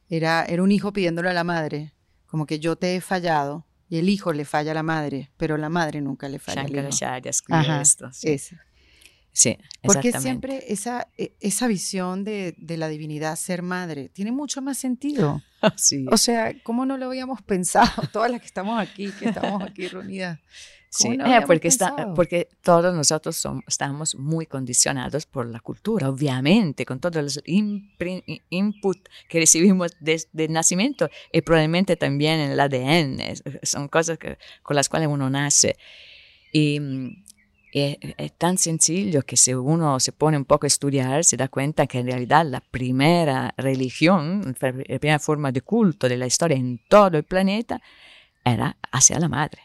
era, 0.09 0.45
era 0.45 0.63
un 0.63 0.71
hijo 0.71 0.93
pidiéndole 0.93 1.29
a 1.29 1.33
la 1.33 1.43
madre, 1.43 1.93
como 2.25 2.45
que 2.45 2.59
yo 2.59 2.75
te 2.75 2.95
he 2.95 3.01
fallado, 3.01 3.65
y 3.89 3.97
el 3.99 4.09
hijo 4.09 4.33
le 4.33 4.45
falla 4.45 4.71
a 4.71 4.75
la 4.75 4.83
madre, 4.83 5.31
pero 5.37 5.57
la 5.57 5.69
madre 5.69 6.01
nunca 6.01 6.27
le 6.29 6.39
falla 6.39 6.61
al 6.61 6.71
hijo. 6.71 6.81
esto. 7.81 8.11
Sí. 8.11 8.39
Sí, 9.33 9.57
Porque 9.81 10.11
siempre 10.13 10.63
esa, 10.67 11.07
e, 11.17 11.33
esa 11.39 11.67
visión 11.67 12.23
de, 12.23 12.53
de, 12.59 12.77
la 12.77 12.87
divinidad 12.87 13.35
ser 13.35 13.63
madre 13.63 14.09
tiene 14.09 14.31
mucho 14.31 14.61
más 14.61 14.77
sentido. 14.77 15.41
Sí. 15.77 16.05
O 16.11 16.17
sea, 16.17 16.53
¿cómo 16.61 16.85
no 16.85 16.97
lo 16.97 17.05
habíamos 17.05 17.41
pensado? 17.41 17.89
Todas 18.11 18.29
las 18.29 18.41
que 18.41 18.47
estamos 18.47 18.77
aquí, 18.77 19.09
que 19.11 19.29
estamos 19.29 19.63
aquí 19.63 19.87
reunidas. 19.87 20.37
Sí, 20.89 21.07
eh, 21.07 21.41
porque, 21.47 21.69
está, 21.69 22.13
porque 22.13 22.49
todos 22.61 22.93
nosotros 22.93 23.37
somos, 23.37 23.63
estamos 23.65 24.13
muy 24.13 24.45
condicionados 24.45 25.25
por 25.25 25.47
la 25.47 25.59
cultura, 25.59 26.07
obviamente, 26.09 26.85
con 26.85 26.99
todos 26.99 27.23
los 27.23 27.41
input 27.45 28.97
que 29.27 29.39
recibimos 29.39 29.93
desde 30.01 30.45
el 30.45 30.51
nacimiento 30.51 31.09
y 31.31 31.41
probablemente 31.41 31.95
también 31.95 32.41
en 32.41 32.51
el 32.51 32.59
ADN. 32.59 33.19
Son 33.63 33.87
cosas 33.87 34.19
que, 34.19 34.37
con 34.61 34.75
las 34.75 34.87
cuales 34.87 35.07
uno 35.07 35.29
nace. 35.29 35.77
Y, 36.51 36.79
es, 37.73 38.33
tan 38.37 38.57
sencillo 38.57 39.23
que 39.23 39.35
si 39.35 39.53
uno 39.53 39.99
se 39.99 40.11
pone 40.11 40.37
un 40.37 40.45
poco 40.45 40.65
a 40.65 40.67
estudiar, 40.67 41.23
se 41.23 41.37
da 41.37 41.47
cuenta 41.47 41.87
que 41.87 41.99
en 41.99 42.05
realidad 42.07 42.45
la 42.45 42.61
primera 42.61 43.53
religión, 43.57 44.55
la 44.59 44.71
primera 44.99 45.19
forma 45.19 45.51
de 45.51 45.61
culto 45.61 46.07
de 46.07 46.17
la 46.17 46.27
historia 46.27 46.55
en 46.55 46.79
todo 46.87 47.17
el 47.17 47.23
planeta 47.23 47.81
era 48.45 48.77
hacia 48.91 49.19
la 49.19 49.27
madre. 49.29 49.61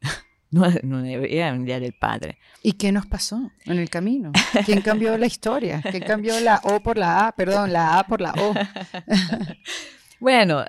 No, 0.52 0.66
no 0.82 1.02
era 1.02 1.54
un 1.54 1.64
día 1.64 1.80
del 1.80 1.94
padre. 1.94 2.36
¿Y 2.62 2.74
qué 2.74 2.92
nos 2.92 3.06
pasó 3.06 3.50
en 3.64 3.78
el 3.78 3.88
camino? 3.88 4.32
¿Quién 4.66 4.82
cambió 4.82 5.16
la 5.16 5.24
historia? 5.24 5.80
¿Quién 5.80 6.02
cambió 6.02 6.38
la 6.40 6.60
O 6.64 6.80
por 6.80 6.98
la 6.98 7.26
A? 7.26 7.32
Perdón, 7.32 7.72
la 7.72 7.98
A 7.98 8.06
por 8.06 8.20
la 8.20 8.32
O. 8.32 8.52
bueno, 10.20 10.62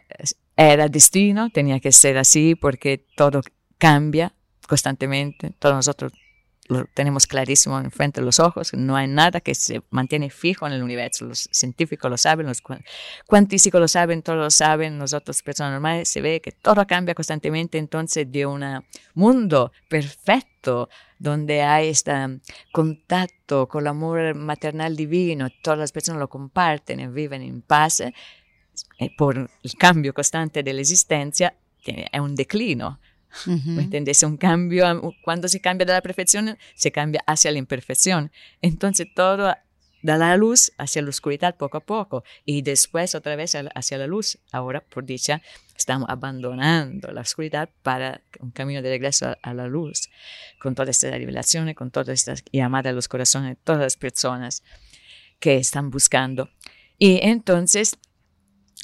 era 0.56 0.88
destino, 0.88 1.50
tenía 1.50 1.82
que 1.82 1.92
ser 1.92 2.18
así 2.18 2.56
porque 2.56 3.06
todo 3.18 3.42
cambia 3.78 4.34
constantemente. 4.70 5.52
Todos 5.60 5.76
nosotros 5.76 6.14
lo 6.70 6.86
tenemos 6.94 7.28
clarísimo 7.28 7.80
en 7.80 7.92
frente 7.92 8.22
de 8.22 8.26
los 8.26 8.40
ojos, 8.40 8.74
no 8.74 8.96
hay 8.96 9.08
nada 9.08 9.42
que 9.42 9.54
se 9.54 9.82
mantiene 9.90 10.30
fijo 10.30 10.66
en 10.66 10.74
el 10.74 10.84
universo. 10.84 11.26
Los 11.26 11.50
científicos 11.52 12.10
lo 12.10 12.18
saben, 12.18 12.48
los 12.48 12.62
cuantísticos 13.28 13.82
lo 13.82 13.88
saben, 13.88 14.22
todos 14.22 14.40
lo 14.40 14.50
saben, 14.50 14.98
nosotros 14.98 15.42
personas 15.42 15.74
normales 15.74 16.10
se 16.10 16.22
ve 16.22 16.42
que 16.42 16.52
todo 16.52 16.86
cambia 16.88 17.16
constantemente, 17.16 17.78
entonces 17.78 18.32
de 18.32 18.46
un 18.46 18.64
mundo 19.14 19.72
perfecto 19.90 20.90
donde 21.20 21.62
hay 21.62 21.90
este 21.90 22.14
contacto 22.72 23.68
con 23.68 23.84
el 23.84 23.88
amor 23.88 24.36
maternal 24.36 24.96
divino, 24.96 25.50
todas 25.62 25.80
las 25.80 25.92
personas 25.92 26.20
lo 26.20 26.30
comparten 26.30 27.14
viven 27.14 27.42
en 27.42 27.62
paz, 27.62 28.02
eh, 28.02 28.14
por 29.18 29.38
el 29.38 29.74
cambio 29.78 30.14
constante 30.14 30.64
de 30.64 30.74
la 30.74 30.82
existencia, 30.82 31.56
es 31.86 32.20
un 32.20 32.36
declino 32.36 33.00
¿Me 33.46 33.84
entiendes? 33.84 34.24
Un 34.24 34.38
cambio, 34.38 35.14
cuando 35.24 35.48
se 35.48 35.60
cambia 35.60 35.86
de 35.86 35.94
la 35.94 36.02
perfección, 36.02 36.58
se 36.76 36.92
cambia 36.92 37.24
hacia 37.26 37.52
la 37.52 37.58
imperfección. 37.58 38.32
Entonces 38.62 39.08
todo 39.16 39.54
da 40.04 40.18
la 40.18 40.36
luz 40.38 40.74
hacia 40.78 41.02
la 41.02 41.10
oscuridad 41.10 41.56
poco 41.56 41.78
a 41.78 41.80
poco 41.80 42.24
y 42.46 42.62
después 42.62 43.16
otra 43.16 43.36
vez 43.36 43.56
hacia 43.74 43.98
la 43.98 44.06
luz. 44.06 44.38
Ahora, 44.52 44.82
por 44.82 45.06
dicha, 45.06 45.42
estamos 45.76 46.08
abandonando 46.10 47.12
la 47.12 47.22
oscuridad 47.22 47.70
para 47.82 48.22
un 48.40 48.52
camino 48.52 48.82
de 48.82 48.90
regreso 48.90 49.36
a, 49.42 49.54
la 49.54 49.68
luz, 49.68 50.10
con 50.60 50.76
todas 50.76 50.90
estas 50.98 51.12
revelaciones, 51.12 51.76
con 51.76 51.90
todas 51.90 52.10
estas 52.10 52.44
llamadas 52.52 52.92
a 52.92 52.94
los 52.94 53.08
corazones 53.08 53.52
de 53.52 53.56
todas 53.64 53.82
las 53.82 53.98
personas 53.98 54.64
que 55.40 55.58
están 55.58 55.90
buscando. 55.90 56.50
Y 57.00 57.20
entonces, 57.24 57.98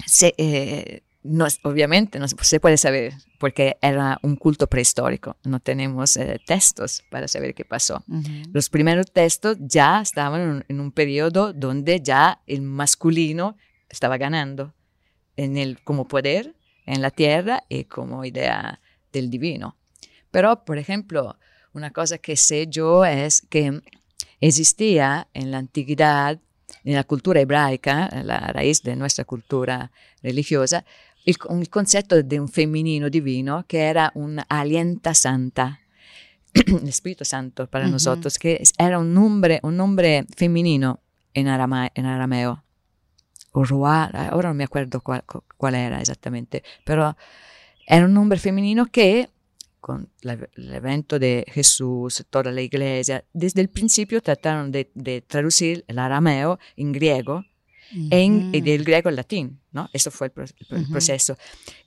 se, 0.06 0.34
eh, 0.38 1.04
no, 1.24 1.46
obviamente 1.64 2.18
no 2.18 2.28
se 2.28 2.60
puede 2.60 2.78
saber 2.78 3.14
porque 3.40 3.78
era 3.82 4.20
un 4.22 4.36
culto 4.36 4.68
prehistórico, 4.68 5.36
no 5.44 5.60
tenemos 5.60 6.16
eh, 6.18 6.40
textos 6.46 7.04
para 7.10 7.28
saber 7.28 7.54
qué 7.54 7.66
pasó. 7.66 8.04
Los 8.54 8.70
primeros 8.70 9.12
textos 9.12 9.58
ya 9.60 10.02
estaban 10.02 10.66
en 10.68 10.80
un, 10.80 10.92
periodo 10.92 11.54
donde 11.54 12.02
ya 12.02 12.42
el 12.48 12.62
masculino 12.62 13.58
estaba 13.90 14.18
ganando 14.18 14.74
en 15.36 15.58
el, 15.58 15.82
como 15.84 16.08
poder 16.08 16.56
en 16.86 17.02
la 17.02 17.12
tierra 17.12 17.64
y 17.70 17.84
como 17.86 18.26
idea 18.26 18.80
del 19.12 19.30
divino. 19.30 19.78
Pero, 20.32 20.64
por 20.66 20.78
ejemplo, 20.78 21.38
una 21.74 21.92
cosa 21.92 22.18
que 22.18 22.36
sé 22.36 22.68
yo 22.68 23.06
es 23.06 23.42
que 23.42 23.82
existía 24.42 25.28
en 25.34 25.52
la 25.52 25.60
antigüedad, 25.60 26.40
en 26.84 26.96
la 26.96 27.04
cultura 27.04 27.42
hebraica, 27.42 28.10
la 28.24 28.40
raíz 28.54 28.84
de 28.84 28.96
nuestra 28.96 29.26
cultura 29.26 29.92
religiosa, 30.22 30.86
il, 31.30 31.38
il 31.60 31.70
concetto 31.70 32.22
di 32.22 32.38
un 32.38 32.48
femminino 32.48 33.08
divino 33.08 33.64
che 33.68 33.78
era 33.78 34.12
un 34.16 34.42
alienta 34.48 35.14
santa, 35.14 35.80
el 36.52 36.88
Espíritu 36.88 37.24
Santo 37.24 37.68
para 37.68 37.86
uh 37.86 37.88
-huh. 37.88 37.92
nosotros, 37.92 38.38
que 38.38 38.62
era 38.78 38.98
un 38.98 39.14
nombre, 39.14 39.60
un 39.62 39.76
nombre 39.76 40.26
femenino 40.36 41.00
en, 41.34 41.48
arama, 41.48 41.90
en 41.94 42.06
arameo. 42.06 42.64
O 43.52 43.64
Ruá, 43.64 44.06
ahora 44.06 44.50
no 44.50 44.56
me 44.56 44.64
acuerdo 44.64 45.02
cuál, 45.02 45.24
cuál, 45.58 45.76
era 45.76 46.00
exactamente, 46.00 46.64
pero 46.86 47.16
era 47.88 48.06
un 48.06 48.14
nombre 48.14 48.38
femenino 48.38 48.86
que 48.86 49.30
con 49.80 50.10
la, 50.22 50.34
el 50.34 50.74
evento 50.74 51.18
de 51.18 51.46
Jesús, 51.48 52.26
toda 52.30 52.52
la 52.52 52.62
iglesia, 52.62 53.24
desde 53.34 53.62
el 53.62 53.70
principio 53.70 54.22
trataron 54.22 54.72
de, 54.72 54.92
de 54.94 55.22
traducir 55.22 55.84
el 55.88 55.98
arameo 55.98 56.60
en 57.92 58.52
griego 58.52 58.58
en, 58.58 58.64
del 58.64 58.84
griego 58.84 59.10
al 59.10 59.16
latín, 59.16 59.60
¿no? 59.72 59.90
Eso 59.94 60.12
fue 60.12 60.28
el, 60.28 60.88
proceso. 60.90 61.38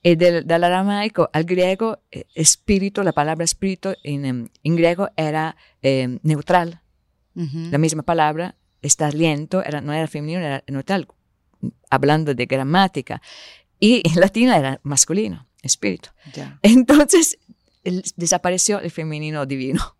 Y 0.02 0.16
del, 0.16 0.50
aramaico 0.50 1.30
al 1.32 1.44
griego, 1.44 2.00
eh, 2.10 2.24
espíritu, 2.34 3.02
la 3.02 3.12
palabra 3.12 3.44
espíritu 3.44 3.94
en, 4.02 4.24
em, 4.24 4.48
en 4.62 4.76
griego 4.76 5.10
era 5.16 5.56
eh, 5.82 6.18
neutral. 6.22 6.80
La 7.34 7.78
misma 7.78 8.02
palabra, 8.02 8.56
estar 8.82 9.14
lento, 9.14 9.64
era, 9.64 9.80
no 9.80 9.94
era 9.94 10.06
femenino, 10.06 10.40
era 10.40 10.62
neutral, 10.68 11.08
hablando 11.88 12.34
de 12.34 12.44
gramática. 12.44 13.22
Y 13.80 14.02
en 14.06 14.20
latín 14.20 14.50
era 14.50 14.80
masculino, 14.82 15.48
espíritu. 15.62 16.10
Entonces 16.60 17.38
desapareció 18.16 18.80
el 18.80 18.90
femenino 18.90 19.46
divino. 19.46 19.96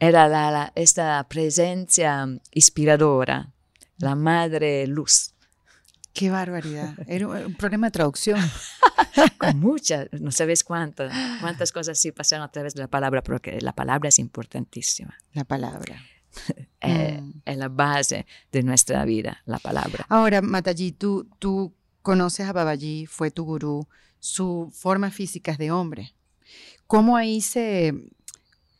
Era 0.00 0.26
la, 0.26 0.72
esta 0.74 1.24
presencia 1.28 2.26
inspiradora 2.50 3.52
la 3.98 4.14
madre 4.14 4.86
luz. 4.86 5.34
Qué 6.12 6.30
barbaridad. 6.30 6.94
Era 7.06 7.28
un 7.28 7.54
problema 7.54 7.86
de 7.86 7.92
traducción. 7.92 8.38
Con 9.38 9.58
muchas, 9.58 10.08
no 10.12 10.30
sabes 10.30 10.62
cuántas, 10.62 11.12
cuántas 11.40 11.72
cosas 11.72 11.98
sí 11.98 12.12
pasaron 12.12 12.44
a 12.44 12.50
través 12.50 12.74
de 12.74 12.82
la 12.82 12.88
palabra, 12.88 13.22
porque 13.22 13.60
la 13.60 13.72
palabra 13.72 14.08
es 14.08 14.18
importantísima. 14.18 15.16
La 15.32 15.44
palabra. 15.44 15.96
Eh, 16.84 17.20
mm. 17.20 17.42
Es 17.44 17.56
la 17.58 17.68
base 17.68 18.26
de 18.50 18.64
nuestra 18.64 19.04
vida, 19.04 19.40
la 19.44 19.60
palabra. 19.60 20.04
Ahora, 20.08 20.42
Mataji, 20.42 20.90
tú, 20.90 21.28
tú 21.38 21.72
conoces 22.02 22.48
a 22.48 22.52
Babaji, 22.52 23.06
fue 23.06 23.30
tu 23.30 23.44
gurú. 23.44 23.86
su 24.18 24.72
forma 24.74 25.12
física 25.12 25.52
es 25.52 25.58
de 25.58 25.70
hombre. 25.70 26.12
¿Cómo 26.88 27.16
ahí 27.16 27.40
se, 27.40 27.94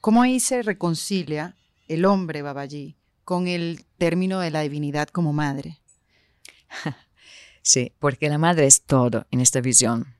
cómo 0.00 0.22
ahí 0.22 0.40
se 0.40 0.62
reconcilia 0.62 1.56
el 1.86 2.04
hombre 2.04 2.42
Babaji 2.42 2.96
con 3.24 3.48
el 3.48 3.84
término 3.98 4.40
de 4.40 4.50
la 4.50 4.62
divinidad 4.62 5.08
como 5.08 5.32
madre? 5.32 5.78
Sí, 7.64 7.92
porque 8.00 8.28
la 8.28 8.38
madre 8.38 8.66
es 8.66 8.82
todo 8.82 9.26
en 9.30 9.40
esta 9.40 9.60
visión. 9.60 10.16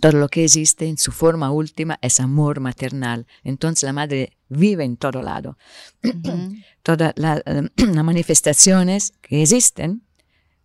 Todo 0.00 0.12
lo 0.12 0.28
que 0.28 0.44
existe 0.44 0.86
en 0.86 0.98
su 0.98 1.12
forma 1.12 1.52
última 1.52 1.98
es 2.02 2.18
amor 2.18 2.58
maternal. 2.58 3.26
Entonces 3.44 3.84
la 3.84 3.92
madre 3.92 4.36
vive 4.48 4.84
en 4.84 4.96
todo 4.96 5.22
lado. 5.22 5.56
Todas 6.82 7.12
las 7.16 7.42
manifestaciones 7.76 9.12
que 9.20 9.42
existen 9.42 10.02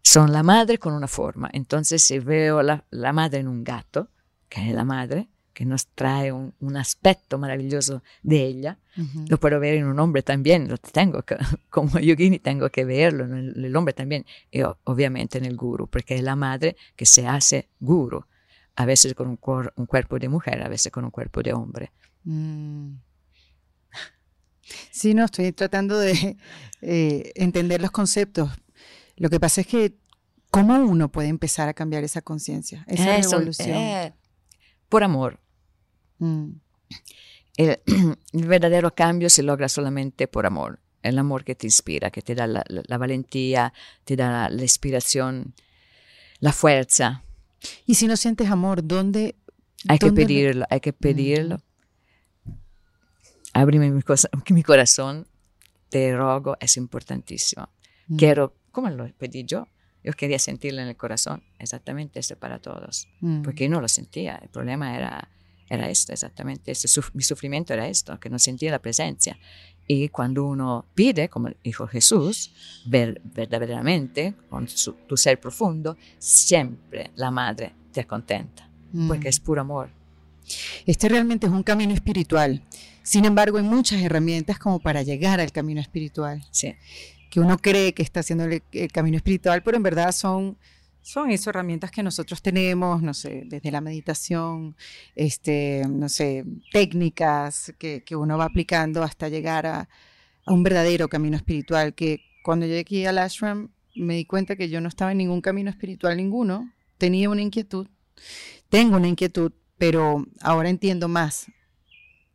son 0.02 0.32
la 0.32 0.42
madre 0.42 0.80
con 0.80 0.94
una 0.94 1.08
forma. 1.08 1.50
Entonces 1.54 2.02
si 2.02 2.18
veo 2.18 2.64
la, 2.64 2.84
madre 3.14 3.40
en 3.40 3.48
un 3.48 3.64
gato, 3.64 4.10
que 4.50 4.70
es 4.70 4.74
la 4.74 4.86
madre, 4.86 5.30
que 5.58 5.66
nos 5.66 5.88
trae 5.88 6.32
un, 6.32 6.78
aspecto 6.78 7.40
maravilloso 7.40 8.04
de 8.22 8.46
ella, 8.46 8.78
lo 9.28 9.40
puedo 9.40 9.60
ver 9.60 9.74
en 9.74 9.86
un 9.86 10.00
hombre 10.00 10.22
también, 10.22 10.68
lo 10.68 10.78
tengo 10.78 11.24
como 11.72 11.98
yogini 11.98 12.38
tengo 12.38 12.70
que 12.70 12.86
verlo 12.86 13.24
en 13.24 13.66
el, 13.66 13.76
hombre 13.76 13.96
también, 13.96 14.24
y 14.52 14.62
obviamente 14.84 15.40
en 15.40 15.46
el 15.46 15.56
guru, 15.56 15.88
porque 15.88 16.14
es 16.14 16.22
la 16.22 16.36
madre 16.36 16.78
que 16.96 17.08
se 17.08 17.26
hace 17.26 17.70
guru 17.80 18.24
a 18.76 18.86
veces 18.86 19.16
con 19.16 19.30
un, 19.30 19.38
cuerpo 19.88 20.20
de 20.20 20.30
mujer, 20.30 20.62
a 20.62 20.70
veces 20.70 20.92
con 20.92 21.06
un 21.06 21.10
cuerpo 21.10 21.42
de 21.42 21.54
hombre. 21.54 21.92
Mm. 22.24 22.98
Sí, 24.92 25.16
no, 25.16 25.26
estoy 25.26 25.54
tratando 25.54 25.98
de 25.98 26.38
eh, 26.82 27.32
entender 27.34 27.82
los 27.82 27.90
conceptos. 27.90 28.52
Lo 29.16 29.32
que 29.32 29.40
pasa 29.40 29.62
es 29.62 29.66
que, 29.66 29.96
¿cómo 30.52 30.76
uno 30.76 31.12
puede 31.12 31.30
empezar 31.30 31.68
a 31.68 31.74
cambiar 31.74 32.04
esa 32.04 32.22
conciencia, 32.22 32.86
esa 32.88 33.18
evolución? 33.18 33.76
Eh, 33.76 34.14
por 34.88 35.04
amor. 35.04 35.40
Mm. 36.20 36.52
El, 37.58 37.80
verdadero 38.34 38.94
cambio 38.94 39.32
se 39.32 39.42
logra 39.42 39.68
solamente 39.68 40.28
por 40.28 40.46
amor. 40.46 40.80
El 41.02 41.18
amor 41.18 41.44
que 41.44 41.56
te 41.56 41.66
inspira, 41.66 42.12
que 42.12 42.22
te 42.22 42.36
da 42.36 42.46
la, 42.46 42.98
valentía, 42.98 43.74
te 44.04 44.16
da 44.16 44.50
la 44.50 44.62
inspiración, 44.62 45.56
la 46.40 46.54
fuerza 46.54 47.24
y 47.86 47.96
si 47.96 48.08
no 48.08 48.16
sientes 48.16 48.50
amor, 48.50 48.86
¿dónde? 48.86 49.36
Hay 49.88 50.00
que 50.00 50.12
pedirlo, 50.12 50.66
hay 50.70 50.80
que 50.80 50.94
pedirlo. 50.94 51.62
Ábreme 53.54 53.90
mi, 53.92 54.02
mi, 54.50 54.64
corazón, 54.64 55.28
te 55.90 56.16
rogo, 56.16 56.58
es 56.60 56.78
importantísimo. 56.78 57.70
Quiero, 58.18 58.56
¿cómo 58.72 58.90
lo 58.90 59.12
pedí 59.14 59.44
yo? 59.44 59.68
Yo 60.04 60.14
quería 60.14 60.40
sentirlo 60.40 60.82
en 60.82 60.88
el 60.88 60.96
corazón, 60.96 61.44
exactamente 61.60 62.20
esto 62.20 62.38
para 62.38 62.60
todos, 62.60 63.08
porque 63.44 63.68
no 63.68 63.82
lo 63.82 63.88
sentía. 63.88 64.40
El 64.42 64.50
problema 64.50 64.96
era, 64.96 65.30
era 65.70 65.90
esto, 65.90 66.14
exactamente. 66.14 66.72
Este, 66.72 66.88
mi 67.14 67.24
sufrimiento 67.24 67.74
era 67.74 67.88
esto, 67.88 68.20
que 68.20 68.30
no 68.30 68.40
sentía 68.40 68.72
la 68.72 68.80
presencia. 68.80 69.38
Y 69.88 70.10
cuando 70.10 70.46
uno 70.46 70.86
pide, 70.96 71.30
como 71.30 71.50
dijo 71.64 71.88
Jesús, 71.88 72.52
ver, 72.86 73.22
verdaderamente, 73.24 74.34
con 74.50 74.68
tu 75.08 75.16
ser 75.16 75.40
profundo, 75.40 75.98
siempre 76.18 77.12
la 77.16 77.32
madre 77.32 77.74
te 77.92 78.06
contenta, 78.06 78.70
porque 79.08 79.28
mm. 79.28 79.30
es 79.30 79.40
puro 79.40 79.62
amor. 79.62 79.90
Este 80.86 81.10
realmente 81.10 81.48
es 81.48 81.54
un 81.54 81.64
camino 81.64 81.94
espiritual. 81.94 82.62
Sin 83.04 83.26
embargo, 83.26 83.58
hay 83.58 83.64
muchas 83.64 84.02
herramientas 84.02 84.60
como 84.60 84.80
para 84.80 85.02
llegar 85.02 85.40
al 85.40 85.52
camino 85.52 85.80
espiritual. 85.80 86.46
Sí. 86.52 86.76
Que 87.30 87.40
uno 87.40 87.58
cree 87.58 87.94
que 87.94 88.04
está 88.04 88.22
haciendo 88.22 88.46
el 88.46 88.92
camino 88.92 89.18
espiritual, 89.18 89.64
pero 89.64 89.78
en 89.78 89.84
verdad 89.84 90.12
son 90.12 90.58
son 91.08 91.32
esas 91.32 91.48
herramientas 91.48 91.90
que 91.90 92.04
nosotros 92.04 92.42
tenemos, 92.42 93.02
no 93.02 93.14
sé, 93.14 93.44
desde 93.46 93.72
la 93.72 93.80
meditación, 93.80 94.76
este, 95.16 95.84
no 95.88 96.10
sé, 96.10 96.44
técnicas 96.74 97.74
que, 97.78 98.04
uno 98.12 98.38
va 98.38 98.44
aplicando 98.44 99.02
hasta 99.04 99.30
llegar 99.30 99.66
a, 99.66 99.88
un 100.48 100.64
verdadero 100.64 101.08
camino 101.08 101.38
espiritual, 101.38 101.94
que 101.94 102.22
cuando 102.44 102.66
llegué 102.66 102.80
aquí 102.80 103.06
al 103.06 103.20
ashram 103.20 103.70
me 103.96 104.16
di 104.16 104.26
cuenta 104.26 104.58
que 104.58 104.70
yo 104.70 104.82
no 104.82 104.90
estaba 104.90 105.14
en 105.14 105.20
ningún 105.20 105.40
camino 105.40 105.70
espiritual 105.70 106.18
ninguno, 106.18 106.74
tenía 106.98 107.30
una 107.30 107.42
inquietud, 107.42 107.88
tengo 108.70 108.98
una 108.98 109.08
inquietud, 109.08 109.54
pero 109.78 110.26
ahora 110.42 110.70
entiendo 110.70 111.08
más 111.08 111.48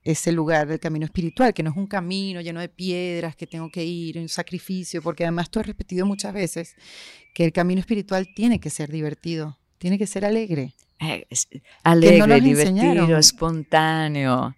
ese 0.05 0.33
lugar 0.33 0.67
del 0.67 0.81
camino 0.81 1.05
espiritual, 1.05 1.55
que 1.55 1.63
no 1.63 1.71
es 1.71 1.77
un 1.77 1.87
camino 1.87 2.41
lleno 2.41 2.61
de 2.61 2.69
piedras 2.69 3.37
que 3.37 3.47
tengo 3.47 3.71
que 3.71 3.85
ir, 3.85 4.19
un 4.19 4.29
sacrificio, 4.29 5.01
porque 5.03 5.25
además 5.25 5.51
tú 5.51 5.61
has 5.61 5.67
repetido 5.67 6.07
muchas 6.07 6.33
veces 6.35 6.75
que 7.35 7.45
el 7.45 7.53
camino 7.53 7.81
espiritual 7.81 8.29
tiene 8.35 8.59
que 8.59 8.71
ser 8.71 8.91
divertido, 8.91 9.59
tiene 9.79 9.99
que 9.99 10.07
ser 10.07 10.25
alegre. 10.25 10.75
Eh, 11.01 11.27
alegre, 11.83 12.41
divertido, 12.41 13.19
espontáneo. 13.19 14.55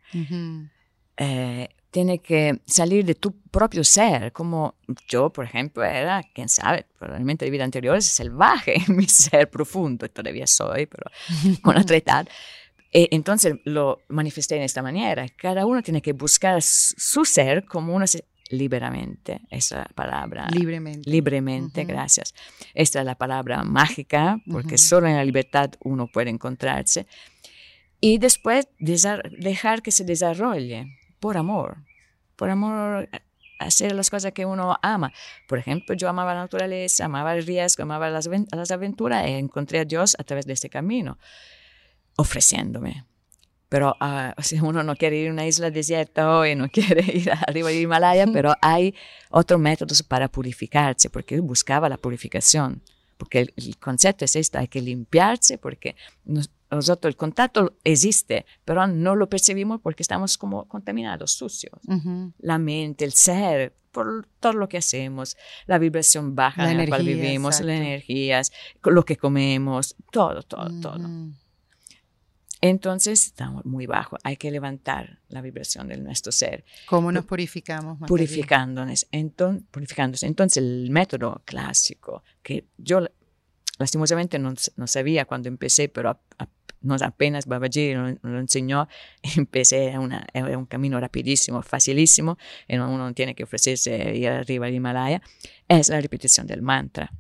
Eh, 1.17 1.69
tiene 1.91 2.19
que 2.19 2.61
salir 2.67 3.05
de 3.05 3.15
tu 3.15 3.41
propio 3.53 3.85
ser, 3.85 4.33
como 4.33 4.75
yo, 5.07 5.31
por 5.31 5.45
ejemplo, 5.45 5.85
era, 5.85 6.23
quién 6.35 6.49
sabe, 6.49 6.87
probablemente 6.99 7.45
de 7.45 7.53
vida 7.53 7.63
anterior 7.63 7.97
es 7.97 8.07
salvaje 8.07 8.83
en 8.85 8.97
mi 8.97 9.07
ser 9.07 9.49
profundo, 9.49 10.09
todavía 10.09 10.47
soy, 10.49 10.87
pero 10.87 11.05
con 11.63 11.77
otra 11.77 11.97
edad. 12.05 12.29
E 12.97 13.09
entonces 13.11 13.57
lo 13.65 14.03
manifesté 14.09 14.55
en 14.55 14.63
esta 14.63 14.81
manera. 14.81 15.27
Cada 15.37 15.67
uno 15.67 15.83
tiene 15.83 16.01
que 16.01 16.13
buscar 16.13 16.63
su 16.63 17.25
ser 17.25 17.65
como 17.65 17.93
uno 17.93 18.07
se, 18.07 18.25
liberamente, 18.51 19.41
esa 19.51 19.85
palabra. 19.97 20.47
Libremente. 20.53 21.11
Libremente, 21.11 21.85
gracias. 21.85 22.35
Esta 22.73 23.01
es 23.01 23.05
la 23.05 23.17
palabra 23.17 23.65
mágica, 23.65 24.39
porque 24.49 24.79
solo 24.79 25.09
en 25.09 25.17
la 25.17 25.25
libertad 25.25 25.73
uno 25.81 26.07
puede 26.07 26.31
encontrarse. 26.31 27.09
Y 28.01 28.19
después 28.19 28.69
dejar 28.79 29.83
que 29.83 29.91
se 29.91 30.05
desarrolle 30.05 30.87
por 31.19 31.37
amor, 31.37 31.79
por 32.37 32.49
amor 32.49 33.09
hacer 33.59 33.93
las 33.93 34.09
cosas 34.09 34.31
que 34.31 34.47
uno 34.47 34.77
ama. 34.83 35.13
Por 35.49 35.59
ejemplo, 35.59 35.97
yo 35.97 36.09
amaba 36.09 36.33
la 36.35 36.43
naturaleza, 36.43 37.07
amaba 37.07 37.35
el 37.35 37.45
riesgo, 37.45 37.83
amaba 37.83 38.09
las, 38.09 38.29
las 38.53 38.71
aventuras 38.71 39.29
y 39.29 39.33
encontré 39.33 39.81
a 39.81 39.85
Dios 39.85 40.15
a 40.17 40.23
través 40.23 40.47
de 40.47 40.53
este 40.53 40.71
camino 40.71 41.19
ofreciéndome. 42.17 43.05
Pero 43.69 43.97
uh, 44.01 44.31
si 44.43 44.61
uno 44.61 44.83
no 44.83 44.95
quiere 44.95 45.17
ir 45.17 45.29
a 45.31 45.33
una 45.33 45.47
isla 45.47 45.71
desierta 45.71 46.39
hoy, 46.39 46.55
no 46.55 46.69
quiere 46.69 47.03
ir 47.13 47.31
arriba 47.33 47.71
del 47.71 47.83
Himalaya, 47.83 48.27
pero 48.33 48.55
hay 48.63 48.95
otros 49.31 49.61
métodos 49.61 50.03
para 50.03 50.29
purificarse, 50.29 51.11
porque 51.11 51.41
buscaba 51.41 51.89
la 51.89 51.97
purificación. 51.97 52.83
Porque 53.17 53.53
el, 53.57 53.79
concepto 53.79 54.25
es 54.25 54.37
este, 54.37 54.59
hay 54.59 54.69
que 54.69 54.81
limpiarse, 54.81 55.57
porque 55.59 55.95
nosotros 56.71 57.11
el 57.11 57.17
contacto 57.17 57.77
existe, 57.85 58.45
pero 58.65 58.87
no 58.89 59.15
lo 59.15 59.29
percibimos 59.29 59.81
porque 59.81 60.03
estamos 60.03 60.37
como 60.37 60.67
contaminados, 60.67 61.33
sucios. 61.33 61.81
La 62.39 62.59
mente, 62.59 63.05
el 63.05 63.13
ser, 63.13 63.73
por 63.93 64.27
todo 64.41 64.55
lo 64.55 64.69
que 64.69 64.79
hacemos, 64.79 65.37
la 65.67 65.79
vibración 65.79 66.35
baja 66.35 66.71
en 66.71 66.79
la 66.79 66.87
cual 66.89 67.05
vivimos, 67.05 67.61
las 67.61 67.81
energías, 67.81 68.53
lo 68.83 69.05
que 69.05 69.17
comemos, 69.17 69.95
todo, 70.11 70.43
todo, 70.43 70.69
todo. 70.81 71.09
Entonces 72.67 73.27
estamos 73.27 73.67
muy 73.67 73.85
bajo, 73.85 74.17
hay 74.25 74.39
que 74.39 74.51
levantar 74.51 75.19
la 75.29 75.43
vibración 75.43 75.87
de 75.87 75.99
nuestro 75.99 76.33
ser. 76.33 76.65
¿Cómo 76.87 77.13
nos 77.13 77.27
purificamos? 77.27 77.99
Purificándonos. 78.09 79.07
Entonces, 79.13 79.67
purificándose. 79.71 80.27
Entonces 80.27 80.63
el 80.63 80.89
método 80.89 81.43
clásico, 81.45 82.25
que 82.43 82.65
yo 82.79 83.07
lastimosamente 83.79 84.39
no, 84.39 84.55
no 84.77 84.87
sabía 84.87 85.27
cuando 85.27 85.49
empecé, 85.49 85.91
pero 85.91 86.19
no 86.81 86.97
apenas 87.03 87.45
Babaji 87.45 87.93
lo, 87.93 88.09
lo, 88.23 88.41
enseñó, 88.41 88.89
empecé 89.37 89.93
a, 89.93 90.01
una, 90.01 90.27
un 90.57 90.65
camino 90.65 90.99
rapidísimo, 90.99 91.61
facilísimo, 91.61 92.39
y 92.67 92.77
uno 92.77 92.97
no 92.97 93.13
tiene 93.13 93.35
que 93.35 93.45
ofrecerse 93.45 94.17
ir 94.17 94.29
arriba 94.29 94.69
al 94.69 94.75
Himalaya, 94.75 95.21
es 95.69 95.91
la 95.91 96.01
repetición 96.01 96.47
del 96.47 96.63
mantra. 96.63 97.13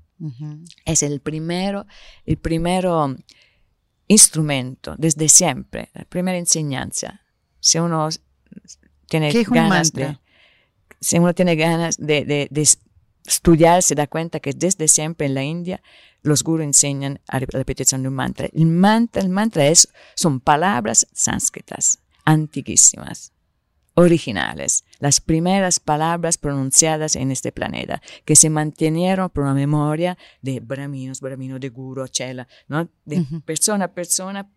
Es 0.86 1.03
el 1.03 1.20
primero, 1.20 1.86
el 2.24 2.38
primero 2.38 3.14
instrumento 4.09 4.95
desde 4.99 5.29
siempre, 5.29 5.91
la 5.95 6.05
primera 6.05 6.39
enseñanza. 6.39 7.23
Si 7.61 7.79
uno 7.79 8.09
tiene 9.09 9.33
ganas 9.45 9.93
de, 9.93 10.19
si 11.01 11.19
uno 11.19 11.35
tiene 11.35 11.57
ganas 11.57 11.97
de, 11.97 12.25
de, 12.25 12.69
estudiar, 13.27 13.83
se 13.83 13.95
da 13.95 14.07
cuenta 14.07 14.41
que 14.41 14.53
desde 14.53 14.87
siempre 14.89 15.27
en 15.27 15.35
la 15.35 15.43
India 15.43 15.83
los 16.23 16.43
gurus 16.43 16.65
enseñan 16.65 17.21
a 17.29 17.41
la 17.41 17.47
repetición 17.51 18.03
de 18.03 18.09
un 18.09 18.15
mantra. 18.15 18.49
El 18.53 18.67
mantra, 18.67 19.23
el 19.23 19.29
mantra 19.29 19.67
es, 19.67 19.89
son 20.15 20.41
palabras 20.41 21.07
sánscritas, 21.13 21.99
antiguísimas 22.25 23.34
originales, 23.95 24.84
las 24.99 25.20
primeras 25.20 25.80
palabras 25.80 26.36
pronunciadas 26.36 27.16
en 27.16 27.30
este 27.30 27.53
planeta, 27.53 28.03
que 28.24 28.36
se 28.36 28.51
mantenieron 28.51 29.30
por 29.30 29.47
la 29.47 29.55
memoria 29.55 30.18
de 30.42 30.61
brahminos, 30.61 31.20
brahminos 31.20 31.61
de 31.61 31.68
guru, 31.68 32.07
chela, 32.09 32.49
¿no? 32.68 32.88
de 33.05 33.24
persona 33.45 33.86
a 33.86 33.92
persona, 33.92 34.51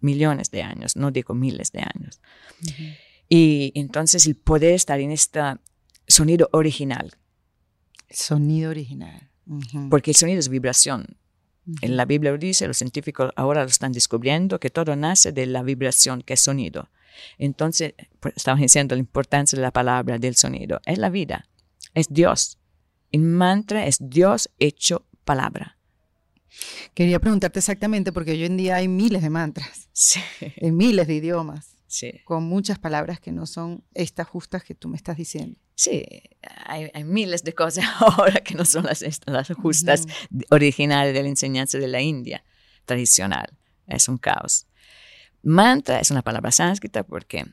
millones 0.00 0.50
de 0.50 0.62
años, 0.62 0.96
no 0.96 1.10
digo 1.10 1.34
miles 1.34 1.70
de 1.70 1.80
años. 1.80 2.20
Y 3.28 3.72
entonces 3.76 4.26
el 4.26 4.36
poder 4.36 4.74
estar 4.74 5.00
en 5.00 5.12
este 5.12 5.40
sonido 6.06 6.48
original. 6.52 7.16
Sonido 8.10 8.70
original. 8.70 9.30
Porque 9.90 10.10
el 10.10 10.16
sonido 10.16 10.40
es 10.40 10.48
vibración. 10.48 11.16
En 11.80 11.96
la 11.96 12.04
Biblia 12.04 12.32
lo 12.32 12.38
dice, 12.38 12.66
los 12.66 12.78
científicos 12.78 13.32
ahora 13.36 13.62
lo 13.62 13.68
están 13.68 13.92
descubriendo, 13.92 14.58
que 14.58 14.70
todo 14.70 14.96
nace 14.96 15.30
de 15.30 15.46
la 15.46 15.62
vibración, 15.62 16.22
que 16.22 16.34
es 16.34 16.40
sonido. 16.40 16.90
Entonces, 17.38 17.94
pues, 18.20 18.34
estaban 18.36 18.60
diciendo 18.60 18.94
la 18.94 19.00
importancia 19.00 19.56
de 19.56 19.62
la 19.62 19.70
palabra, 19.70 20.18
del 20.18 20.36
sonido. 20.36 20.80
Es 20.86 20.98
la 20.98 21.10
vida, 21.10 21.48
es 21.94 22.08
Dios. 22.08 22.58
El 23.10 23.22
mantra 23.22 23.86
es 23.86 23.98
Dios 24.00 24.50
hecho 24.58 25.06
palabra. 25.24 25.78
Quería 26.94 27.18
preguntarte 27.18 27.58
exactamente, 27.58 28.12
porque 28.12 28.32
hoy 28.32 28.44
en 28.44 28.56
día 28.56 28.76
hay 28.76 28.88
miles 28.88 29.22
de 29.22 29.30
mantras, 29.30 29.88
sí. 29.92 30.20
en 30.40 30.76
miles 30.76 31.06
de 31.06 31.14
idiomas, 31.14 31.76
sí. 31.86 32.20
con 32.24 32.44
muchas 32.44 32.78
palabras 32.78 33.20
que 33.20 33.32
no 33.32 33.46
son 33.46 33.84
estas 33.94 34.28
justas 34.28 34.62
que 34.62 34.74
tú 34.74 34.88
me 34.88 34.96
estás 34.96 35.16
diciendo. 35.16 35.58
Sí, 35.74 36.04
hay, 36.66 36.90
hay 36.92 37.04
miles 37.04 37.42
de 37.44 37.54
cosas 37.54 37.84
ahora 38.00 38.40
que 38.40 38.54
no 38.54 38.64
son 38.64 38.84
las, 38.84 39.02
las 39.26 39.48
justas 39.48 40.06
originales 40.50 41.14
de 41.14 41.22
la 41.22 41.28
enseñanza 41.28 41.78
de 41.78 41.88
la 41.88 42.00
India 42.00 42.44
tradicional. 42.84 43.58
Es 43.86 44.08
un 44.08 44.18
caos. 44.18 44.66
Mantra 45.42 46.00
es 46.00 46.10
una 46.10 46.22
palabra 46.22 46.50
sánscrita 46.50 47.02
porque 47.02 47.46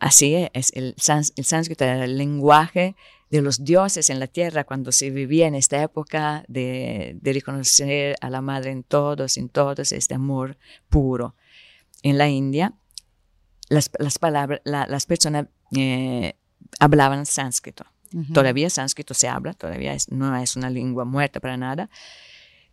así 0.00 0.34
es, 0.52 0.72
el, 0.74 0.94
el 1.36 1.44
sánscrito 1.44 1.84
era 1.84 2.04
el 2.04 2.16
lenguaje 2.16 2.94
de 3.30 3.42
los 3.42 3.64
dioses 3.64 4.08
en 4.10 4.20
la 4.20 4.28
tierra 4.28 4.64
cuando 4.64 4.92
se 4.92 5.10
vivía 5.10 5.46
en 5.46 5.54
esta 5.54 5.82
época 5.82 6.44
de, 6.48 7.16
de 7.20 7.32
reconocer 7.32 8.16
a 8.20 8.30
la 8.30 8.40
madre 8.40 8.70
en 8.70 8.84
todos, 8.84 9.36
en 9.36 9.48
todos, 9.48 9.92
este 9.92 10.14
amor 10.14 10.58
puro. 10.88 11.34
En 12.02 12.18
la 12.18 12.28
India, 12.28 12.74
las, 13.68 13.90
las 13.98 14.18
palabras, 14.18 14.60
la, 14.64 14.86
las 14.86 15.06
personas 15.06 15.46
eh, 15.76 16.34
hablaban 16.78 17.26
sánscrito. 17.26 17.84
Uh 18.12 18.20
-huh. 18.20 18.32
Todavía 18.32 18.70
sánscrito 18.70 19.14
se 19.14 19.26
habla, 19.26 19.54
todavía 19.54 19.92
es, 19.92 20.10
no 20.12 20.36
es 20.36 20.54
una 20.54 20.70
lengua 20.70 21.04
muerta 21.04 21.40
para 21.40 21.56
nada. 21.56 21.90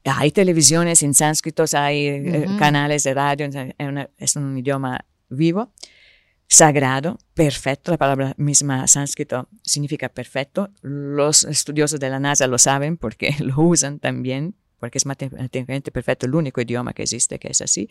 Hay 0.05 0.31
televisiones 0.31 1.01
en 1.03 1.13
sánscrito, 1.13 1.65
hay 1.73 2.09
uh 2.09 2.23
-huh. 2.23 2.59
canales 2.59 3.03
de 3.03 3.13
radio, 3.13 3.45
es, 3.45 3.55
una, 3.79 4.09
es 4.17 4.35
un 4.35 4.57
idioma 4.57 5.05
vivo 5.29 5.71
sagrado, 6.53 7.17
perfecto, 7.33 7.89
la 7.89 7.97
palabra 7.97 8.35
misma 8.37 8.85
sánscrito 8.87 9.49
significa 9.63 10.09
perfecto. 10.09 10.69
Los 10.81 11.45
estudiosos 11.45 11.99
de 11.99 12.09
la 12.11 12.19
NASA 12.19 12.45
lo 12.45 12.59
saben 12.59 12.97
porque 12.97 13.35
lo 13.39 13.59
usan 13.59 13.99
también, 13.99 14.55
porque 14.79 14.99
es 14.99 15.05
matemáticamente 15.07 15.91
perfecto, 15.91 16.27
el 16.27 16.35
único 16.35 16.61
idioma 16.61 16.93
que 16.93 17.03
existe 17.03 17.39
que 17.39 17.47
es 17.49 17.61
así, 17.61 17.89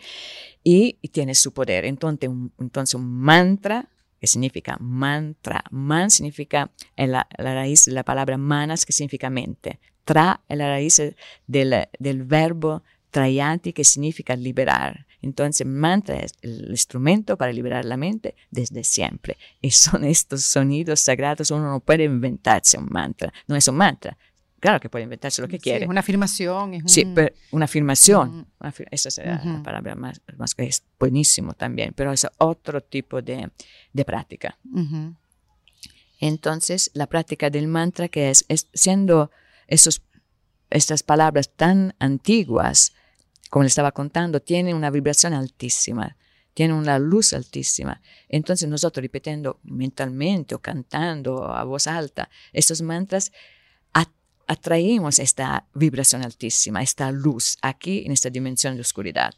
y, 0.62 0.98
y 1.02 1.08
tiene 1.08 1.34
su 1.34 1.52
poder. 1.52 1.84
Entonces 1.84 2.28
un, 2.28 2.52
entonces 2.60 2.94
un 2.94 3.04
mantra, 3.04 3.88
que 4.20 4.28
significa 4.28 4.76
mantra, 4.78 5.64
man 5.72 6.08
significa 6.08 6.70
la, 6.96 7.26
la 7.36 7.54
raíz 7.54 7.86
de 7.86 7.92
la 7.92 8.04
palabra 8.04 8.38
manas, 8.38 8.86
que 8.86 8.92
significa 8.92 9.28
mente, 9.28 9.80
tra 10.04 10.40
es 10.48 10.58
la 10.58 10.68
raíz 10.68 11.02
del, 11.46 11.88
del 11.98 12.22
verbo 12.24 12.82
trayati, 13.10 13.72
que 13.72 13.84
significa 13.84 14.36
liberar. 14.36 15.06
Entonces, 15.20 15.66
mantra 15.66 16.16
es 16.16 16.32
el 16.42 16.70
instrumento 16.70 17.36
para 17.36 17.52
liberar 17.52 17.84
la 17.84 17.96
mente 17.96 18.34
desde 18.50 18.82
siempre. 18.82 19.36
Y 19.60 19.70
son 19.70 20.04
estos 20.04 20.44
sonidos 20.44 21.00
sagrados, 21.00 21.50
uno 21.52 21.70
no 21.70 21.80
puede 21.80 22.04
inventarse 22.04 22.76
un 22.76 22.88
mantra. 22.90 23.32
No 23.46 23.54
es 23.54 23.68
un 23.68 23.76
mantra. 23.76 24.16
Claro 24.58 24.80
que 24.80 24.88
puede 24.88 25.04
inventarse 25.04 25.42
lo 25.42 25.48
que 25.48 25.56
sí, 25.56 25.62
quiere. 25.62 25.84
Es 25.84 25.90
una 25.90 26.00
afirmación. 26.00 26.74
Es 26.74 26.82
un... 26.82 26.88
Sí, 26.88 27.04
pero 27.04 27.34
una 27.50 27.64
afirmación. 27.66 28.46
Esa 28.90 29.10
será 29.10 29.40
uh 29.42 29.46
-huh. 29.46 29.56
la 29.58 29.62
palabra 29.62 29.94
más, 29.94 30.20
más, 30.36 30.54
que 30.54 30.64
es 30.64 30.82
buenísimo 30.98 31.52
también, 31.54 31.92
pero 31.94 32.12
es 32.12 32.26
otro 32.38 32.80
tipo 32.80 33.22
de, 33.22 33.50
de 33.92 34.04
práctica. 34.04 34.56
Uh 34.72 34.78
-huh. 34.78 35.16
Entonces, 36.20 36.90
la 36.94 37.06
práctica 37.08 37.50
del 37.50 37.66
mantra, 37.66 38.08
que 38.08 38.30
es, 38.30 38.44
es 38.48 38.68
siendo 38.72 39.32
esos, 39.66 40.02
estas 40.70 41.02
palabras 41.02 41.50
tan 41.54 41.94
antiguas, 41.98 42.92
como 43.50 43.64
le 43.64 43.68
estaba 43.68 43.92
contando, 43.92 44.40
tiene 44.40 44.74
una 44.74 44.90
vibración 44.90 45.32
altísima, 45.34 46.16
tiene 46.54 46.74
una 46.74 46.98
luz 46.98 47.32
altísima. 47.32 48.00
Entonces 48.28 48.68
nosotros 48.68 49.02
repitiendo 49.02 49.60
mentalmente 49.62 50.54
o 50.54 50.60
cantando 50.60 51.46
a 51.46 51.64
voz 51.64 51.86
alta 51.86 52.28
estos 52.52 52.82
mantras, 52.82 53.32
atraemos 54.46 55.18
esta 55.18 55.66
vibración 55.74 56.22
altísima, 56.22 56.82
esta 56.82 57.10
luz 57.10 57.56
aquí 57.62 58.02
en 58.04 58.12
esta 58.12 58.28
dimensión 58.28 58.74
de 58.74 58.82
oscuridad. 58.82 59.34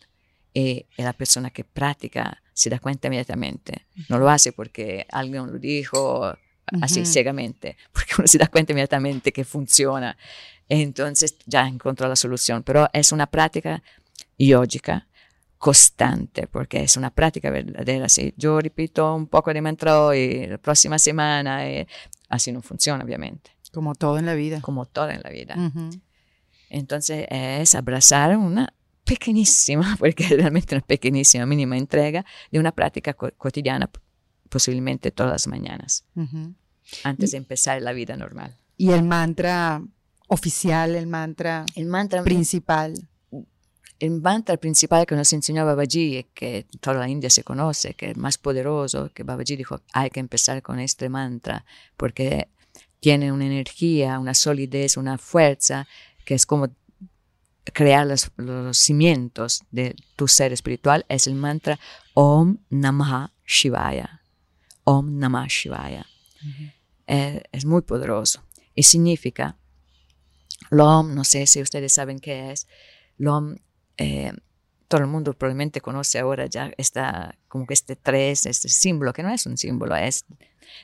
Y 0.52 0.86
la 0.96 1.12
persona 1.12 1.50
que 1.50 1.64
practica 1.64 2.42
se 2.52 2.70
da 2.70 2.78
cuenta 2.78 3.08
inmediatamente. 3.08 3.86
No 4.08 4.18
lo 4.18 4.28
hace 4.28 4.52
porque 4.52 5.06
alguien 5.10 5.52
lo 5.52 5.58
dijo 5.58 6.36
uh 6.72 6.78
-huh. 6.78 7.04
ciegamente, 7.04 7.76
porque 7.92 8.14
uno 8.18 8.26
se 8.26 8.38
da 8.38 8.46
cuenta 8.46 8.72
inmediatamente 8.72 9.32
que 9.32 9.44
funciona. 9.44 10.16
Entonces 10.68 11.36
ya 11.46 11.66
encontró 11.66 12.08
la 12.08 12.16
solución. 12.16 12.62
Pero 12.62 12.88
es 12.92 13.12
una 13.12 13.26
práctica 13.26 13.82
yogica 14.38 15.06
constante, 15.58 16.46
porque 16.46 16.82
es 16.82 16.96
una 16.96 17.10
práctica 17.10 17.50
verdadera. 17.50 18.08
Si 18.08 18.34
yo 18.36 18.60
repito 18.60 19.14
un 19.14 19.26
poco 19.26 19.52
de 19.52 19.62
mantra 19.62 20.00
hoy, 20.02 20.46
la 20.46 20.58
próxima 20.58 20.98
semana, 20.98 21.66
eh, 21.66 21.86
así 22.28 22.52
no 22.52 22.60
funciona, 22.60 23.04
obviamente. 23.04 23.50
Como 23.72 23.94
todo 23.94 24.18
en 24.18 24.26
la 24.26 24.34
vida. 24.34 24.60
Como 24.60 24.86
todo 24.86 25.10
en 25.10 25.22
la 25.22 25.30
vida. 25.30 25.54
Uh 25.56 25.70
-huh. 25.70 26.00
Entonces 26.70 27.26
es 27.30 27.74
abrazar 27.74 28.36
una 28.36 28.72
pequeñísima, 29.04 29.96
porque 29.98 30.26
realmente 30.28 30.74
una 30.74 30.84
pequeñísima, 30.84 31.46
mínima 31.46 31.76
entrega 31.76 32.24
de 32.50 32.58
una 32.58 32.72
práctica 32.72 33.14
co 33.14 33.30
cotidiana, 33.36 33.90
posiblemente 34.48 35.10
todas 35.10 35.32
las 35.32 35.46
mañanas, 35.46 36.04
uh 36.14 36.22
-huh. 36.22 36.54
antes 37.02 37.32
de 37.32 37.38
empezar 37.38 37.80
la 37.82 37.92
vida 37.92 38.16
normal. 38.16 38.56
¿Y 38.76 38.90
el 38.90 39.02
mantra 39.04 39.82
oficial, 40.28 40.94
el 40.94 41.06
mantra, 41.06 41.66
el 41.74 41.86
mantra 41.86 42.22
principal? 42.22 42.94
el 44.00 44.20
mantra 44.20 44.56
principal 44.56 45.06
que 45.06 45.14
nos 45.14 45.32
enseñó 45.32 45.64
Babaji, 45.64 46.26
que 46.34 46.66
toda 46.80 46.98
la 46.98 47.08
India 47.08 47.30
se 47.30 47.44
conoce, 47.44 47.94
que 47.94 48.10
es 48.10 48.16
más 48.16 48.38
poderoso, 48.38 49.10
que 49.14 49.22
Babaji 49.22 49.56
dijo, 49.56 49.80
hay 49.92 50.10
que 50.10 50.20
empezar 50.20 50.62
con 50.62 50.78
este 50.78 51.08
mantra, 51.08 51.64
porque 51.96 52.48
tiene 53.00 53.32
una 53.32 53.46
energía, 53.46 54.18
una 54.18 54.34
solidez, 54.34 54.96
una 54.96 55.16
fuerza, 55.18 55.86
que 56.24 56.34
es 56.34 56.44
como 56.44 56.68
crear 57.72 58.06
los, 58.06 58.30
los 58.36 58.76
cimientos 58.76 59.62
de 59.70 59.94
tu 60.16 60.28
ser 60.28 60.52
espiritual, 60.52 61.06
es 61.08 61.26
el 61.26 61.34
mantra 61.34 61.78
Om 62.14 62.58
Namah 62.70 63.32
Shivaya. 63.46 64.20
Om 64.84 65.18
Namah 65.18 65.48
Shivaya. 65.48 66.06
Uh 66.42 66.46
-huh. 66.46 66.72
eh, 67.06 67.42
es 67.52 67.64
muy 67.64 67.82
poderoso. 67.82 68.42
Y 68.74 68.82
significa, 68.82 69.56
Lom, 70.70 71.14
no 71.14 71.24
sé 71.24 71.46
si 71.46 71.62
ustedes 71.62 71.92
saben 71.92 72.18
qué 72.18 72.52
es, 72.52 72.66
Lom 73.18 73.56
eh, 73.96 74.32
todo 74.88 75.00
el 75.00 75.06
mundo 75.06 75.32
probablemente 75.32 75.80
conoce 75.80 76.18
ahora 76.18 76.46
ya 76.46 76.72
esta, 76.76 77.36
como 77.48 77.66
que 77.66 77.74
este 77.74 77.96
tres, 77.96 78.46
este 78.46 78.68
símbolo, 78.68 79.12
que 79.12 79.22
no 79.22 79.30
es 79.30 79.46
un 79.46 79.56
símbolo, 79.56 79.96
es 79.96 80.24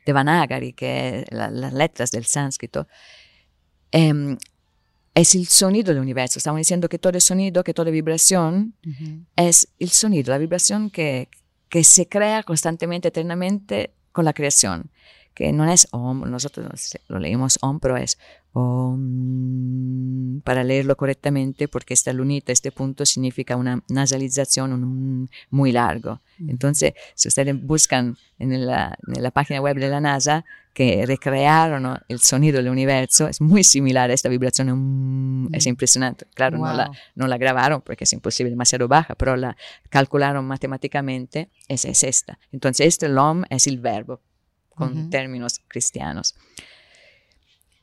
de 0.07 0.13
Vanagari, 0.13 0.73
que 0.73 1.27
la, 1.31 1.51
las 1.51 1.73
letras 1.73 2.11
del 2.11 2.25
sánscrito, 2.25 2.87
eh, 3.93 4.37
es 5.15 5.35
el 5.35 5.47
sonido 5.47 5.93
del 5.93 6.03
universo. 6.03 6.39
Estamos 6.39 6.59
diciendo 6.59 6.89
que 6.89 6.99
todo 6.99 7.19
sonido, 7.21 7.65
que 7.65 7.75
toda 7.75 7.91
vibración 7.91 8.75
uh 8.85 8.89
-huh. 8.89 9.27
es 9.37 9.69
el 9.79 9.91
sonido, 9.91 10.31
la 10.33 10.39
vibración 10.39 10.91
que, 10.91 11.29
que 11.71 11.85
se 11.85 12.09
crea 12.09 12.43
constantemente, 12.43 13.09
eternamente 13.09 13.95
con 14.13 14.27
la 14.27 14.35
creación 14.35 14.91
que 15.35 15.53
no 15.53 15.71
es 15.71 15.89
Om, 15.91 16.31
nosotros 16.31 16.97
lo 17.09 17.19
leímos 17.19 17.59
Om, 17.63 17.81
pero 17.81 17.97
es 17.97 18.19
Om, 18.53 20.41
para 20.41 20.65
leerlo 20.65 20.97
correctamente, 20.97 21.69
porque 21.69 21.95
esta 21.95 22.13
lunita, 22.13 22.53
este 22.53 22.73
punto 22.73 23.07
significa 23.07 23.57
una 23.57 23.83
nasalización 23.89 24.73
un, 24.73 25.31
muy 25.51 25.73
largo. 25.73 26.21
Entonces, 26.47 26.95
si 27.15 27.29
ustedes 27.29 27.61
buscan 27.63 28.17
en 28.39 28.67
la, 28.67 28.99
en 29.15 29.23
la, 29.23 29.31
página 29.31 29.61
web 29.61 29.77
de 29.77 29.89
la 29.89 30.01
NASA, 30.01 30.45
que 30.75 31.05
recrearon 31.07 31.99
el 32.09 32.21
sonido 32.21 32.57
del 32.59 32.69
universo, 32.69 33.29
es 33.29 33.41
muy 33.41 33.63
similar 33.63 34.11
a 34.11 34.15
esta 34.15 34.29
vibración, 34.29 34.71
um, 34.71 35.55
es 35.55 35.67
impresionante. 35.67 36.27
Claro, 36.35 36.59
wow. 36.59 36.67
no, 36.67 36.75
la, 36.75 36.91
no 37.15 37.27
la 37.29 37.39
grabaron 37.39 37.83
porque 37.83 38.05
es 38.05 38.13
imposible, 38.13 38.51
demasiado 38.51 38.89
baja, 38.89 39.15
pero 39.15 39.37
la 39.37 39.57
calcularon 39.91 40.45
matemáticamente, 40.47 41.51
esa 41.69 41.89
es 41.89 42.03
esta. 42.03 42.39
Entonces, 42.51 42.87
este 42.87 43.09
Lom 43.09 43.45
es 43.51 43.67
el 43.67 43.79
verbo 43.79 44.21
con 44.81 44.97
uh 44.97 45.01
-huh. 45.03 45.11
términos 45.11 45.61
cristianos. 45.69 46.35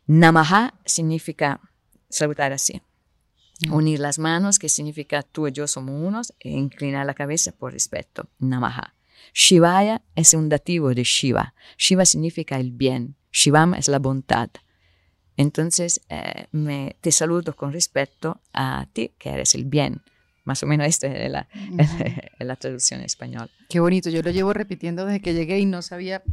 Namaha 0.08 0.74
significa 0.86 1.60
salutar 2.10 2.52
así. 2.52 2.74
Uh 2.76 3.70
-huh. 3.70 3.76
Unir 3.76 4.00
las 4.00 4.18
manos, 4.20 4.58
que 4.58 4.70
significa 4.70 5.22
tú 5.22 5.48
y 5.48 5.52
yo 5.52 5.68
somos 5.68 5.96
unos, 6.10 6.34
e 6.40 6.50
inclinar 6.50 7.06
la 7.06 7.14
cabeza 7.14 7.52
por 7.52 7.74
respeto. 7.74 8.30
Namaha. 8.40 8.94
Shivaya 9.34 10.02
es 10.16 10.34
un 10.34 10.50
dativo 10.50 10.94
de 10.94 11.04
Shiva. 11.04 11.54
Shiva 11.78 12.06
significa 12.06 12.60
el 12.60 12.72
bien. 12.72 13.16
Shivam 13.32 13.74
es 13.76 13.88
la 13.88 14.00
bondad. 14.00 14.50
Entonces, 15.36 16.02
eh, 16.10 16.48
me, 16.52 16.96
te 17.02 17.12
saludo 17.12 17.56
con 17.56 17.72
respeto 17.72 18.42
a 18.54 18.88
ti, 18.94 19.12
que 19.20 19.30
eres 19.30 19.54
el 19.54 19.66
bien. 19.66 20.02
Más 20.44 20.64
o 20.64 20.66
menos 20.66 20.88
esta 20.88 21.08
es 21.08 21.30
la, 21.30 21.48
uh 21.54 21.58
-huh. 21.78 22.46
la 22.46 22.56
traducción 22.56 23.02
en 23.02 23.06
español. 23.06 23.50
Qué 23.70 23.80
bonito. 23.80 24.10
Yo 24.10 24.22
lo 24.22 24.32
llevo 24.32 24.54
repitiendo 24.54 25.06
desde 25.06 25.22
que 25.22 25.34
llegué 25.34 25.60
y 25.60 25.66
no 25.66 25.82
sabía 25.82 26.24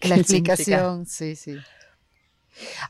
la 0.08 0.16
explicación, 0.16 1.06
sí, 1.06 1.36
sí. 1.36 1.56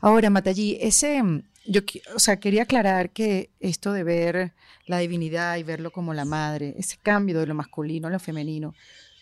Ahora, 0.01 0.29
Mataji, 0.29 0.77
ese, 0.81 1.21
yo, 1.65 1.81
o 2.15 2.19
sea, 2.19 2.39
quería 2.39 2.63
aclarar 2.63 3.11
que 3.11 3.51
esto 3.59 3.93
de 3.93 4.03
ver 4.03 4.53
la 4.85 4.97
divinidad 4.99 5.57
y 5.57 5.63
verlo 5.63 5.91
como 5.91 6.13
la 6.13 6.25
madre, 6.25 6.73
ese 6.77 6.97
cambio 6.97 7.39
de 7.39 7.47
lo 7.47 7.55
masculino 7.55 8.07
a 8.07 8.11
lo 8.11 8.19
femenino, 8.19 8.73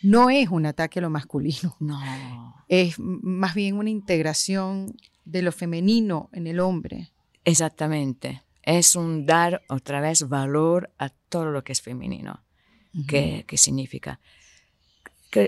no 0.02 0.30
es 0.30 0.50
un 0.50 0.66
ataque 0.66 1.00
a 1.00 1.02
lo 1.02 1.10
masculino. 1.10 1.76
No. 1.80 2.56
Es 2.68 2.96
más 3.00 3.56
bien 3.56 3.76
una 3.76 3.90
integración 3.90 4.96
de 5.26 5.42
lo 5.42 5.52
femenino 5.52 6.30
en 6.34 6.48
el 6.48 6.60
hombre. 6.60 7.12
Exactamente. 7.44 8.44
Es 8.64 8.96
un 8.96 9.26
dar 9.26 9.64
otra 9.70 10.02
vez 10.02 10.28
valor 10.28 10.94
a 10.98 11.10
todo 11.10 11.52
lo 11.52 11.64
que 11.64 11.72
es 11.72 11.82
femenino. 11.82 12.44
¿Qué, 13.08 13.46
significa? 13.56 14.20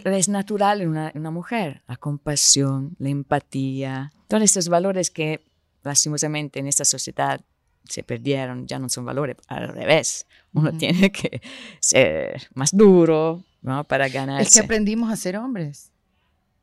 Que 0.01 0.17
es 0.17 0.29
natural 0.29 0.81
en 0.81 0.89
una, 0.89 1.11
una, 1.15 1.31
mujer, 1.31 1.81
la 1.87 1.97
compasión, 1.97 2.95
la 2.99 3.09
empatía, 3.09 4.11
todos 4.27 4.43
estos 4.43 4.69
valores 4.69 5.09
que 5.09 5.41
lastimosamente 5.83 6.59
en 6.59 6.67
esta 6.67 6.85
sociedad 6.85 7.41
se 7.85 8.03
perdieron, 8.03 8.67
ya 8.67 8.79
no 8.79 8.89
son 8.89 9.05
valores, 9.05 9.37
al 9.47 9.69
revés. 9.69 10.27
Uno 10.53 10.71
tiene 10.77 11.11
que 11.11 11.41
ser 11.79 12.47
más 12.53 12.75
duro 12.75 13.43
¿no? 13.61 13.83
para 13.83 14.07
ganar. 14.09 14.41
Es 14.41 14.53
que 14.53 14.59
aprendimos 14.59 15.11
a 15.11 15.15
ser 15.15 15.37
hombres. 15.37 15.91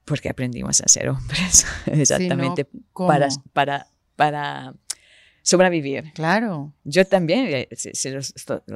Porque 0.05 0.29
aprendimos 0.29 0.81
a 0.81 0.89
ser 0.89 1.09
hombres, 1.09 1.67
exactamente, 1.87 2.69
para, 2.95 3.29
para, 3.53 3.89
para 4.15 4.75
sobrevivir. 5.47 6.13
Claro. 6.13 6.73
Yo 6.83 7.05
también, 7.05 7.47
eh, 7.47 7.69
estoy 7.71 8.21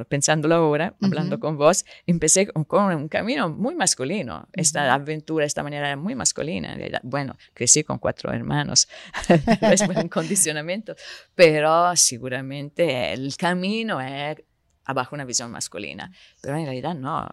pensándolo 0.07 0.55
ahora, 0.55 0.95
hablando 1.01 1.37
con 1.37 1.57
vos, 1.57 1.83
empecé 2.07 2.47
con, 2.47 2.65
un 2.95 3.09
camino 3.09 3.49
muy 3.49 3.75
masculino. 3.75 4.47
Esta 4.53 4.93
aventura, 4.93 5.45
esta 5.45 5.63
manera 5.63 5.87
era 5.87 5.97
muy 5.97 6.15
masculina. 6.15 6.77
Bueno, 7.03 7.35
crecí 7.53 7.83
con 7.83 7.99
cuatro 7.99 8.31
hermanos, 8.31 8.87
es 9.61 9.81
un 9.81 10.07
condicionamiento, 10.07 10.95
pero 11.35 11.93
seguramente 11.97 13.11
el 13.11 13.35
camino 13.35 13.99
es 13.99 14.37
abajo 14.85 15.15
una 15.15 15.25
visión 15.25 15.51
masculina. 15.51 16.09
Pero 16.41 16.55
en 16.55 16.63
realidad 16.63 16.95
no, 16.95 17.27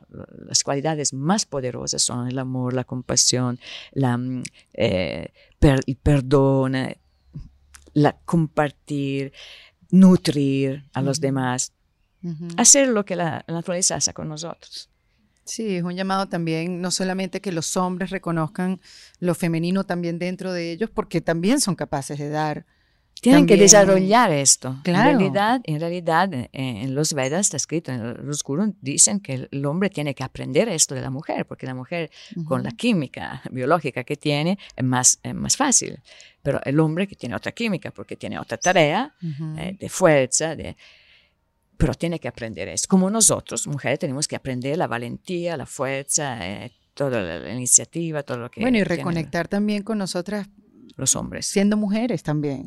las 0.49 0.65
cualidades 0.65 1.13
más 1.13 1.47
poderosas 1.47 2.03
son 2.03 2.27
el 2.27 2.41
amor, 2.41 2.75
la 2.75 2.83
compasión, 2.83 3.61
la, 3.93 4.17
mm, 4.17 4.43
eh, 4.75 5.33
el 5.61 5.97
perdón, 6.03 6.75
la 7.95 8.17
compartir, 8.25 9.33
nutrir 9.91 10.85
a 10.93 11.03
los 11.03 11.21
demás, 11.21 11.73
hacer 12.57 12.89
lo 12.89 13.05
que 13.05 13.17
la, 13.17 13.45
naturaleza 13.49 13.97
hace 13.97 14.13
con 14.13 14.29
nosotros. 14.29 14.91
Sí, 15.45 15.77
es 15.77 15.83
un 15.83 15.97
llamado 15.97 16.29
también, 16.29 16.83
no 16.83 16.91
solamente 16.91 17.41
que 17.41 17.53
los 17.53 17.77
hombres 17.79 18.11
reconozcan 18.11 18.81
lo 19.19 19.35
femenino 19.35 19.85
también 19.85 20.19
dentro 20.19 20.53
de 20.53 20.73
ellos, 20.73 20.91
porque 20.91 21.23
también 21.23 21.61
son 21.61 21.75
capaces 21.75 22.19
de 22.19 22.29
dar 22.29 22.67
tienen 23.21 23.47
que 23.47 23.57
desarrollar 23.57 24.31
esto. 24.31 24.81
En 24.85 24.95
realidad, 24.95 25.61
en, 25.65 25.81
realidad 25.81 26.33
eh, 26.33 26.49
en 26.53 26.95
los 26.95 27.15
Vedas 27.15 27.41
está 27.47 27.57
escrito, 27.57 27.93
en 27.93 28.27
los 28.27 28.43
Gurus 28.43 28.71
dicen 28.81 29.21
que 29.21 29.49
el 29.51 29.67
hombre 29.67 29.91
tiene 29.91 30.15
que 30.15 30.25
aprender 30.25 30.69
esto 30.69 30.95
de 30.95 31.01
la 31.01 31.11
mujer, 31.11 31.47
porque 31.47 31.67
la 31.67 31.75
mujer 31.75 32.11
con 32.45 32.63
la 32.63 32.71
química 32.71 33.43
biológica 33.51 34.05
que 34.05 34.17
tiene 34.17 34.59
es 34.77 34.85
más, 34.85 35.21
más 35.35 35.57
fácil. 35.57 36.01
Pero 36.43 36.61
el 36.65 36.79
hombre 36.81 37.07
que 37.07 37.17
tiene 37.17 37.35
otra 37.35 37.53
química, 37.53 37.91
porque 37.91 38.17
tiene 38.17 38.39
otra 38.39 38.57
tarea 38.57 39.15
eh, 39.59 39.77
de 39.79 39.89
fuerza, 39.89 40.55
de, 40.55 40.77
pero 41.77 41.95
tiene 41.95 42.19
que 42.19 42.29
aprender 42.29 42.69
esto. 42.69 42.89
Como 42.89 43.11
nosotros, 43.11 43.67
mujeres, 43.67 43.99
tenemos 43.99 44.27
que 44.29 44.37
aprender 44.37 44.77
la 44.79 44.87
valentía, 44.87 45.57
la 45.57 45.67
fuerza, 45.67 46.39
eh, 46.47 46.73
toda 46.95 47.21
la, 47.21 47.53
iniciativa, 47.53 48.23
todo 48.23 48.39
lo 48.39 48.51
que... 48.51 48.61
Bueno, 48.61 48.79
y 48.79 48.85
reconectar 48.85 49.49
también 49.49 49.83
con 49.83 49.99
nosotras. 49.99 50.49
Los 50.97 51.15
hombres. 51.15 51.47
Siendo 51.47 51.77
mujeres 51.77 52.25
también. 52.25 52.67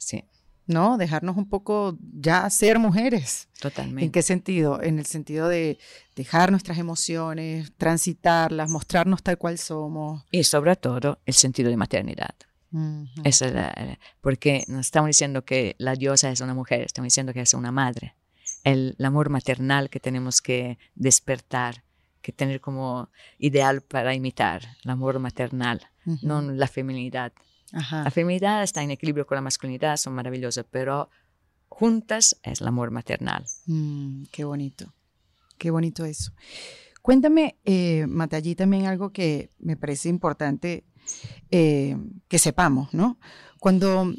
Sí. 0.00 0.24
¿no? 0.70 0.96
Dejarnos 0.96 1.36
un 1.36 1.48
poco 1.48 1.98
ya 2.00 2.48
ser 2.48 2.78
mujeres. 2.78 3.48
Totalmente. 3.60 4.04
¿En 4.04 4.12
qué 4.12 4.22
sentido? 4.22 4.80
En 4.82 4.98
el 4.98 5.06
sentido 5.06 5.48
de 5.48 5.78
dejar 6.14 6.50
nuestras 6.50 6.78
emociones, 6.78 7.72
transitarlas, 7.76 8.70
mostrarnos 8.70 9.22
tal 9.22 9.36
cual 9.36 9.58
somos. 9.58 10.24
Y 10.30 10.44
sobre 10.44 10.76
todo 10.76 11.18
el 11.26 11.34
sentido 11.34 11.70
de 11.70 11.76
maternidad. 11.76 12.34
es 13.24 13.44
porque 14.20 14.64
nos 14.68 14.86
estamos 14.86 15.08
diciendo 15.08 15.44
que 15.44 15.74
la 15.78 15.96
diosa 15.96 16.30
es 16.30 16.40
una 16.40 16.54
mujer, 16.54 16.82
estamos 16.82 17.06
diciendo 17.06 17.32
que 17.32 17.40
es 17.40 17.52
una 17.52 17.72
madre. 17.72 18.14
El, 18.62 18.94
amor 19.02 19.28
maternal 19.28 19.90
que 19.90 20.00
tenemos 20.00 20.40
que 20.40 20.78
despertar, 20.94 21.82
que 22.22 22.32
tener 22.32 22.60
como 22.60 23.08
ideal 23.38 23.80
para 23.80 24.14
imitar, 24.14 24.76
el 24.84 24.90
amor 24.90 25.18
maternal, 25.18 25.80
no 26.22 26.42
la 26.42 26.68
feminidad. 26.68 27.32
La 27.72 28.10
feminidad 28.10 28.62
está 28.62 28.82
en 28.82 28.90
equilibrio 28.90 29.26
con 29.26 29.36
la 29.36 29.42
masculinidad, 29.42 29.96
son 29.96 30.14
maravillosas, 30.14 30.66
pero 30.70 31.08
juntas 31.68 32.38
es 32.42 32.60
el 32.60 32.66
amor 32.66 32.90
maternal. 32.90 33.44
Mm, 33.66 34.24
qué 34.32 34.44
bonito, 34.44 34.92
qué 35.58 35.70
bonito 35.70 36.04
eso. 36.04 36.32
Cuéntame, 37.02 37.56
eh, 37.64 38.06
Matallí, 38.06 38.54
también 38.54 38.86
algo 38.86 39.10
que 39.10 39.50
me 39.58 39.76
parece 39.76 40.08
importante 40.08 40.84
eh, 41.50 41.96
que 42.28 42.38
sepamos, 42.38 42.92
¿no? 42.92 43.18
Cuando, 43.58 44.12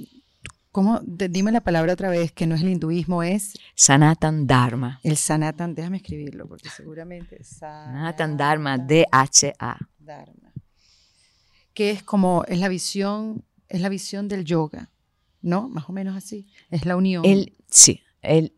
¿cómo? 0.72 1.00
dime 1.04 1.52
la 1.52 1.62
palabra 1.62 1.94
otra 1.94 2.10
vez, 2.10 2.32
que 2.32 2.48
no 2.48 2.56
es 2.56 2.62
el 2.62 2.70
hinduismo, 2.70 3.22
es... 3.22 3.54
Sanatan 3.76 4.48
Dharma. 4.48 5.00
El 5.04 5.18
Sanatan, 5.18 5.76
déjame 5.76 5.98
escribirlo, 5.98 6.48
porque 6.48 6.70
seguramente... 6.70 7.44
Sanatan 7.44 8.38
Dharma, 8.38 8.78
D-H-A. 8.78 9.78
Dharma 10.00 10.52
que 11.74 11.92
es 11.92 12.04
como, 12.04 12.44
es 12.48 12.60
la 12.60 12.70
visión, 12.70 13.44
es 13.70 13.82
la 13.82 13.90
visión 13.90 14.28
del 14.28 14.46
yoga, 14.46 14.90
¿no? 15.42 15.70
Más 15.70 15.90
o 15.90 15.94
menos 15.94 16.16
así, 16.16 16.48
es 16.70 16.86
la 16.86 16.96
unión. 16.96 17.26
El, 17.26 17.56
sí, 17.70 18.02
el, 18.22 18.54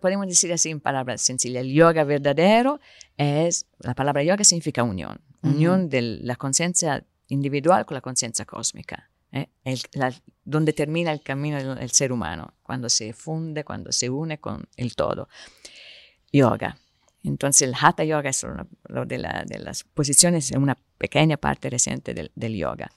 podemos 0.00 0.26
decir 0.26 0.52
así 0.52 0.70
en 0.70 0.80
palabras 0.80 1.22
sencillas, 1.22 1.62
el 1.64 1.72
yoga 1.72 2.04
verdadero 2.04 2.80
es, 3.16 3.66
la 3.78 3.94
palabra 3.94 4.22
yoga 4.22 4.44
significa 4.44 4.82
unión, 4.82 5.20
unión 5.42 5.88
de 5.88 6.02
la 6.02 6.36
conciencia 6.36 7.06
individual 7.28 7.86
con 7.86 7.94
la 7.94 8.00
conciencia 8.00 8.44
cósmica. 8.44 9.10
¿eh? 9.32 9.48
donde 10.44 10.72
termina 10.72 11.12
el 11.12 11.22
camino 11.22 11.74
del, 11.74 11.90
ser 11.90 12.12
humano, 12.12 12.54
cuando 12.62 12.88
se 12.88 13.12
funde, 13.12 13.64
cuando 13.64 13.92
se 13.92 14.10
une 14.10 14.38
con 14.38 14.68
el 14.76 14.94
todo. 14.94 15.28
Yoga. 16.32 16.78
Entonces 17.22 17.68
el 17.68 17.74
Hatha 17.78 18.04
Yoga 18.04 18.30
es 18.30 18.44
una 18.44 18.66
de, 19.06 19.18
de 19.46 19.58
las 19.58 19.84
posiciones, 19.84 20.50
una 20.52 20.76
pequeña 20.96 21.36
parte 21.36 21.68
reciente 21.68 22.14
del, 22.14 22.30
del, 22.34 22.56
yoga. 22.56 22.90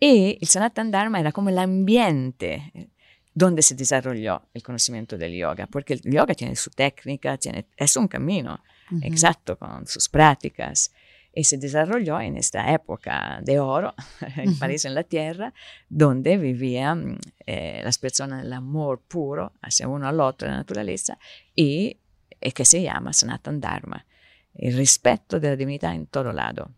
Y 0.00 0.38
el 0.40 0.48
Sanatan 0.48 0.90
Dharma 0.90 1.20
era 1.20 1.32
como 1.32 1.50
el 1.50 1.58
ambiente 1.58 2.70
eh, 2.74 2.88
donde 3.34 3.60
se 3.60 3.74
desarrolló 3.74 4.42
el 4.54 4.62
conocimiento 4.62 5.18
del 5.18 5.34
yoga, 5.34 5.66
porque 5.66 5.92
el 5.92 6.00
yoga 6.04 6.34
tiene 6.34 6.56
su 6.56 6.70
técnica, 6.70 7.36
tiene, 7.36 7.66
es 7.76 7.94
un 7.96 8.08
camino 8.08 8.62
exacto 9.02 9.58
con 9.58 9.86
sus 9.86 10.08
prácticas. 10.08 10.90
Y 11.34 11.44
se 11.44 11.58
desarrolló 11.58 12.18
en 12.18 12.38
esta 12.38 12.72
época 12.72 13.40
de 13.42 13.60
oro, 13.60 13.94
en 14.36 14.58
París, 14.58 14.86
en 14.86 14.94
la 14.94 15.04
tierra, 15.04 15.52
donde 15.86 16.38
vivían 16.38 17.18
eh, 17.44 17.82
las 17.84 17.98
personas 17.98 18.42
el 18.42 18.54
amor 18.54 19.02
puro 19.06 19.52
hacia 19.60 19.86
uno 19.86 20.08
al 20.08 20.18
otro, 20.18 20.48
la 20.48 20.56
naturaleza, 20.56 21.18
y 21.54 21.98
e 22.40 22.52
que 22.52 22.64
se 22.64 22.82
llama 22.82 23.12
Sanatan 23.12 23.60
Dharma, 23.60 24.06
el 24.54 24.76
respeto 24.76 25.40
de 25.40 25.48
la 25.50 25.56
divinidad 25.56 25.94
en 25.94 26.06
todo 26.06 26.32
lado. 26.32 26.70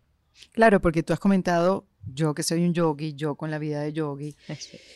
Claro, 0.52 0.80
porque 0.80 1.02
tú 1.02 1.12
has 1.12 1.18
comentado, 1.18 1.86
yo 2.06 2.34
que 2.34 2.42
soy 2.42 2.64
un 2.64 2.72
yogi, 2.72 3.14
yo 3.14 3.34
con 3.34 3.50
la 3.50 3.58
vida 3.58 3.82
de 3.82 3.92
yogi, 3.92 4.36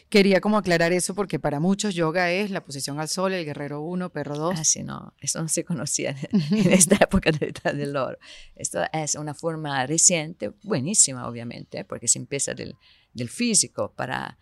quería 0.09 0.41
como 0.41 0.57
aclarar 0.57 0.93
eso 0.93 1.15
porque 1.15 1.39
para 1.39 1.61
muchos 1.61 1.95
yoga 1.95 2.31
es 2.31 2.51
la 2.51 2.65
posición 2.65 3.01
al 3.01 3.09
sol, 3.09 3.33
el 3.33 3.45
guerrero 3.45 3.81
uno, 3.81 4.11
perro 4.11 4.37
dos. 4.37 4.55
Ah, 4.57 4.65
sí, 4.65 4.83
no, 4.83 5.15
eso 5.21 5.43
no 5.43 5.49
se 5.49 5.65
conocía 5.65 6.17
en 6.33 6.73
esta 6.73 6.97
época 7.01 7.31
del 7.31 7.97
oro. 7.97 8.19
Esto 8.55 8.83
es 8.93 9.15
una 9.15 9.35
forma 9.35 9.85
reciente, 9.87 10.53
buenísima 10.63 11.29
obviamente, 11.29 11.85
porque 11.85 12.09
se 12.09 12.19
empieza 12.19 12.55
del, 12.55 12.77
del 13.13 13.29
físico 13.29 13.93
para, 13.95 14.39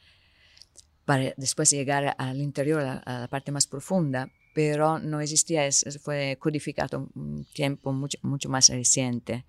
para 1.05 1.33
después 1.37 1.71
llegar 1.71 2.15
al 2.19 2.41
interior, 2.41 2.83
a 2.83 3.21
la 3.21 3.29
parte 3.29 3.53
más 3.53 3.67
profunda, 3.67 4.31
pero 4.53 4.99
no 4.99 5.21
existía, 5.21 5.69
fue 6.03 6.37
codificado 6.41 7.09
un 7.15 7.45
tiempo 7.53 7.93
mucho, 7.93 8.19
mucho 8.23 8.49
más 8.49 8.69
reciente. 8.69 9.45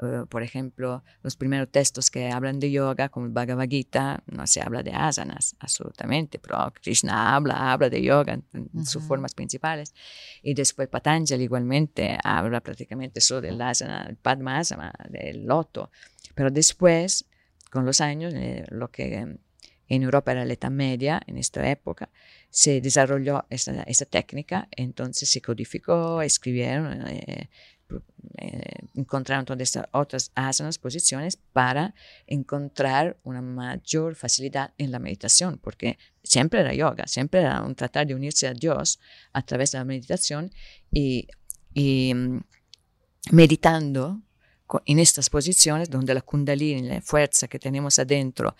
Uh, 0.00 0.26
por 0.26 0.42
ejemplo, 0.42 1.04
los 1.22 1.36
primeros 1.36 1.70
textos 1.70 2.10
que 2.10 2.28
hablan 2.28 2.58
de 2.58 2.70
yoga, 2.70 3.08
como 3.10 3.26
el 3.26 3.32
Bhagavad 3.32 3.68
Gita, 3.68 4.24
no 4.26 4.44
se 4.46 4.60
habla 4.60 4.82
de 4.82 4.92
asanas, 4.92 5.54
absolutamente, 5.60 6.40
pero 6.40 6.72
Krishna 6.82 7.36
habla, 7.36 7.72
habla 7.72 7.88
de 7.88 8.02
yoga 8.02 8.32
en, 8.32 8.86
sus 8.86 9.04
formas 9.04 9.34
principales. 9.34 9.94
Y 10.42 10.54
después 10.54 10.88
Patanjali 10.88 11.44
igualmente 11.44 12.18
habla 12.24 12.60
prácticamente 12.60 13.20
solo 13.20 13.42
del 13.42 13.60
asana, 13.62 14.06
el 14.08 14.16
Padmasana, 14.16 14.92
del 15.08 15.44
loto. 15.44 15.90
Pero 16.34 16.50
después, 16.50 17.26
con 17.70 17.84
los 17.86 18.00
años, 18.00 18.34
eh, 18.34 18.64
lo 18.70 18.90
que 18.90 19.38
en 19.88 20.02
Europa 20.02 20.32
era 20.32 20.44
la 20.44 20.54
Edad 20.54 20.70
Media, 20.70 21.20
en 21.26 21.38
esta 21.38 21.68
época, 21.68 22.10
se 22.50 22.80
desarrolló 22.80 23.44
esta, 23.50 24.06
técnica, 24.06 24.68
entonces 24.70 25.28
se 25.28 25.40
codificó, 25.40 26.22
escribieron, 26.22 27.06
eh, 27.08 27.48
eh, 28.38 28.60
encontraron 28.94 29.44
todas 29.44 29.60
estas 29.60 29.86
otras 29.92 30.32
asanas, 30.34 30.78
posiciones, 30.78 31.36
para 31.52 31.94
encontrar 32.26 33.16
una 33.22 33.42
mayor 33.42 34.14
facilidad 34.14 34.72
en 34.78 34.90
la 34.90 34.98
meditación, 34.98 35.58
porque 35.58 35.98
siempre 36.22 36.60
era 36.60 36.72
yoga, 36.74 37.06
siempre 37.06 37.40
era 37.40 37.62
un 37.62 37.74
tratar 37.74 38.06
de 38.06 38.14
unirse 38.14 38.46
a 38.46 38.54
Dios 38.54 38.98
a 39.32 39.42
través 39.42 39.72
de 39.72 39.78
la 39.78 39.84
meditación 39.84 40.50
y, 40.90 41.28
mm, 41.74 42.38
meditando 43.32 44.20
en 44.86 44.98
estas 44.98 45.30
posiciones 45.30 45.90
donde 45.90 46.14
la 46.14 46.22
kundalini, 46.22 46.82
la 46.82 47.00
fuerza 47.00 47.46
que 47.48 47.58
tenemos 47.58 47.98
adentro, 47.98 48.56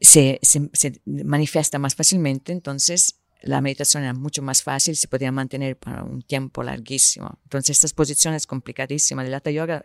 se, 0.00 0.38
se 0.42 1.00
manifiesta 1.04 1.78
más 1.78 1.94
fácilmente, 1.94 2.52
entonces 2.52 3.20
la 3.42 3.60
meditación 3.60 4.02
era 4.02 4.14
mucho 4.14 4.42
más 4.42 4.62
fácil, 4.62 4.96
se 4.96 5.08
podía 5.08 5.30
mantener 5.30 5.78
por 5.78 6.02
un 6.02 6.22
tiempo 6.22 6.62
larguísimo. 6.62 7.38
Entonces, 7.44 7.76
estas 7.76 7.92
posiciones 7.92 8.46
complicadísimas 8.46 9.24
del 9.24 9.34
Hatha 9.34 9.50
Yoga 9.50 9.84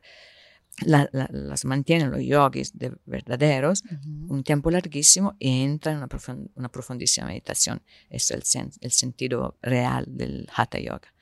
las 0.86 1.66
mantienen 1.66 2.12
los 2.12 2.22
yogis 2.24 2.78
de 2.78 2.94
verdaderos 3.06 3.84
un 4.30 4.42
tiempo 4.42 4.72
larguísimo 4.72 5.36
y 5.38 5.64
entran 5.64 5.98
en 5.98 6.04
una, 6.04 6.50
una 6.56 6.70
profundísima 6.70 7.28
meditación. 7.28 7.84
Ese 8.10 8.38
es 8.38 8.56
el, 8.56 8.72
el, 8.80 8.92
sentido 8.92 9.58
real 9.62 10.06
del 10.08 10.48
Hatha 10.56 10.80
Yoga 10.80 11.14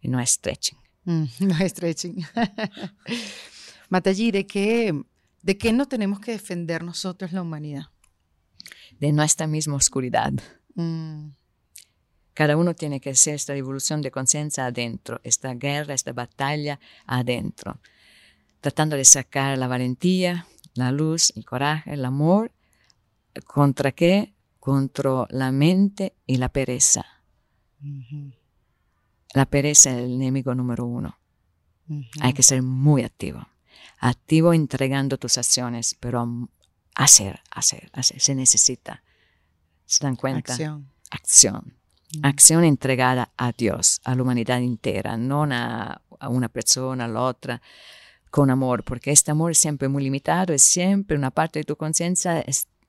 y 0.00 0.08
no 0.08 0.20
es 0.20 0.30
stretching. 0.30 0.78
Mm, 1.04 1.24
no 1.40 1.58
es 1.58 1.70
stretching. 1.70 2.26
Mataji, 3.88 4.32
¿de 4.32 4.46
qué, 4.46 4.92
¿de 5.42 5.56
qué 5.56 5.72
no 5.72 5.86
tenemos 5.86 6.20
que 6.20 6.32
defender 6.32 6.82
nosotros 6.82 7.32
la 7.32 7.42
humanidad? 7.42 7.86
De 9.00 9.12
nuestra 9.12 9.46
misma 9.46 9.76
oscuridad. 9.76 10.32
Mm. 10.74 11.30
Cada 12.36 12.56
uno 12.58 12.74
tiene 12.74 13.00
que 13.00 13.10
hacer 13.10 13.34
esta 13.34 13.56
evolución 13.56 14.02
de 14.02 14.10
conciencia 14.10 14.66
adentro, 14.66 15.20
esta 15.24 15.54
guerra, 15.54 15.94
esta 15.94 16.12
batalla 16.12 16.78
adentro, 17.06 17.80
tratando 18.60 18.94
de 18.94 19.06
sacar 19.06 19.56
la 19.56 19.68
valentía, 19.68 20.46
la 20.74 20.92
luz, 20.92 21.32
el 21.34 21.46
coraje, 21.46 21.94
el 21.94 22.04
amor. 22.04 22.52
¿Contra 23.46 23.92
qué? 23.92 24.34
Contra 24.60 25.26
la 25.30 25.50
mente 25.50 26.14
y 26.26 26.36
la 26.36 26.50
pereza. 26.50 27.06
La 29.32 29.46
pereza 29.46 29.92
es 29.92 29.96
el 30.04 30.12
enemigo 30.12 30.54
número 30.54 30.84
uno. 30.84 31.18
Hay 32.20 32.34
que 32.34 32.42
ser 32.42 32.62
muy 32.62 33.02
activo. 33.02 33.46
Activo 33.98 34.52
entregando 34.52 35.16
tus 35.16 35.38
acciones, 35.38 35.96
pero 36.00 36.50
hacer, 36.96 37.40
hacer, 37.50 37.90
hacer. 37.92 38.20
Se 38.20 38.34
necesita. 38.34 39.02
¿Se 39.84 40.04
dan 40.04 40.16
cuenta? 40.16 40.52
Acción. 40.52 40.90
Acción. 41.10 41.74
Acción 42.22 42.64
entregada 42.64 43.30
a 43.36 43.52
Dios, 43.52 44.00
a 44.04 44.14
la 44.14 44.22
humanidad 44.22 44.58
entera, 44.58 45.16
no 45.16 45.46
a, 45.50 46.00
una 46.28 46.48
persona, 46.48 47.04
a 47.04 47.08
la 47.08 47.20
otra, 47.20 47.60
con 48.30 48.50
amor, 48.50 48.84
porque 48.84 49.12
este 49.12 49.32
amor 49.32 49.52
es 49.52 49.58
siempre 49.58 49.88
muy 49.88 50.02
limitado, 50.02 50.54
es 50.54 50.64
siempre 50.64 51.16
una 51.16 51.30
parte 51.30 51.58
de 51.58 51.64
tu 51.64 51.76
conciencia, 51.76 52.40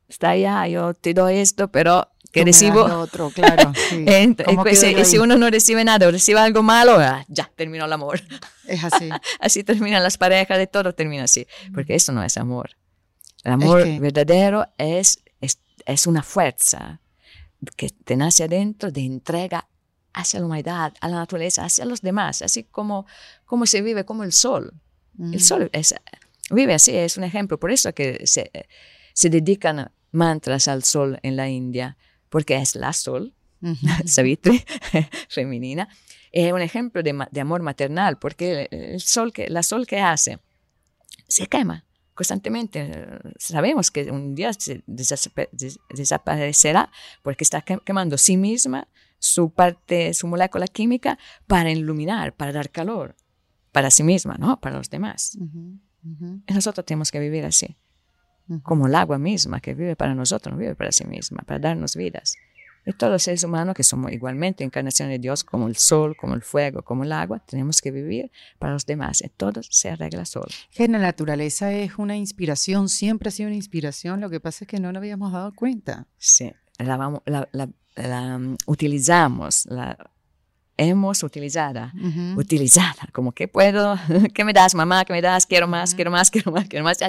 está 0.07 0.29
allá, 0.29 0.65
yo 0.67 0.93
te 0.93 1.13
doy 1.13 1.37
esto, 1.37 1.67
pero 1.67 2.07
que 2.31 2.45
recibo 2.45 2.83
otro, 2.83 3.31
claro. 3.31 3.73
y 3.91 5.05
si 5.05 5.17
uno 5.17 5.35
no 5.37 5.49
recibe 5.49 5.83
nada 5.83 6.07
o 6.07 6.11
recibe 6.11 6.39
algo 6.39 6.63
malo, 6.63 6.97
ah, 6.99 7.25
ya 7.27 7.51
terminó 7.55 7.85
el 7.85 7.93
amor. 7.93 8.21
Es 8.65 8.83
así. 8.83 9.09
así 9.39 9.63
terminan 9.63 10.03
las 10.03 10.17
parejas, 10.17 10.57
de 10.57 10.67
todo 10.67 10.93
termina 10.93 11.23
así, 11.23 11.47
porque 11.73 11.95
eso 11.95 12.13
no 12.13 12.23
es 12.23 12.37
amor. 12.37 12.77
El 13.47 13.53
amor 13.53 13.87
verdadero 14.01 14.67
es, 14.77 15.23
es, 15.39 15.61
es 15.85 16.05
una 16.05 16.21
fuerza 16.21 16.99
que 17.77 17.89
te 17.89 18.17
nace 18.17 18.43
adentro 18.43 18.91
de 18.91 19.05
entrega 19.05 19.69
hacia 20.13 20.41
la 20.41 20.47
humanidad, 20.47 20.93
a 20.99 21.07
la 21.07 21.15
naturaleza, 21.15 21.63
hacia 21.63 21.85
los 21.85 22.01
demás, 22.01 22.41
así 22.41 22.65
como, 22.65 23.05
como 23.45 23.65
se 23.65 23.81
vive 23.81 24.03
como 24.03 24.25
el 24.25 24.33
sol. 24.33 24.73
El 25.31 25.41
sol 25.41 25.69
es, 25.71 25.95
vive 26.51 26.73
así, 26.73 26.93
es 26.93 27.15
un 27.15 27.23
ejemplo. 27.23 27.57
Por 27.57 27.71
eso 27.71 27.93
que 27.93 28.27
se, 28.27 28.51
se 29.13 29.29
dedican 29.29 29.93
mantras 30.11 30.67
al 30.67 30.83
sol 30.83 31.17
en 31.23 31.37
la 31.37 31.47
India, 31.47 31.95
porque 32.27 32.57
es 32.57 32.75
la 32.75 32.91
sol, 32.91 33.33
Savitri, 34.05 34.61
femenina. 35.29 35.87
Es 36.33 36.51
un 36.51 36.61
ejemplo 36.61 37.01
de, 37.01 37.25
de, 37.31 37.39
amor 37.39 37.61
maternal, 37.61 38.19
porque 38.19 38.67
el 38.71 38.99
sol 38.99 39.31
que, 39.31 39.47
la 39.47 39.63
sol 39.63 39.87
que 39.87 40.01
hace 40.01 40.39
se 41.29 41.47
quema 41.47 41.86
constantemente. 42.17 42.91
Sabemos 43.37 43.91
que 43.91 44.11
un 44.11 44.33
día 44.33 44.51
se 44.53 44.83
desaparecerá 45.89 46.91
porque 47.21 47.43
está 47.43 47.61
quemando 47.61 48.17
sí 48.17 48.35
misma 48.35 48.87
su 49.19 49.51
parte, 49.51 50.13
su 50.13 50.27
molécula 50.27 50.67
química 50.67 51.17
para 51.45 51.71
iluminar, 51.71 52.33
para 52.33 52.51
dar 52.51 52.71
calor, 52.71 53.15
para 53.71 53.91
sí 53.91 54.03
misma, 54.03 54.35
¿no? 54.39 54.59
Para 54.59 54.77
los 54.77 54.89
demás. 54.89 55.37
Y 56.47 56.53
nosotros 56.53 56.85
tenemos 56.85 57.11
que 57.11 57.19
vivir 57.19 57.45
así, 57.45 57.77
como 58.63 58.87
el 58.87 58.95
agua 58.95 59.19
misma 59.19 59.59
que 59.59 59.75
vive 59.75 59.95
para 59.95 60.15
nosotros, 60.15 60.57
vive 60.57 60.75
para 60.75 60.91
sí 60.91 61.05
misma, 61.05 61.43
para 61.45 61.59
darnos 61.59 61.95
vidas. 61.95 62.35
Y 62.87 62.93
todos 62.93 63.11
los 63.11 63.23
seres 63.23 63.43
humanos 63.43 63.75
que 63.75 63.83
somos 63.83 64.13
igualmente 64.13 64.63
encarnación 64.63 65.09
de 65.09 65.19
Dios, 65.19 65.43
como 65.43 65.67
el 65.67 65.75
sol, 65.75 66.15
como 66.15 66.35
el 66.35 66.41
fuego, 66.41 66.83
como 66.83 67.03
el 67.03 67.11
agua, 67.11 67.39
tenemos 67.45 67.81
que 67.81 67.91
vivir 67.91 68.31
para 68.59 68.71
los 68.71 68.85
demás. 68.85 69.21
Y 69.21 69.27
todo 69.27 69.59
se 69.61 69.89
arregla 69.89 70.23
solo. 70.23 70.47
Que 70.71 70.87
la 70.87 70.97
naturaleza 70.97 71.73
es 71.73 71.97
una 71.97 72.15
inspiración, 72.15 72.87
siempre 72.87 73.27
ha 73.27 73.31
sido 73.31 73.47
una 73.47 73.57
inspiración. 73.57 74.21
Lo 74.21 74.29
que 74.29 74.39
pasa 74.39 74.63
es 74.63 74.69
que 74.69 74.79
no 74.79 74.93
nos 74.93 75.01
habíamos 75.01 75.33
dado 75.33 75.53
cuenta. 75.53 76.07
Sí, 76.17 76.53
la, 76.77 77.21
la, 77.51 78.35
um, 78.37 78.55
utilizamos, 78.67 79.65
la 79.65 79.97
hemos 80.77 81.23
utilizada, 81.23 81.91
utilizada, 82.37 83.09
como 83.11 83.33
que 83.33 83.49
puedo, 83.49 83.97
¿qué 84.33 84.45
me 84.45 84.53
das, 84.53 84.75
mamá? 84.75 85.03
¿Qué 85.03 85.11
me 85.11 85.21
das? 85.21 85.45
Quiero 85.45 85.67
más, 85.67 85.93
quiero 85.95 86.09
más, 86.09 86.31
quiero 86.31 86.53
más, 86.53 86.69
quiero 86.69 86.85
más, 86.85 86.99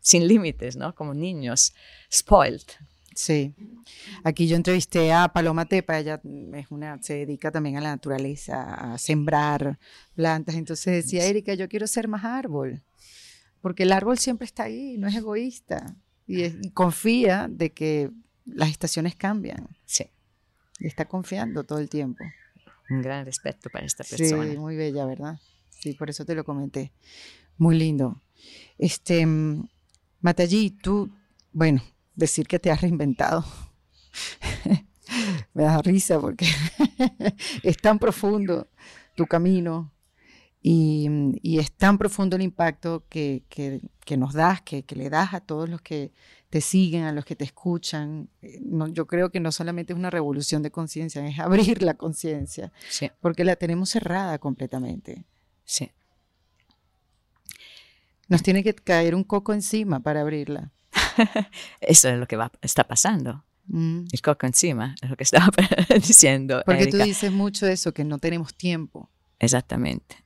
sin 0.00 0.28
límites, 0.28 0.76
¿no? 0.76 0.94
Como 0.94 1.14
niños, 1.14 1.72
spoiled. 2.12 2.66
Sí. 3.16 3.54
Aquí 4.24 4.46
yo 4.46 4.56
entrevisté 4.56 5.12
a 5.12 5.28
Paloma 5.28 5.64
Tepa, 5.64 5.98
ella 5.98 6.20
es 6.54 6.70
una, 6.70 7.02
se 7.02 7.14
dedica 7.14 7.50
también 7.50 7.78
a 7.78 7.80
la 7.80 7.88
naturaleza, 7.88 8.92
a 8.92 8.98
sembrar 8.98 9.78
plantas. 10.14 10.54
Entonces 10.54 11.04
decía, 11.04 11.24
Erika, 11.24 11.54
yo 11.54 11.66
quiero 11.68 11.86
ser 11.86 12.08
más 12.08 12.24
árbol, 12.24 12.82
porque 13.62 13.84
el 13.84 13.92
árbol 13.92 14.18
siempre 14.18 14.44
está 14.44 14.64
ahí, 14.64 14.96
no 14.98 15.08
es 15.08 15.14
egoísta 15.14 15.96
y, 16.26 16.70
confía 16.70 17.48
de 17.50 17.72
que 17.72 18.10
las 18.44 18.68
estaciones 18.68 19.16
cambian. 19.16 19.66
Sí. 19.86 20.04
Y 20.78 20.86
está 20.86 21.06
confiando 21.06 21.64
todo 21.64 21.78
el 21.78 21.88
tiempo. 21.88 22.22
Un 22.90 23.00
gran 23.00 23.24
respeto 23.24 23.70
para 23.70 23.86
esta 23.86 24.04
persona. 24.04 24.44
Sí, 24.44 24.58
muy 24.58 24.76
bella, 24.76 25.06
¿verdad? 25.06 25.40
Sí, 25.70 25.94
por 25.94 26.10
eso 26.10 26.26
te 26.26 26.34
lo 26.34 26.44
comenté. 26.44 26.92
Muy 27.56 27.78
lindo. 27.78 28.22
Este, 28.76 29.26
Matallí, 30.20 30.70
tú, 30.70 31.10
bueno, 31.52 31.82
decir 32.16 32.48
que 32.48 32.58
te 32.58 32.70
has 32.70 32.80
reinventado. 32.80 33.44
Me 35.54 35.62
da 35.62 35.80
risa 35.82 36.18
porque 36.18 36.46
es 37.62 37.76
tan 37.76 37.98
profundo 37.98 38.68
tu 39.14 39.26
camino 39.26 39.92
y, 40.68 41.58
es 41.60 41.70
tan 41.70 41.96
profundo 41.96 42.34
el 42.34 42.42
impacto 42.42 43.06
que, 43.08 43.44
nos 44.18 44.34
das, 44.34 44.62
que, 44.62 44.84
le 44.96 45.10
das 45.10 45.32
a 45.32 45.40
todos 45.40 45.68
los 45.68 45.80
que 45.80 46.12
te 46.50 46.60
siguen, 46.60 47.04
a 47.04 47.12
los 47.12 47.24
que 47.24 47.36
te 47.36 47.44
escuchan. 47.44 48.28
Eh, 48.42 48.58
no, 48.62 48.88
yo 48.88 49.06
creo 49.06 49.30
que 49.30 49.38
no 49.38 49.52
solamente 49.52 49.92
es 49.92 49.98
una 49.98 50.10
revolución 50.10 50.64
de 50.64 50.72
conciencia, 50.72 51.24
es 51.24 51.38
abrir 51.38 51.84
la 51.84 51.94
conciencia, 51.94 52.72
porque 53.20 53.44
la 53.44 53.54
tenemos 53.54 53.90
cerrada 53.90 54.40
completamente. 54.40 55.24
Sí. 55.64 55.92
Nos 58.28 58.42
tiene 58.42 58.64
que 58.64 58.74
caer 58.74 59.14
un 59.14 59.22
coco 59.22 59.52
encima 59.52 60.00
para 60.00 60.22
abrirla. 60.22 60.72
Eso 61.80 62.08
es 62.08 62.18
lo 62.18 62.26
que 62.26 62.36
va, 62.36 62.50
está 62.62 62.84
pasando. 62.84 63.44
Mm. 63.68 64.04
El 64.12 64.22
coco 64.22 64.46
encima, 64.46 64.94
es 65.02 65.10
lo 65.10 65.16
que 65.16 65.24
estaba 65.24 65.48
diciendo. 65.94 66.62
Porque 66.64 66.86
tú 66.86 66.98
dices 66.98 67.32
mucho 67.32 67.66
eso, 67.66 67.92
que 67.92 68.04
no 68.04 68.18
tenemos 68.18 68.54
tiempo. 68.54 69.10
Exactamente. 69.38 70.16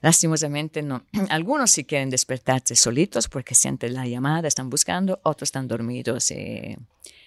Lastimosamente, 0.00 0.82
no. 0.82 1.04
Algunos 1.28 1.72
sí 1.72 1.84
quieren 1.84 2.10
despertarse 2.10 2.76
solitos 2.76 3.28
porque 3.28 3.54
sienten 3.54 3.94
la 3.94 4.06
llamada, 4.06 4.48
están 4.48 4.70
buscando, 4.70 5.20
otros 5.24 5.48
están 5.48 5.68
dormidos 5.68 6.30
y 6.30 6.76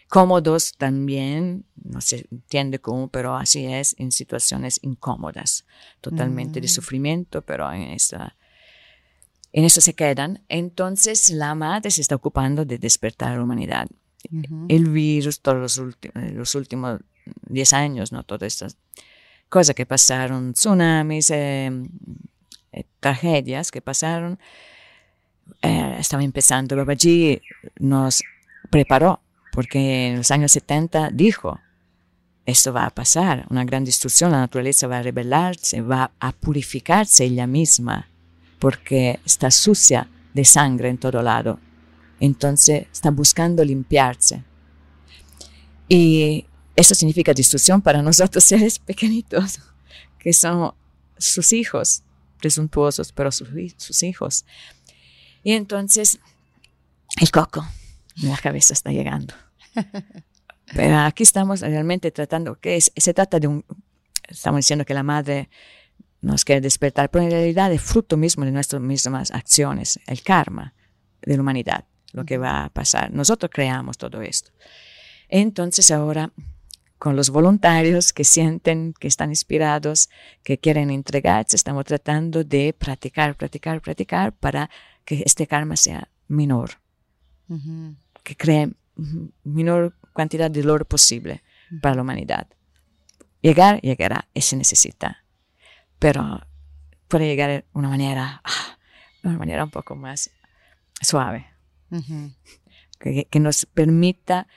cómodos 0.08 0.74
también, 0.78 1.66
no 1.84 2.00
se 2.00 2.28
entiende 2.32 2.80
cómo, 2.80 3.08
pero 3.08 3.36
así 3.36 3.66
es, 3.66 3.96
en 3.98 4.12
situaciones 4.12 4.80
incómodas, 4.84 5.66
totalmente 6.02 6.62
de 6.62 6.68
mm. 6.68 6.70
sufrimiento, 6.70 7.42
pero 7.42 7.72
en 7.72 7.82
esta 7.82 8.36
en 9.54 9.64
eso 9.64 9.80
se 9.80 9.94
quedan. 9.94 10.42
Entonces 10.50 11.30
la 11.30 11.56
madre 11.56 11.92
se 11.92 12.02
está 12.02 12.16
ocupando 12.16 12.66
de 12.66 12.78
despertar 12.78 13.32
a 13.32 13.38
la 13.38 13.44
humanidad. 13.44 13.88
El 14.68 14.90
virus, 14.90 15.42
todos 15.42 15.78
los, 15.78 15.98
los 16.14 16.56
últimos 16.56 17.00
10 17.50 17.74
años, 17.74 18.12
¿no? 18.12 18.24
Todas 18.24 18.54
estas 18.54 18.78
cosas 19.50 19.76
que 19.76 19.86
pasaron, 19.86 20.54
tsunamis, 20.54 21.30
eh, 21.30 21.72
eh, 22.72 22.84
tragedias 23.00 23.70
que 23.70 23.82
pasaron, 23.82 24.40
eh, 25.62 25.98
estaba 26.00 26.24
empezando. 26.24 26.76
Babaji 26.76 27.42
nos 27.80 28.24
preparó, 28.72 29.22
porque 29.52 30.08
en 30.08 30.18
los 30.18 30.32
años 30.32 30.54
70 30.54 31.12
dijo, 31.12 31.60
esto 32.46 32.74
va 32.74 32.86
a 32.86 32.90
pasar, 32.90 33.46
una 33.50 33.64
gran 33.64 33.86
destrucción, 33.86 34.32
la 34.32 34.40
naturaleza 34.40 34.88
va 34.88 34.98
a 34.98 35.04
rebelarse, 35.04 35.82
va 35.82 36.12
a 36.20 36.32
purificarse 36.32 37.26
ella 37.26 37.46
misma, 37.46 38.10
porque 38.64 39.20
está 39.26 39.52
sucia 39.52 40.08
de 40.34 40.46
sangre 40.46 40.88
en 40.88 40.98
todo 40.98 41.22
lado. 41.22 41.60
Entonces 42.22 42.88
está 42.94 43.12
buscando 43.12 43.62
limpiarse. 43.62 44.42
Y 45.90 46.46
eso 46.74 46.96
significa 46.96 47.34
destrucción 47.34 47.82
para 47.82 48.02
nosotros 48.10 48.42
seres 48.42 48.80
pequeñitos, 48.80 49.60
que 50.18 50.32
son 50.32 50.74
sus 51.18 51.52
hijos, 51.52 52.04
presuntuosos, 52.40 53.12
pero 53.12 53.34
sus, 53.34 53.50
sus 53.76 54.02
hijos. 54.02 54.46
Y 55.44 55.52
entonces 55.52 56.20
el 57.20 57.32
coco 57.32 57.68
en 58.22 58.30
la 58.30 58.38
cabeza 58.38 58.72
está 58.72 58.94
llegando. 58.94 59.34
Pero 60.74 61.00
aquí 61.00 61.24
estamos 61.24 61.60
realmente 61.60 62.12
tratando, 62.12 62.58
que 62.58 62.80
se 62.80 63.14
trata 63.14 63.42
de 63.42 63.48
un, 63.48 63.66
estamos 64.30 64.60
diciendo 64.60 64.86
que 64.86 64.94
la 64.94 65.04
madre 65.04 65.50
nos 66.24 66.46
quiere 66.46 66.62
despertar, 66.62 67.12
pero 67.12 67.26
en 67.26 67.32
realidad 67.32 67.72
es 67.72 67.82
fruto 67.82 68.16
mismo 68.18 68.46
de 68.46 68.52
nuestras 68.52 68.82
mismas 68.82 69.32
acciones, 69.32 70.00
el 70.08 70.24
karma 70.24 70.74
de 71.22 71.36
la 71.36 71.42
humanidad, 71.42 71.86
lo 72.14 72.26
que 72.26 72.38
va 72.38 72.64
a 72.64 72.70
pasar. 72.70 73.12
Nosotros 73.12 73.52
creamos 73.54 73.98
todo 73.98 74.22
esto. 74.22 74.52
Entonces 75.28 75.92
ahora, 75.92 76.32
con 76.98 77.18
los 77.18 77.30
voluntarios 77.30 78.14
que 78.14 78.24
sienten, 78.24 78.94
que 78.98 79.10
están 79.10 79.32
inspirados, 79.32 80.10
que 80.44 80.58
quieren 80.58 80.92
entregarse, 80.92 81.58
estamos 81.58 81.84
tratando 81.86 82.46
de 82.46 82.74
practicar, 82.74 83.36
practicar, 83.36 83.82
practicar 83.82 84.32
para 84.32 84.70
que 85.04 85.24
este 85.26 85.46
karma 85.46 85.76
sea 85.76 86.08
menor, 86.30 86.80
que 88.24 88.38
cree 88.38 88.72
menor 89.44 89.98
cantidad 90.16 90.50
de 90.50 90.62
dolor 90.62 90.86
posible 90.86 91.44
para 91.82 91.96
la 91.96 92.02
humanidad. 92.04 92.48
Llegar, 93.42 93.82
llegará 93.82 94.30
y 94.34 94.40
se 94.40 94.56
necesita, 94.56 95.23
pero 96.00 96.42
puede 97.08 97.28
llegar 97.28 97.50
de 97.50 97.66
una 97.74 97.90
manera, 97.90 98.42
ah, 98.44 98.78
una 99.24 99.38
manera 99.38 99.64
un 99.64 99.72
poco 99.72 99.96
más 99.96 100.32
suave, 101.02 101.48
que, 103.00 103.26
que, 103.26 103.40
nos 103.40 103.66
permita 103.66 104.48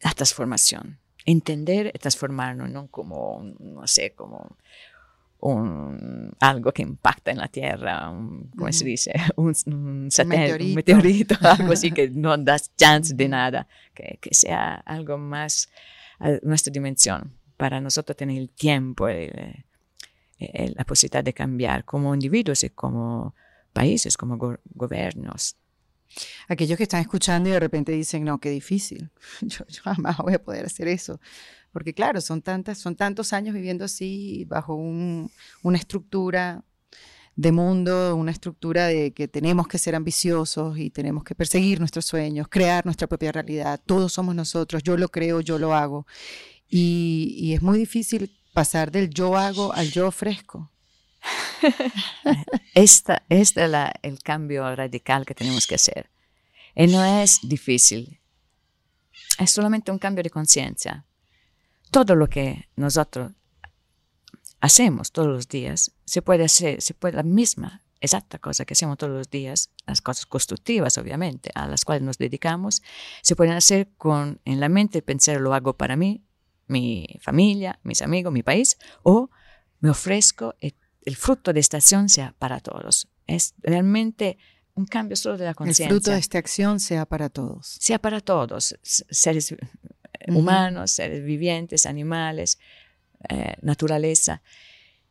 la 0.00 0.12
transformación, 0.12 0.98
entender 1.24 1.92
y 1.94 1.98
transformarnos, 1.98 2.70
no 2.70 2.88
como, 2.88 3.42
no 3.60 3.86
sé, 3.86 4.14
como 4.14 4.56
un, 5.40 6.32
algo 6.40 6.72
que 6.72 6.82
impacta 6.82 7.30
en 7.30 7.38
la 7.38 7.48
Tierra, 7.48 8.10
un, 8.10 8.50
¿cómo 8.56 8.72
se 8.72 8.84
dice? 8.84 9.12
Un, 9.36 9.54
un, 9.66 10.08
meteorito. 10.26 10.64
un, 10.64 10.74
meteorito. 10.74 11.34
algo 11.42 11.72
así 11.72 11.90
que 11.90 12.10
no 12.10 12.36
das 12.36 12.74
chance 12.76 13.14
de 13.14 13.28
nada, 13.28 13.68
que, 13.94 14.18
que 14.20 14.34
sea 14.34 14.74
algo 14.74 15.18
más 15.18 15.70
a 16.18 16.30
nuestra 16.42 16.72
dimensión, 16.72 17.32
para 17.56 17.80
nosotros 17.80 18.16
tener 18.16 18.38
el 18.38 18.50
tiempo, 18.50 19.08
el, 19.08 19.64
el, 20.38 20.74
la 20.76 20.84
posibilidad 20.84 21.24
de 21.24 21.32
cambiar 21.32 21.84
como 21.84 22.14
individuos 22.14 22.62
y 22.64 22.70
como 22.70 23.34
países, 23.72 24.16
como 24.16 24.36
go 24.36 24.56
gobiernos. 24.74 25.56
Aquellos 26.48 26.76
que 26.76 26.84
están 26.84 27.00
escuchando 27.00 27.48
y 27.48 27.52
de 27.52 27.60
repente 27.60 27.92
dicen, 27.92 28.24
no, 28.24 28.38
qué 28.38 28.50
difícil, 28.50 29.10
yo, 29.40 29.64
jamás 29.82 30.18
voy 30.18 30.34
a 30.34 30.42
poder 30.42 30.66
hacer 30.66 30.88
eso 30.88 31.20
porque 31.76 31.92
claro, 31.92 32.22
son, 32.22 32.40
tantas, 32.40 32.78
son 32.78 32.96
tantos 32.96 33.34
años 33.34 33.54
viviendo 33.54 33.84
así, 33.84 34.46
bajo 34.46 34.74
una 34.76 35.76
estructura 35.76 36.64
de 37.34 37.52
mundo, 37.52 38.16
una 38.16 38.30
estructura 38.30 38.86
de 38.86 39.12
que 39.12 39.28
tenemos 39.28 39.68
que 39.68 39.76
ser 39.76 39.94
ambiciosos 39.94 40.78
y 40.78 40.88
tenemos 40.88 41.22
que 41.22 41.34
perseguir 41.34 41.78
nuestros 41.78 42.06
sueños, 42.06 42.48
crear 42.48 42.86
nuestra 42.86 43.06
propia 43.06 43.30
realidad. 43.30 43.78
Todos 43.84 44.14
somos 44.14 44.34
nosotros, 44.34 44.82
yo 44.82 44.96
lo 44.96 45.10
creo, 45.10 45.42
yo 45.42 45.58
lo 45.58 45.74
hago. 45.74 46.06
Y, 46.66 47.52
es 47.54 47.60
muy 47.60 47.76
difícil 47.76 48.34
pasar 48.56 48.90
del 48.90 49.10
yo 49.10 49.36
hago 49.36 49.74
al 49.74 49.90
yo 49.92 50.08
ofrezco. 50.08 50.70
Este 52.74 53.18
es 53.28 53.52
el 53.56 54.22
cambio 54.22 54.74
radical 54.74 55.26
que 55.26 55.34
tenemos 55.34 55.66
que 55.66 55.74
hacer. 55.74 56.08
Y 56.74 56.86
no 56.86 57.04
es 57.04 57.40
difícil, 57.42 58.18
es 59.38 59.50
solamente 59.50 59.92
un 59.92 59.98
cambio 59.98 60.22
de 60.22 60.30
conciencia 60.30 61.04
todo 61.90 62.14
lo 62.14 62.28
que 62.28 62.68
nosotros 62.76 63.32
hacemos 64.60 65.12
todos 65.12 65.28
los 65.28 65.48
días 65.48 65.92
se 66.04 66.22
puede 66.22 66.44
hacer, 66.44 66.80
se 66.80 66.94
puede 66.94 67.16
la 67.16 67.22
misma 67.22 67.82
exacta 68.00 68.38
cosa 68.38 68.64
que 68.64 68.74
hacemos 68.74 68.98
todos 68.98 69.12
los 69.12 69.30
días, 69.30 69.70
las 69.86 70.00
cosas 70.00 70.26
constructivas 70.26 70.98
obviamente, 70.98 71.50
a 71.54 71.66
las 71.66 71.84
cuales 71.84 72.02
nos 72.02 72.18
dedicamos, 72.18 72.82
se 73.22 73.36
pueden 73.36 73.54
hacer 73.54 73.88
con 73.96 74.40
en 74.44 74.60
la 74.60 74.68
mente 74.68 75.02
pensar 75.02 75.40
lo 75.40 75.54
hago 75.54 75.76
para 75.76 75.96
mí, 75.96 76.25
mi 76.66 77.18
familia, 77.20 77.78
mis 77.82 78.02
amigos, 78.02 78.32
mi 78.32 78.42
país, 78.42 78.78
o 79.02 79.30
me 79.80 79.90
ofrezco 79.90 80.54
el, 80.60 80.74
el 81.02 81.16
fruto 81.16 81.52
de 81.52 81.60
esta 81.60 81.76
acción 81.76 82.08
sea 82.08 82.34
para 82.38 82.60
todos. 82.60 83.08
Es 83.26 83.54
realmente 83.58 84.38
un 84.74 84.86
cambio 84.86 85.16
solo 85.16 85.38
de 85.38 85.46
la 85.46 85.54
conciencia. 85.54 85.86
El 85.86 85.90
fruto 85.90 86.10
de 86.10 86.18
esta 86.18 86.38
acción 86.38 86.80
sea 86.80 87.06
para 87.06 87.30
todos. 87.30 87.78
Sea 87.80 87.98
para 87.98 88.20
todos, 88.20 88.76
seres 88.82 89.54
humanos, 90.28 90.90
seres 90.90 91.24
vivientes, 91.24 91.86
animales, 91.86 92.58
eh, 93.28 93.54
naturaleza. 93.62 94.42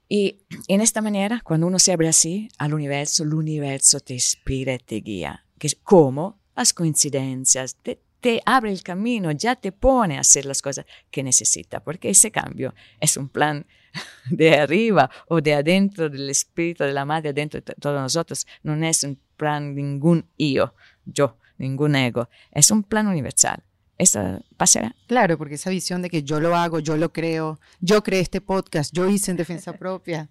Y 0.08 0.44
en 0.68 0.82
esta 0.82 1.02
manera, 1.02 1.42
cuando 1.44 1.66
uno 1.66 1.80
se 1.80 1.92
abre 1.92 2.08
así 2.08 2.50
al 2.60 2.76
universo, 2.76 3.24
el 3.24 3.34
universo 3.34 4.00
te 4.00 4.14
inspira 4.14 4.76
y 4.76 4.80
te 4.80 4.96
guía. 4.98 5.46
Que 5.58 5.70
como 5.84 6.40
las 6.56 6.74
coincidencias, 6.74 7.76
te, 7.76 8.02
te, 8.26 8.42
abre 8.44 8.72
el 8.72 8.82
camino, 8.82 9.30
ya 9.34 9.56
te 9.56 9.72
pone 9.72 10.18
a 10.18 10.22
hacer 10.22 10.48
las 10.48 10.60
cosas 10.60 10.84
que 11.12 11.22
necesita, 11.22 11.80
porque 11.84 12.10
ese 12.10 12.32
cambio 12.32 12.74
es 13.00 13.18
un 13.18 13.30
plan 13.30 13.68
de 14.32 14.58
arriba 14.58 15.12
o 15.28 15.42
de 15.42 15.54
adentro 15.54 16.10
del 16.10 16.28
espíritu 16.32 16.84
de 16.84 16.92
la 16.92 17.06
madre, 17.06 17.30
adentro 17.30 17.62
de 17.62 17.76
todos 17.76 18.02
nosotros. 18.02 18.48
No 18.64 18.74
es 18.84 19.04
un 19.04 19.20
plan 19.38 19.76
ningún 19.76 20.26
yo, 20.40 20.74
yo, 21.06 21.38
ningún 21.60 21.96
ego, 21.96 22.28
es 22.52 22.72
un 22.72 22.82
plan 22.82 23.06
universal 23.06 23.62
esta 23.98 24.42
pasará. 24.58 24.94
Claro, 25.08 25.38
porque 25.38 25.56
esa 25.56 25.70
visión 25.70 26.02
de 26.02 26.10
que 26.10 26.24
yo 26.24 26.42
lo 26.42 26.56
hago, 26.56 26.80
yo 26.80 26.98
lo 26.98 27.14
creo, 27.14 27.60
yo 27.80 28.04
creé 28.04 28.22
este 28.22 28.42
podcast, 28.42 28.92
yo 28.94 29.08
hice 29.08 29.32
en 29.32 29.38
defensa 29.38 29.72
propia. 29.78 30.30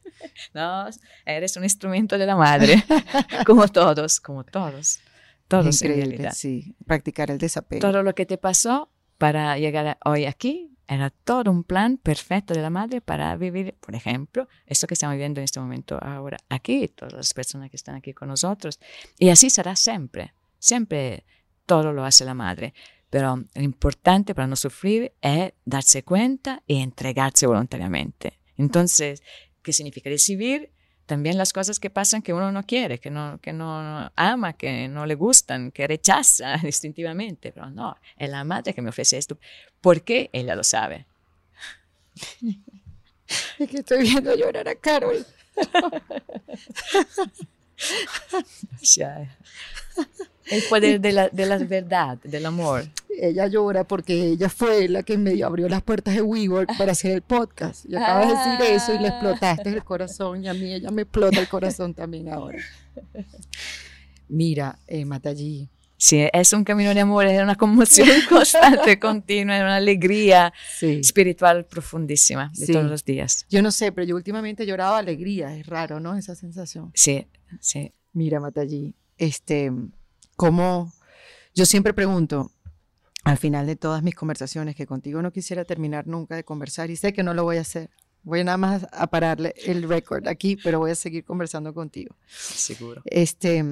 no, 0.53 0.87
eres 1.25 1.57
un 1.57 1.63
instrumento 1.63 2.19
de 2.19 2.27
la 2.27 2.37
madre, 2.37 2.85
como 3.47 3.67
todos, 3.69 4.21
como 4.21 4.45
todos, 4.45 4.99
todos 5.49 5.83
en 5.83 5.97
realidad. 5.97 6.33
Sí, 6.35 6.77
practicar 6.87 7.31
el 7.31 7.39
desapego. 7.39 7.81
Todo 7.81 8.03
lo 8.03 8.15
que 8.15 8.27
te 8.27 8.39
pasó 8.39 8.91
para 9.19 9.59
llegar 9.59 9.99
hoy 10.05 10.25
aquí 10.25 10.71
era 10.87 11.11
todo 11.11 11.51
un 11.51 11.65
plan 11.65 11.97
perfecto 11.97 12.53
de 12.55 12.61
la 12.61 12.71
madre 12.71 13.01
para 13.01 13.37
vivir, 13.37 13.75
por 13.81 13.95
ejemplo, 13.95 14.49
esto 14.67 14.87
que 14.87 14.95
estamos 14.95 15.15
viviendo 15.15 15.41
en 15.41 15.45
este 15.45 15.61
momento 15.61 15.99
ahora 16.03 16.37
aquí, 16.49 16.89
todas 16.89 17.15
las 17.15 17.33
personas 17.33 17.71
que 17.71 17.77
están 17.77 17.95
aquí 17.95 18.13
con 18.13 18.29
nosotros. 18.29 18.79
Y 19.19 19.31
así 19.31 19.49
será 19.49 19.77
siempre, 19.77 20.35
siempre 20.59 21.25
todo 21.67 21.93
lo 21.93 22.05
hace 22.05 22.25
la 22.25 22.35
madre. 22.35 22.75
Pero 23.09 23.37
lo 23.37 23.63
importante 23.63 24.35
para 24.35 24.49
no 24.49 24.57
sufrir 24.57 25.13
es 25.21 25.53
darse 25.65 26.03
cuenta 26.03 26.63
y 26.67 26.81
entregarse 26.81 27.47
voluntariamente. 27.47 28.41
Entonces, 28.57 29.23
¿qué 29.63 29.73
significa 29.73 30.11
recibir? 30.11 30.74
También 31.07 31.37
las 31.37 31.53
cosas 31.53 31.79
que 31.81 31.91
pasan 31.91 32.23
que 32.23 32.33
uno 32.33 32.51
no 32.51 32.65
quiere, 32.65 32.99
que 32.99 33.11
no, 33.11 33.39
que 33.43 33.53
no 33.53 34.11
ama, 34.17 34.55
que 34.55 34.89
no 34.89 35.05
le 35.05 35.15
gustan, 35.15 35.71
que 35.71 35.87
rechaza 35.87 36.57
distintivamente. 36.63 37.53
Pero 37.53 37.71
no, 37.71 37.97
es 38.17 38.31
la 38.31 38.45
madre 38.45 38.73
que 38.75 38.83
me 38.83 38.89
ofrece 38.91 39.19
esto. 39.19 39.39
¿Por 39.81 40.03
qué? 40.03 40.31
Ella 40.33 40.55
lo 40.55 40.65
sabe. 40.65 41.07
Es 43.59 43.71
que 43.71 43.79
estoy 43.79 44.03
viendo 44.03 44.37
llorar 44.37 44.69
a 44.69 44.75
Carol. 44.75 45.25
El 50.47 50.63
poder 50.69 51.01
de 51.01 51.13
la, 51.13 51.29
de 51.29 51.47
la 51.47 51.59
verdad, 51.59 52.19
del 52.23 52.45
amor. 52.45 52.85
Ella 53.09 53.47
llora 53.47 53.85
porque 53.85 54.27
ella 54.33 54.49
fue 54.49 54.89
la 54.89 55.03
que 55.03 55.17
medio 55.17 55.47
abrió 55.47 55.69
las 55.69 55.83
puertas 55.83 56.15
de 56.15 56.23
WeWork 56.23 56.77
para 56.77 56.93
hacer 56.93 57.13
el 57.13 57.23
podcast. 57.23 57.87
Y 57.87 57.97
acabas 57.97 58.29
de 58.29 58.35
decir 58.35 58.75
eso 58.75 58.95
y 58.95 58.99
le 58.99 59.09
explotaste 59.09 59.71
el 59.71 59.85
corazón. 59.85 60.45
Y 60.45 60.49
a 60.49 60.55
mí 60.55 60.75
ella 60.75 60.91
me 60.91 61.03
explota 61.03 61.41
el 61.41 61.49
corazón 61.49 61.95
también 61.95 62.29
ahora. 62.29 62.59
Mira, 64.29 64.79
eh, 64.87 65.05
Matallí. 65.05 65.71
Sí, 65.97 66.27
es 66.33 66.53
un 66.53 66.65
camino 66.65 66.93
de 66.93 67.01
amor, 67.01 67.27
es 67.27 67.41
una 67.41 67.55
conmoción 67.55 68.09
constante, 68.29 68.99
continua, 68.99 69.57
una 69.57 69.77
alegría 69.77 70.53
espiritual 70.81 71.67
profundísima 71.67 72.53
de 72.57 72.67
todos 72.67 72.91
los 72.91 73.05
días. 73.05 73.47
Yo 73.49 73.63
no 73.63 73.71
sé, 73.71 73.93
pero 73.93 74.07
yo 74.07 74.17
últimamente 74.17 74.67
lloraba 74.67 74.99
alegría, 74.99 75.57
es 75.57 75.67
raro, 75.67 76.01
¿no? 76.01 76.17
Esa 76.17 76.35
sensación. 76.35 76.91
Sí, 76.95 77.27
sí. 77.61 77.93
Mira, 78.13 78.41
Matallí, 78.41 78.95
este, 79.19 79.73
como 80.37 80.93
yo 81.55 81.67
siempre 81.67 81.95
pregunto, 81.95 82.51
al 83.25 83.39
final 83.39 83.67
de 83.67 83.77
todas 83.77 84.03
mis 84.03 84.15
conversaciones, 84.15 84.77
que 84.77 84.87
contigo 84.87 85.23
no 85.23 85.33
quisiera 85.33 85.65
terminar 85.65 86.07
nunca 86.07 86.37
de 86.37 86.45
conversar 86.45 86.91
y 86.91 86.97
sé 86.97 87.13
que 87.13 87.23
no 87.23 87.35
lo 87.35 87.45
voy 87.45 87.57
a 87.57 87.63
hacer. 87.63 87.91
Voy 88.23 88.43
nada 88.43 88.57
más 88.57 88.87
a 88.91 89.07
pararle 89.07 89.55
el 89.65 89.83
récord 89.89 90.27
aquí, 90.29 90.57
pero 90.57 90.79
voy 90.79 90.91
a 90.91 90.95
seguir 90.95 91.25
conversando 91.25 91.75
contigo. 91.75 92.17
Seguro. 92.27 93.03
Este, 93.05 93.65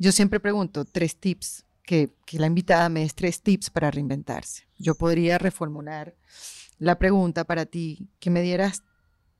yo 0.00 0.12
siempre 0.12 0.40
pregunto 0.40 0.86
tres 0.86 1.16
tips, 1.16 1.66
que, 1.84 2.10
que 2.24 2.38
la 2.38 2.46
invitada 2.46 2.88
me 2.88 3.00
des 3.00 3.14
tres 3.14 3.42
tips 3.42 3.68
para 3.68 3.90
reinventarse. 3.90 4.66
Yo 4.78 4.94
podría 4.94 5.36
reformular 5.36 6.16
la 6.78 6.98
pregunta 6.98 7.44
para 7.44 7.66
ti, 7.66 8.08
que 8.18 8.30
me 8.30 8.40
dieras 8.40 8.82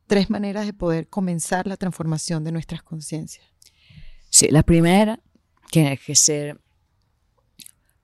tres 0.06 0.28
maneras 0.28 0.66
de 0.66 0.74
poder 0.74 1.08
comenzar 1.08 1.66
la 1.66 1.78
transformación 1.78 2.44
de 2.44 2.52
nuestras 2.52 2.82
conciencias. 2.82 3.46
Sí, 4.28 4.48
la 4.50 4.62
primera 4.62 5.18
tiene 5.70 5.96
que 5.96 6.14
ser 6.14 6.60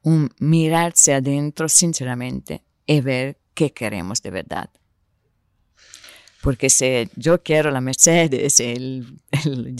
un 0.02 0.30
mirarse 0.38 1.12
adentro 1.12 1.68
sinceramente 1.68 2.64
y 2.86 3.02
ver 3.02 3.38
qué 3.52 3.70
queremos 3.70 4.22
de 4.22 4.30
verdad. 4.30 4.70
Porque 6.40 6.70
si 6.70 7.10
yo 7.16 7.42
quiero 7.42 7.70
la 7.70 7.82
Mercedes, 7.82 8.60
el, 8.60 9.20
el 9.44 9.76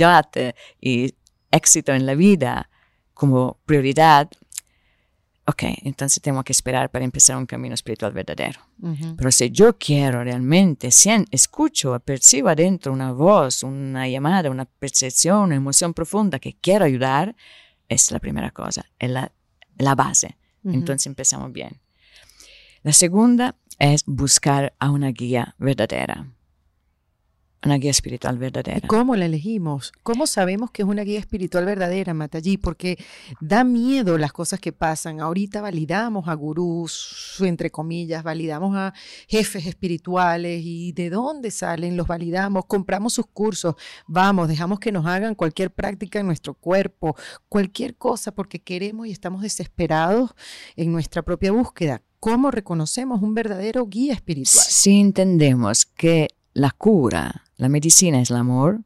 y 0.81 1.15
éxito 1.51 1.93
en 1.93 2.07
la 2.07 2.15
vida 2.15 2.71
como 3.15 3.59
prioridad, 3.65 4.29
ok, 5.47 5.63
entonces 5.85 6.23
tengo 6.23 6.43
que 6.43 6.53
esperar 6.53 6.91
para 6.91 7.05
empezar 7.05 7.37
un 7.37 7.47
camino 7.47 7.75
espiritual 7.75 8.13
verdadero. 8.13 8.61
Pero 9.17 9.31
si 9.31 9.51
yo 9.51 9.79
quiero 9.79 10.23
realmente, 10.23 10.91
si 10.91 11.11
escucho, 11.31 11.99
percibo 12.01 12.49
adentro 12.49 12.93
una 12.93 13.13
voz, 13.13 13.63
una 13.63 14.09
llamada, 14.09 14.51
una 14.51 14.65
percepción, 14.65 15.45
una 15.45 15.55
emoción 15.55 15.95
profunda 15.95 16.39
que 16.39 16.57
quiero 16.61 16.85
ayudar, 16.85 17.35
es 17.89 18.11
la 18.11 18.19
primera 18.19 18.51
cosa, 18.51 18.85
es 18.99 19.11
la, 19.11 19.33
la 19.79 19.95
base. 19.95 20.37
Entonces 20.65 21.07
empezamos 21.07 21.53
bien. 21.53 21.81
La 22.83 22.93
segunda 22.93 23.55
es 23.79 24.05
buscar 24.05 24.75
a 24.81 24.91
una 24.91 25.11
guía 25.11 25.55
verdadera 25.59 26.27
una 27.67 27.77
guía 27.77 27.91
espiritual 27.91 28.39
verdadera. 28.39 28.79
¿Y 28.79 28.87
cómo 28.87 29.17
la 29.17 29.27
elegimos? 29.27 29.93
¿Cómo 30.03 30.27
sabemos 30.27 30.71
que 30.71 30.83
es 30.83 30.89
una 30.89 31.03
guía 31.03 31.19
espiritual 31.19 31.65
verdadera, 31.65 32.15
Matallí? 32.15 32.57
Porque 32.57 32.97
da 33.41 33.65
miedo 33.65 34.17
las 34.19 34.33
cosas 34.33 34.61
que 34.61 34.73
pasan. 34.73 35.21
Ahorita 35.21 35.61
validamos 35.61 36.29
a 36.29 36.35
gurús, 36.35 37.37
entre 37.41 37.71
comillas, 37.71 38.23
validamos 38.23 38.77
a 38.77 38.95
jefes 39.29 39.67
espirituales 39.67 40.63
y 40.65 40.93
de 40.93 41.11
dónde 41.11 41.51
salen, 41.51 41.97
los 41.97 42.07
validamos, 42.07 42.65
compramos 42.67 43.15
sus 43.15 43.27
cursos, 43.27 43.75
vamos, 44.07 44.49
dejamos 44.49 44.79
que 44.79 44.93
nos 44.93 45.05
hagan 45.05 45.35
cualquier 45.35 45.73
práctica 45.73 46.21
en 46.21 46.27
nuestro 46.27 46.55
cuerpo, 46.55 47.17
cualquier 47.49 47.97
cosa, 47.97 48.33
porque 48.33 48.61
queremos 48.63 49.07
y 49.07 49.11
estamos 49.11 49.43
desesperados 49.43 50.35
en 50.77 50.93
nuestra 50.93 51.23
propia 51.23 51.53
búsqueda. 51.53 52.03
¿Cómo 52.21 52.51
reconocemos 52.51 53.23
un 53.23 53.35
verdadero 53.35 53.87
guía 53.87 54.15
espiritual? 54.15 54.65
Si 54.69 55.01
entendemos 55.01 55.85
que 55.85 56.29
la 56.57 56.71
cura 56.71 57.47
la 57.57 57.69
medicina 57.69 58.21
es 58.21 58.31
el 58.31 58.37
amor, 58.37 58.81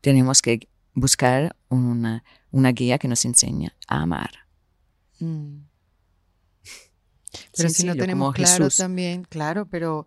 tenemos 0.00 0.40
que 0.40 0.68
buscar 0.94 1.56
una, 1.68 2.22
guía 2.72 2.98
que 2.98 3.08
nos 3.08 3.24
enseñe 3.24 3.70
a 3.86 4.02
amar. 4.02 4.30
Mm. 5.18 5.64
Pero 7.56 7.68
si 7.68 7.84
no 7.84 7.94
tenemos 7.96 8.34
claro 8.34 8.68
también, 8.70 9.24
claro, 9.24 9.66
pero 9.66 10.06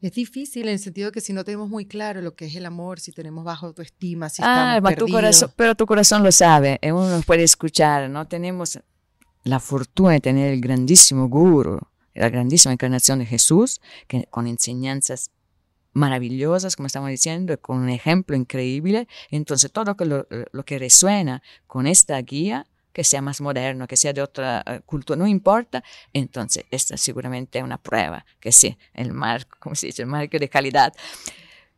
es 0.00 0.12
difícil 0.12 0.68
en 0.68 0.74
el 0.74 0.78
sentido 0.78 1.12
que 1.12 1.20
si 1.20 1.32
no 1.32 1.44
tenemos 1.44 1.68
muy 1.68 1.86
claro 1.86 2.20
lo 2.22 2.34
que 2.34 2.46
es 2.46 2.54
el 2.56 2.66
amor, 2.66 2.98
si 2.98 3.12
tenemos 3.12 3.44
baja 3.44 3.66
autoestima, 3.66 4.28
si 4.28 4.42
ah, 4.44 4.76
estamos 4.76 4.96
tu 4.96 5.08
corazón, 5.08 5.52
pero 5.56 5.74
tu 5.74 5.86
corazón 5.86 6.22
lo 6.22 6.32
sabe, 6.32 6.78
y 6.82 6.90
uno 6.90 7.20
puede 7.26 7.44
escuchar, 7.44 8.08
no 8.08 8.26
tenemos 8.26 8.78
la 9.44 9.60
fortuna 9.60 10.12
de 10.12 10.20
tener 10.20 10.52
el 10.52 10.60
grandísimo 10.60 11.28
guru, 11.28 11.78
la 12.14 12.28
grandísima 12.30 12.72
encarnación 12.72 13.18
de 13.18 13.26
Jesús, 13.26 13.80
que, 14.08 14.26
con 14.30 14.46
enseñanzas 14.46 15.30
maravillosas, 15.96 16.76
como 16.76 16.86
estamos 16.86 17.08
diciendo, 17.08 17.58
con 17.58 17.78
un 17.78 17.88
ejemplo 17.88 18.36
increíble. 18.36 19.08
Entonces, 19.30 19.72
todo 19.72 19.96
lo, 20.04 20.26
lo 20.52 20.64
que 20.64 20.78
resuena 20.78 21.42
con 21.66 21.86
esta 21.86 22.20
guía, 22.20 22.66
que 22.92 23.02
sea 23.02 23.22
más 23.22 23.40
moderno, 23.40 23.86
que 23.86 23.96
sea 23.96 24.12
de 24.12 24.22
otra 24.22 24.62
eh, 24.66 24.80
cultura, 24.84 25.18
no 25.18 25.26
importa. 25.26 25.82
Entonces, 26.12 26.64
esta 26.70 26.96
seguramente 26.96 27.58
es 27.58 27.64
una 27.64 27.78
prueba 27.78 28.24
que 28.40 28.52
sí, 28.52 28.76
el 28.94 29.12
marco, 29.12 29.56
como 29.60 29.74
se 29.74 29.86
dice, 29.86 30.02
el 30.02 30.08
marco 30.08 30.38
de 30.38 30.48
calidad. 30.48 30.92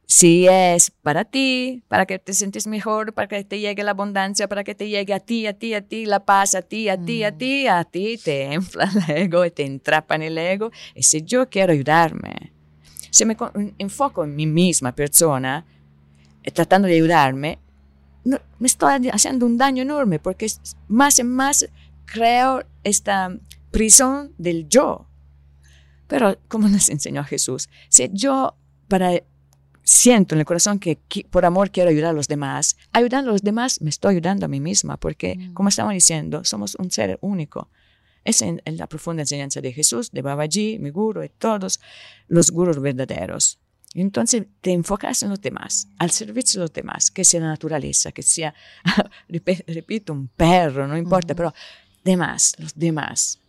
Si 0.07 0.49
es 0.49 0.91
para 1.03 1.25
ti, 1.25 1.83
para 1.87 2.07
que 2.07 2.19
te 2.19 2.33
sientes 2.33 2.67
mejor, 2.67 3.13
para 3.13 3.29
que 3.29 3.45
te 3.45 3.61
llegue 3.61 3.85
la 3.85 3.91
abundancia, 3.91 4.49
para 4.49 4.65
que 4.65 4.75
te 4.75 4.89
llegue 4.89 5.13
a 5.13 5.21
ti, 5.21 5.47
a 5.47 5.53
ti, 5.53 5.75
a 5.75 5.83
ti, 5.83 6.07
la 6.07 6.25
paz, 6.25 6.55
a 6.55 6.63
ti, 6.63 6.89
a 6.89 6.97
ti, 6.97 7.23
a 7.25 7.31
mm. 7.31 7.39
ti, 7.39 7.67
a 7.67 7.85
ti, 7.85 8.19
te 8.19 8.45
infla 8.55 8.91
el 9.07 9.17
ego 9.17 9.45
y 9.45 9.51
te 9.51 9.65
entrapa 9.65 10.17
en 10.17 10.23
el 10.23 10.39
ego. 10.39 10.73
Y 10.95 11.03
si 11.03 11.23
yo 11.23 11.49
quiero 11.49 11.73
ayudarme, 11.73 12.58
si 13.11 13.25
me 13.25 13.37
enfoco 13.79 14.25
en 14.25 14.37
mi 14.37 14.47
misma 14.47 14.93
persona, 14.93 15.65
eh, 16.43 16.51
tratando 16.51 16.89
de 16.89 16.95
ayudarme, 16.95 17.59
me 18.25 18.67
estoy 18.67 19.09
haciendo 19.11 19.47
un 19.47 19.57
daño 19.57 19.83
enorme 19.83 20.19
porque 20.19 20.47
más 20.89 21.19
y 21.19 21.25
más 21.25 21.69
creo 22.05 22.65
esta 22.85 23.37
prisión 23.71 24.33
del 24.39 24.69
yo. 24.69 25.07
Pero 26.07 26.39
como 26.49 26.69
nos 26.69 26.89
enseñó 26.89 27.25
Jesús, 27.25 27.69
si 27.89 28.09
yo 28.13 28.55
para 28.89 29.23
siento 29.89 30.35
en 30.35 30.41
el 30.41 30.45
corazón 30.45 30.79
que 30.79 30.99
por 31.31 31.47
amor 31.47 31.71
quiero 31.71 31.89
ayudar 31.89 32.11
a 32.11 32.13
los 32.13 32.29
demás, 32.29 32.77
ayudando 32.93 33.31
a 33.31 33.33
los 33.33 33.43
demás 33.43 33.81
me 33.81 33.89
estoy 33.89 34.17
ayudando 34.17 34.45
a 34.45 34.49
mí 34.49 34.61
misma 34.61 34.99
porque, 34.99 35.37
mm. 35.37 35.55
como 35.55 35.71
estamos 35.71 35.95
diciendo, 35.95 36.45
somos 36.45 36.75
un 36.75 36.91
ser 36.91 37.19
único. 37.23 37.71
Es 38.29 38.43
en, 38.43 38.61
la 38.67 38.87
profunda 38.87 39.23
enseñanza 39.23 39.63
de 39.63 39.73
Jesús, 39.73 40.11
de 40.11 40.21
Babaji, 40.21 40.79
mi 40.79 40.91
guru 40.91 41.25
y 41.25 41.31
todos 41.31 41.81
los 42.29 42.51
gurus 42.51 42.79
verdaderos. 42.79 43.59
Entonces 43.95 44.45
te 44.61 44.71
enfocas 44.71 45.23
en 45.23 45.31
los 45.31 45.41
demás, 45.41 45.89
al 45.97 46.11
servicio 46.11 46.61
de 46.61 46.65
los 46.65 46.73
demás, 46.75 47.11
que 47.11 47.25
sea 47.25 47.41
la 47.41 47.47
naturaleza, 47.47 48.13
que 48.13 48.23
sea, 48.23 48.53
repito, 49.67 50.13
un 50.13 50.29
perro, 50.29 50.87
no 50.87 50.99
importa, 50.99 51.35
pero 51.35 51.55
demás, 52.05 52.55
los 52.59 52.75
demás. 52.75 53.41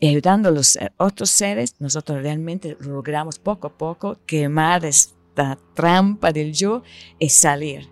Y 0.00 0.08
ayudando 0.08 0.48
a 0.48 0.52
los 0.52 0.76
eh, 0.76 0.90
otros 0.96 1.28
seres, 1.28 1.74
nosotros 1.78 2.22
realmente 2.22 2.74
logramos 2.80 3.38
poco 3.38 3.66
a 3.66 3.76
poco 3.76 4.18
quemar 4.24 4.86
esta 4.86 5.58
trampa 5.74 6.32
del 6.32 6.54
yo 6.54 6.82
y 7.18 7.28
salir, 7.28 7.86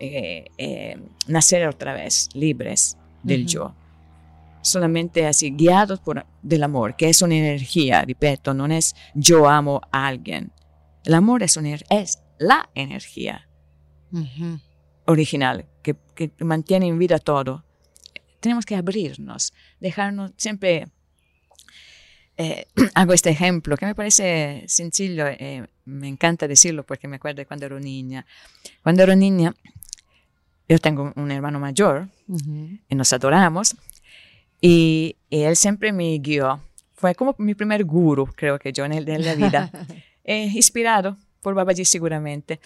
eh, 0.00 0.46
eh, 0.56 0.98
nacer 1.28 1.68
otra 1.68 1.92
vez 1.92 2.30
libres 2.32 2.96
del 3.22 3.46
yo 3.46 3.74
solamente 4.66 5.26
así, 5.26 5.50
guiados 5.50 6.00
por 6.00 6.26
del 6.42 6.62
amor, 6.62 6.96
que 6.96 7.08
es 7.08 7.22
una 7.22 7.36
energía, 7.36 8.04
repito, 8.04 8.52
no 8.54 8.66
es 8.66 8.94
yo 9.14 9.48
amo 9.48 9.80
a 9.92 10.06
alguien. 10.06 10.52
El 11.04 11.14
amor 11.14 11.42
es, 11.42 11.56
una, 11.56 11.76
es 11.90 12.18
la 12.38 12.68
energía 12.74 13.48
original 15.06 15.66
que, 15.82 15.96
que, 16.14 16.32
mantiene 16.44 16.88
en 16.88 16.98
vida 16.98 17.18
todo. 17.18 17.64
Tenemos 18.40 18.66
que 18.66 18.76
abrirnos, 18.76 19.52
dejarnos 19.80 20.32
siempre... 20.36 20.88
Eh, 22.38 22.66
hago 22.94 23.14
este 23.14 23.30
ejemplo 23.30 23.78
que 23.78 23.86
me 23.86 23.94
parece 23.94 24.64
sencillo, 24.66 25.26
eh, 25.26 25.66
me 25.86 26.06
encanta 26.08 26.46
decirlo 26.46 26.84
porque 26.84 27.08
me 27.08 27.16
acuerdo 27.16 27.38
de 27.38 27.46
cuando 27.46 27.64
era 27.64 27.80
niña. 27.80 28.26
Cuando 28.82 29.04
era 29.04 29.16
niña, 29.16 29.54
yo 30.68 30.78
tengo 30.78 31.12
un 31.14 31.30
hermano 31.30 31.60
mayor 31.60 32.08
y 32.88 32.94
nos 32.94 33.12
adoramos 33.12 33.76
y, 34.60 35.16
él 35.30 35.56
siempre 35.56 35.92
me 35.92 36.16
guió. 36.18 36.62
Fue 36.94 37.14
como 37.14 37.34
mi 37.38 37.54
primer 37.54 37.84
guru, 37.84 38.26
creo 38.34 38.58
que 38.58 38.72
yo, 38.72 38.84
en, 38.84 38.92
el, 38.92 39.04
la 39.04 39.34
vida. 39.34 39.70
eh, 40.24 40.50
inspirado 40.54 41.16
por 41.42 41.54
Babaji 41.54 41.84
seguramente. 41.84 42.60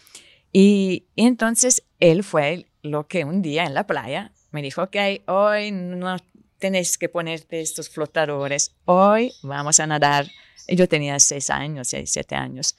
Y, 0.52 1.06
entonces 1.16 1.84
él 1.98 2.24
fue 2.24 2.66
lo 2.82 3.06
que 3.06 3.24
un 3.24 3.42
día 3.42 3.64
en 3.64 3.74
la 3.74 3.86
playa 3.86 4.32
me 4.52 4.62
dijo, 4.62 4.82
ok, 4.82 4.96
hoy 5.26 5.70
no 5.70 6.16
tenés 6.58 6.98
que 6.98 7.08
ponerte 7.08 7.60
estos 7.60 7.88
flotadores, 7.88 8.74
hoy 8.84 9.32
vamos 9.42 9.80
a 9.80 9.86
nadar. 9.86 10.26
Y 10.66 10.76
yo 10.76 10.88
tenía 10.88 11.18
seis 11.18 11.50
años, 11.50 11.88
seis, 11.88 12.10
siete 12.10 12.34
años. 12.34 12.76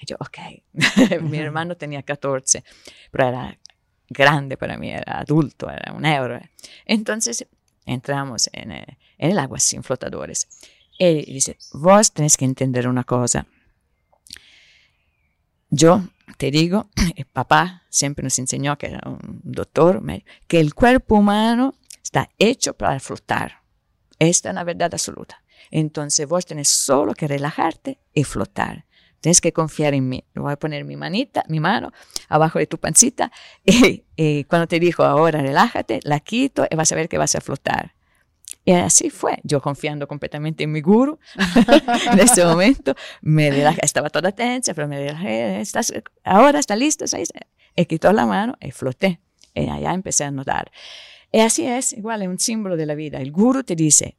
Y 0.00 0.06
yo, 0.06 0.16
ok, 0.18 0.38
mi 1.22 1.38
hermano 1.38 1.76
tenía 1.76 2.02
14, 2.02 2.64
pero 3.10 3.28
era 3.28 3.58
grande 4.08 4.56
para 4.56 4.76
mí, 4.76 4.90
era 4.90 5.20
adulto, 5.20 5.70
era 5.70 5.92
un 5.92 6.04
héroe. 6.04 6.50
Entonces 6.84 7.46
entramos 7.92 8.48
en, 8.52 8.72
eh, 8.72 8.98
en 9.18 9.30
el 9.32 9.38
agua 9.38 9.58
sin 9.58 9.82
flotadores. 9.82 10.48
Él 10.98 11.24
dice, 11.26 11.56
vos 11.72 12.12
tenés 12.12 12.36
que 12.36 12.44
entender 12.44 12.86
una 12.88 13.04
cosa. 13.04 13.46
Yo 15.70 16.02
te 16.36 16.50
digo, 16.50 16.90
el 17.16 17.24
papá 17.26 17.84
siempre 17.88 18.22
nos 18.22 18.38
enseñó, 18.38 18.76
que 18.76 18.88
era 18.88 19.00
un 19.06 19.40
doctor, 19.42 20.02
que 20.46 20.60
el 20.60 20.74
cuerpo 20.74 21.16
humano 21.16 21.74
está 22.02 22.30
hecho 22.38 22.74
para 22.74 23.00
flotar. 23.00 23.62
Esta 24.18 24.50
es 24.50 24.52
una 24.52 24.64
verdad 24.64 24.92
absoluta. 24.92 25.42
Entonces 25.70 26.26
vos 26.26 26.44
tenés 26.44 26.68
solo 26.68 27.14
que 27.14 27.28
relajarte 27.28 28.00
y 28.12 28.24
flotar. 28.24 28.84
Tienes 29.20 29.40
que 29.40 29.52
confiar 29.52 29.94
en 29.94 30.08
mí. 30.08 30.24
Voy 30.34 30.52
a 30.52 30.56
poner 30.56 30.84
mi 30.84 30.96
manita, 30.96 31.44
mi 31.48 31.60
mano 31.60 31.92
abajo 32.28 32.58
de 32.58 32.66
tu 32.66 32.78
pancita 32.78 33.30
y, 33.64 34.44
cuando 34.44 34.66
te 34.66 34.80
dijo 34.80 35.04
ahora 35.04 35.42
relájate, 35.42 36.00
la 36.02 36.20
quito 36.20 36.66
y 36.70 36.76
vas 36.76 36.92
a 36.92 36.94
ver 36.94 37.08
que 37.08 37.18
vas 37.18 37.34
a 37.34 37.40
flotar. 37.40 37.94
Y 38.64 38.72
así 38.72 39.10
fue, 39.10 39.38
yo 39.42 39.60
confiando 39.60 40.06
completamente 40.06 40.64
en 40.64 40.72
mi 40.72 40.80
guru. 40.80 41.18
en 42.12 42.18
ese 42.18 42.44
momento 42.44 42.94
me 43.22 43.50
relajé, 43.50 43.80
estaba 43.82 44.10
toda 44.10 44.32
tensa, 44.32 44.74
pero 44.74 44.86
me 44.86 44.98
relajé, 44.98 45.60
¿estás, 45.60 45.92
ahora 46.24 46.58
está 46.58 46.76
listo, 46.76 47.04
y 47.76 47.84
quitó 47.86 48.12
la 48.12 48.26
mano 48.26 48.56
y 48.60 48.70
floté. 48.70 49.20
Y 49.54 49.68
allá 49.68 49.92
empecé 49.92 50.24
a 50.24 50.30
notar. 50.30 50.70
Y 51.32 51.40
así 51.40 51.66
es, 51.66 51.92
igual, 51.92 52.22
es 52.22 52.28
un 52.28 52.38
símbolo 52.38 52.76
de 52.76 52.86
la 52.86 52.94
vida. 52.94 53.18
El 53.18 53.32
guru 53.32 53.62
te 53.64 53.76
dice, 53.76 54.16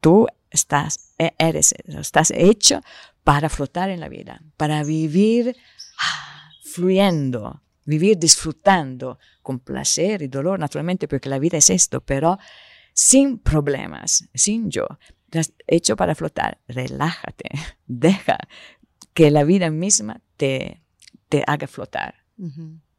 tú 0.00 0.26
estás, 0.50 1.12
e, 1.18 1.34
eres, 1.38 1.74
estás 1.86 2.30
hecho 2.30 2.80
para 3.28 3.50
flotar 3.50 3.90
en 3.90 4.00
la 4.00 4.08
vida, 4.08 4.40
para 4.56 4.82
vivir 4.84 5.54
ah, 6.00 6.50
fluyendo, 6.62 7.60
vivir 7.84 8.18
disfrutando 8.18 9.18
con 9.42 9.60
placer 9.60 10.22
y 10.22 10.28
dolor, 10.28 10.58
naturalmente, 10.58 11.06
porque 11.06 11.28
la 11.28 11.38
vida 11.38 11.58
es 11.58 11.68
esto, 11.68 12.00
pero 12.00 12.38
sin 12.94 13.38
problemas, 13.38 14.26
sin 14.32 14.70
yo. 14.70 14.86
Hecho 15.66 15.94
para 15.94 16.14
flotar, 16.14 16.62
relájate, 16.68 17.50
deja 17.86 18.38
que 19.12 19.30
la 19.30 19.44
vida 19.44 19.68
misma 19.68 20.22
te, 20.38 20.82
te 21.28 21.44
haga 21.46 21.66
flotar. 21.66 22.24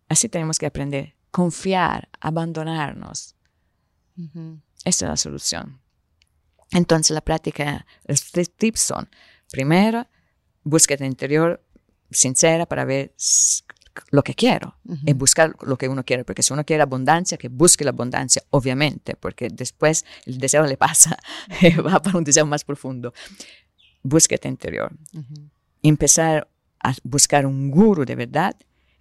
Así 0.09 0.29
tenemos 0.29 0.59
que 0.59 0.67
aprender, 0.67 1.15
confiar, 1.31 2.07
abandonarnos. 2.19 3.35
Esa 4.85 5.05
es 5.05 5.09
la 5.09 5.17
solución. 5.17 5.81
Entonces 6.69 7.15
la 7.15 7.21
práctica, 7.21 7.87
los 8.05 8.29
tres 8.31 8.55
tips 8.55 8.79
son, 8.79 9.09
primero, 9.49 10.05
búsqueda 10.63 11.05
interior 11.05 11.63
sincera 12.11 12.65
para 12.65 12.85
ver 12.85 13.13
lo 14.11 14.23
que 14.23 14.33
quiero 14.33 14.75
y 15.05 15.13
buscar 15.13 15.55
lo 15.61 15.77
que 15.77 15.87
uno 15.87 16.03
quiere, 16.03 16.23
porque 16.23 16.43
si 16.43 16.53
uno 16.53 16.63
quiere 16.63 16.83
abundancia, 16.83 17.37
que 17.37 17.49
busque 17.49 17.83
la 17.83 17.91
abundancia, 17.91 18.43
obviamente, 18.49 19.15
porque 19.15 19.49
después 19.49 20.05
el 20.25 20.37
deseo 20.37 20.65
le 20.65 20.77
pasa, 20.77 21.17
va 21.85 22.01
para 22.01 22.17
un 22.17 22.23
deseo 22.23 22.45
más 22.45 22.63
profundo. 22.63 23.13
Búsqueda 24.01 24.47
interior. 24.47 24.91
Empezar 25.83 26.47
a 26.81 26.93
buscar 27.03 27.45
un 27.45 27.69
guru 27.69 28.05
de 28.05 28.15
verdad 28.15 28.55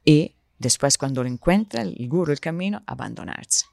y 0.05 0.35
después 0.59 0.99
cuando 0.99 1.23
lo 1.23 1.29
encuentra, 1.29 1.83
el 1.83 2.09
guru, 2.09 2.33
el 2.33 2.41
camino, 2.41 2.83
abandonarse. 2.87 3.67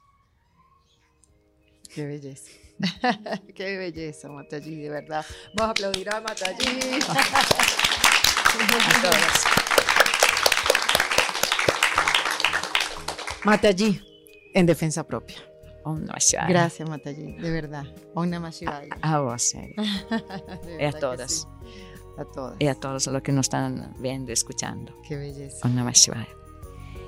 Qué 1.92 2.06
belleza. 2.06 2.50
Qué 3.54 3.76
belleza, 3.76 4.28
Mataji, 4.28 4.76
de 4.76 4.90
verdad. 4.90 5.24
Vamos 5.54 5.68
a 5.68 5.70
aplaudir 5.70 6.10
a 6.10 6.20
Mataji. 6.20 6.66
Mataji, 13.44 14.00
en 14.54 14.66
defensa 14.66 15.04
propia. 15.04 15.36
Gracias, 16.48 16.88
Mataji, 16.88 17.32
de 17.34 17.50
verdad. 17.50 17.84
Namah 18.14 18.50
A, 19.02 19.20
vos, 19.20 19.54
y 20.80 20.84
a 20.84 20.92
todas. 20.92 21.46
A 22.18 22.24
todas. 22.24 22.56
Y 22.58 22.66
a 22.66 22.74
todos 22.74 23.06
los 23.06 23.22
que 23.22 23.32
nos 23.32 23.46
están 23.46 23.94
viendo 23.98 24.32
escuchando. 24.32 25.00
Qué 25.06 25.16
belleza. 25.16 25.66
Om 25.66 25.74
Namah 25.74 25.92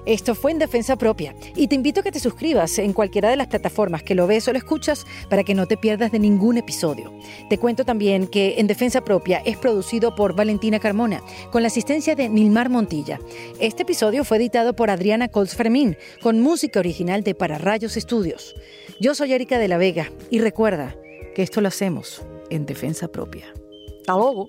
esto 0.07 0.35
fue 0.35 0.53
en 0.53 0.59
defensa 0.59 0.97
propia 0.97 1.35
y 1.55 1.69
te 1.69 1.75
invito 1.75 2.01
a 2.01 2.03
que 2.03 2.13
te 2.13 2.21
suscribas 2.21 2.79
en 2.79 2.93
cualquiera 2.93 3.31
de 3.31 3.37
las 3.37 3.49
plataformas 3.49 4.03
que 4.03 4.15
lo 4.15 4.27
ves 4.27 4.49
o 4.49 4.53
lo 4.53 4.59
escuchas 4.59 5.07
para 5.29 5.45
que 5.45 5.55
no 5.55 5.67
te 5.67 5.77
pierdas 5.77 6.13
de 6.13 6.19
ningún 6.19 6.59
episodio. 6.59 7.13
Te 7.49 7.59
cuento 7.59 7.85
también 7.85 8.27
que 8.27 8.59
En 8.59 8.67
defensa 8.67 9.05
propia 9.05 9.39
es 9.45 9.57
producido 9.57 10.15
por 10.15 10.35
Valentina 10.35 10.81
Carmona 10.81 11.23
con 11.51 11.63
la 11.63 11.69
asistencia 11.69 12.15
de 12.15 12.29
Nilmar 12.29 12.69
Montilla. 12.71 13.21
Este 13.61 13.83
episodio 13.83 14.25
fue 14.25 14.39
editado 14.39 14.75
por 14.75 14.91
Adriana 14.91 15.29
Colts 15.29 15.55
Fermín 15.55 15.97
con 16.23 16.41
música 16.41 16.81
original 16.81 17.23
de 17.23 17.35
Para 17.35 17.59
Rayos 17.59 17.97
Estudios. 17.97 18.55
Yo 19.01 19.15
soy 19.15 19.33
Erika 19.33 19.59
de 19.59 19.69
la 19.69 19.79
Vega 19.79 20.11
y 20.31 20.41
recuerda 20.41 20.97
que 21.35 21.43
esto 21.43 21.61
lo 21.61 21.69
hacemos 21.69 22.23
en 22.51 22.67
defensa 22.67 23.09
propia. 23.09 23.47
Hasta 24.01 24.15
luego. 24.15 24.49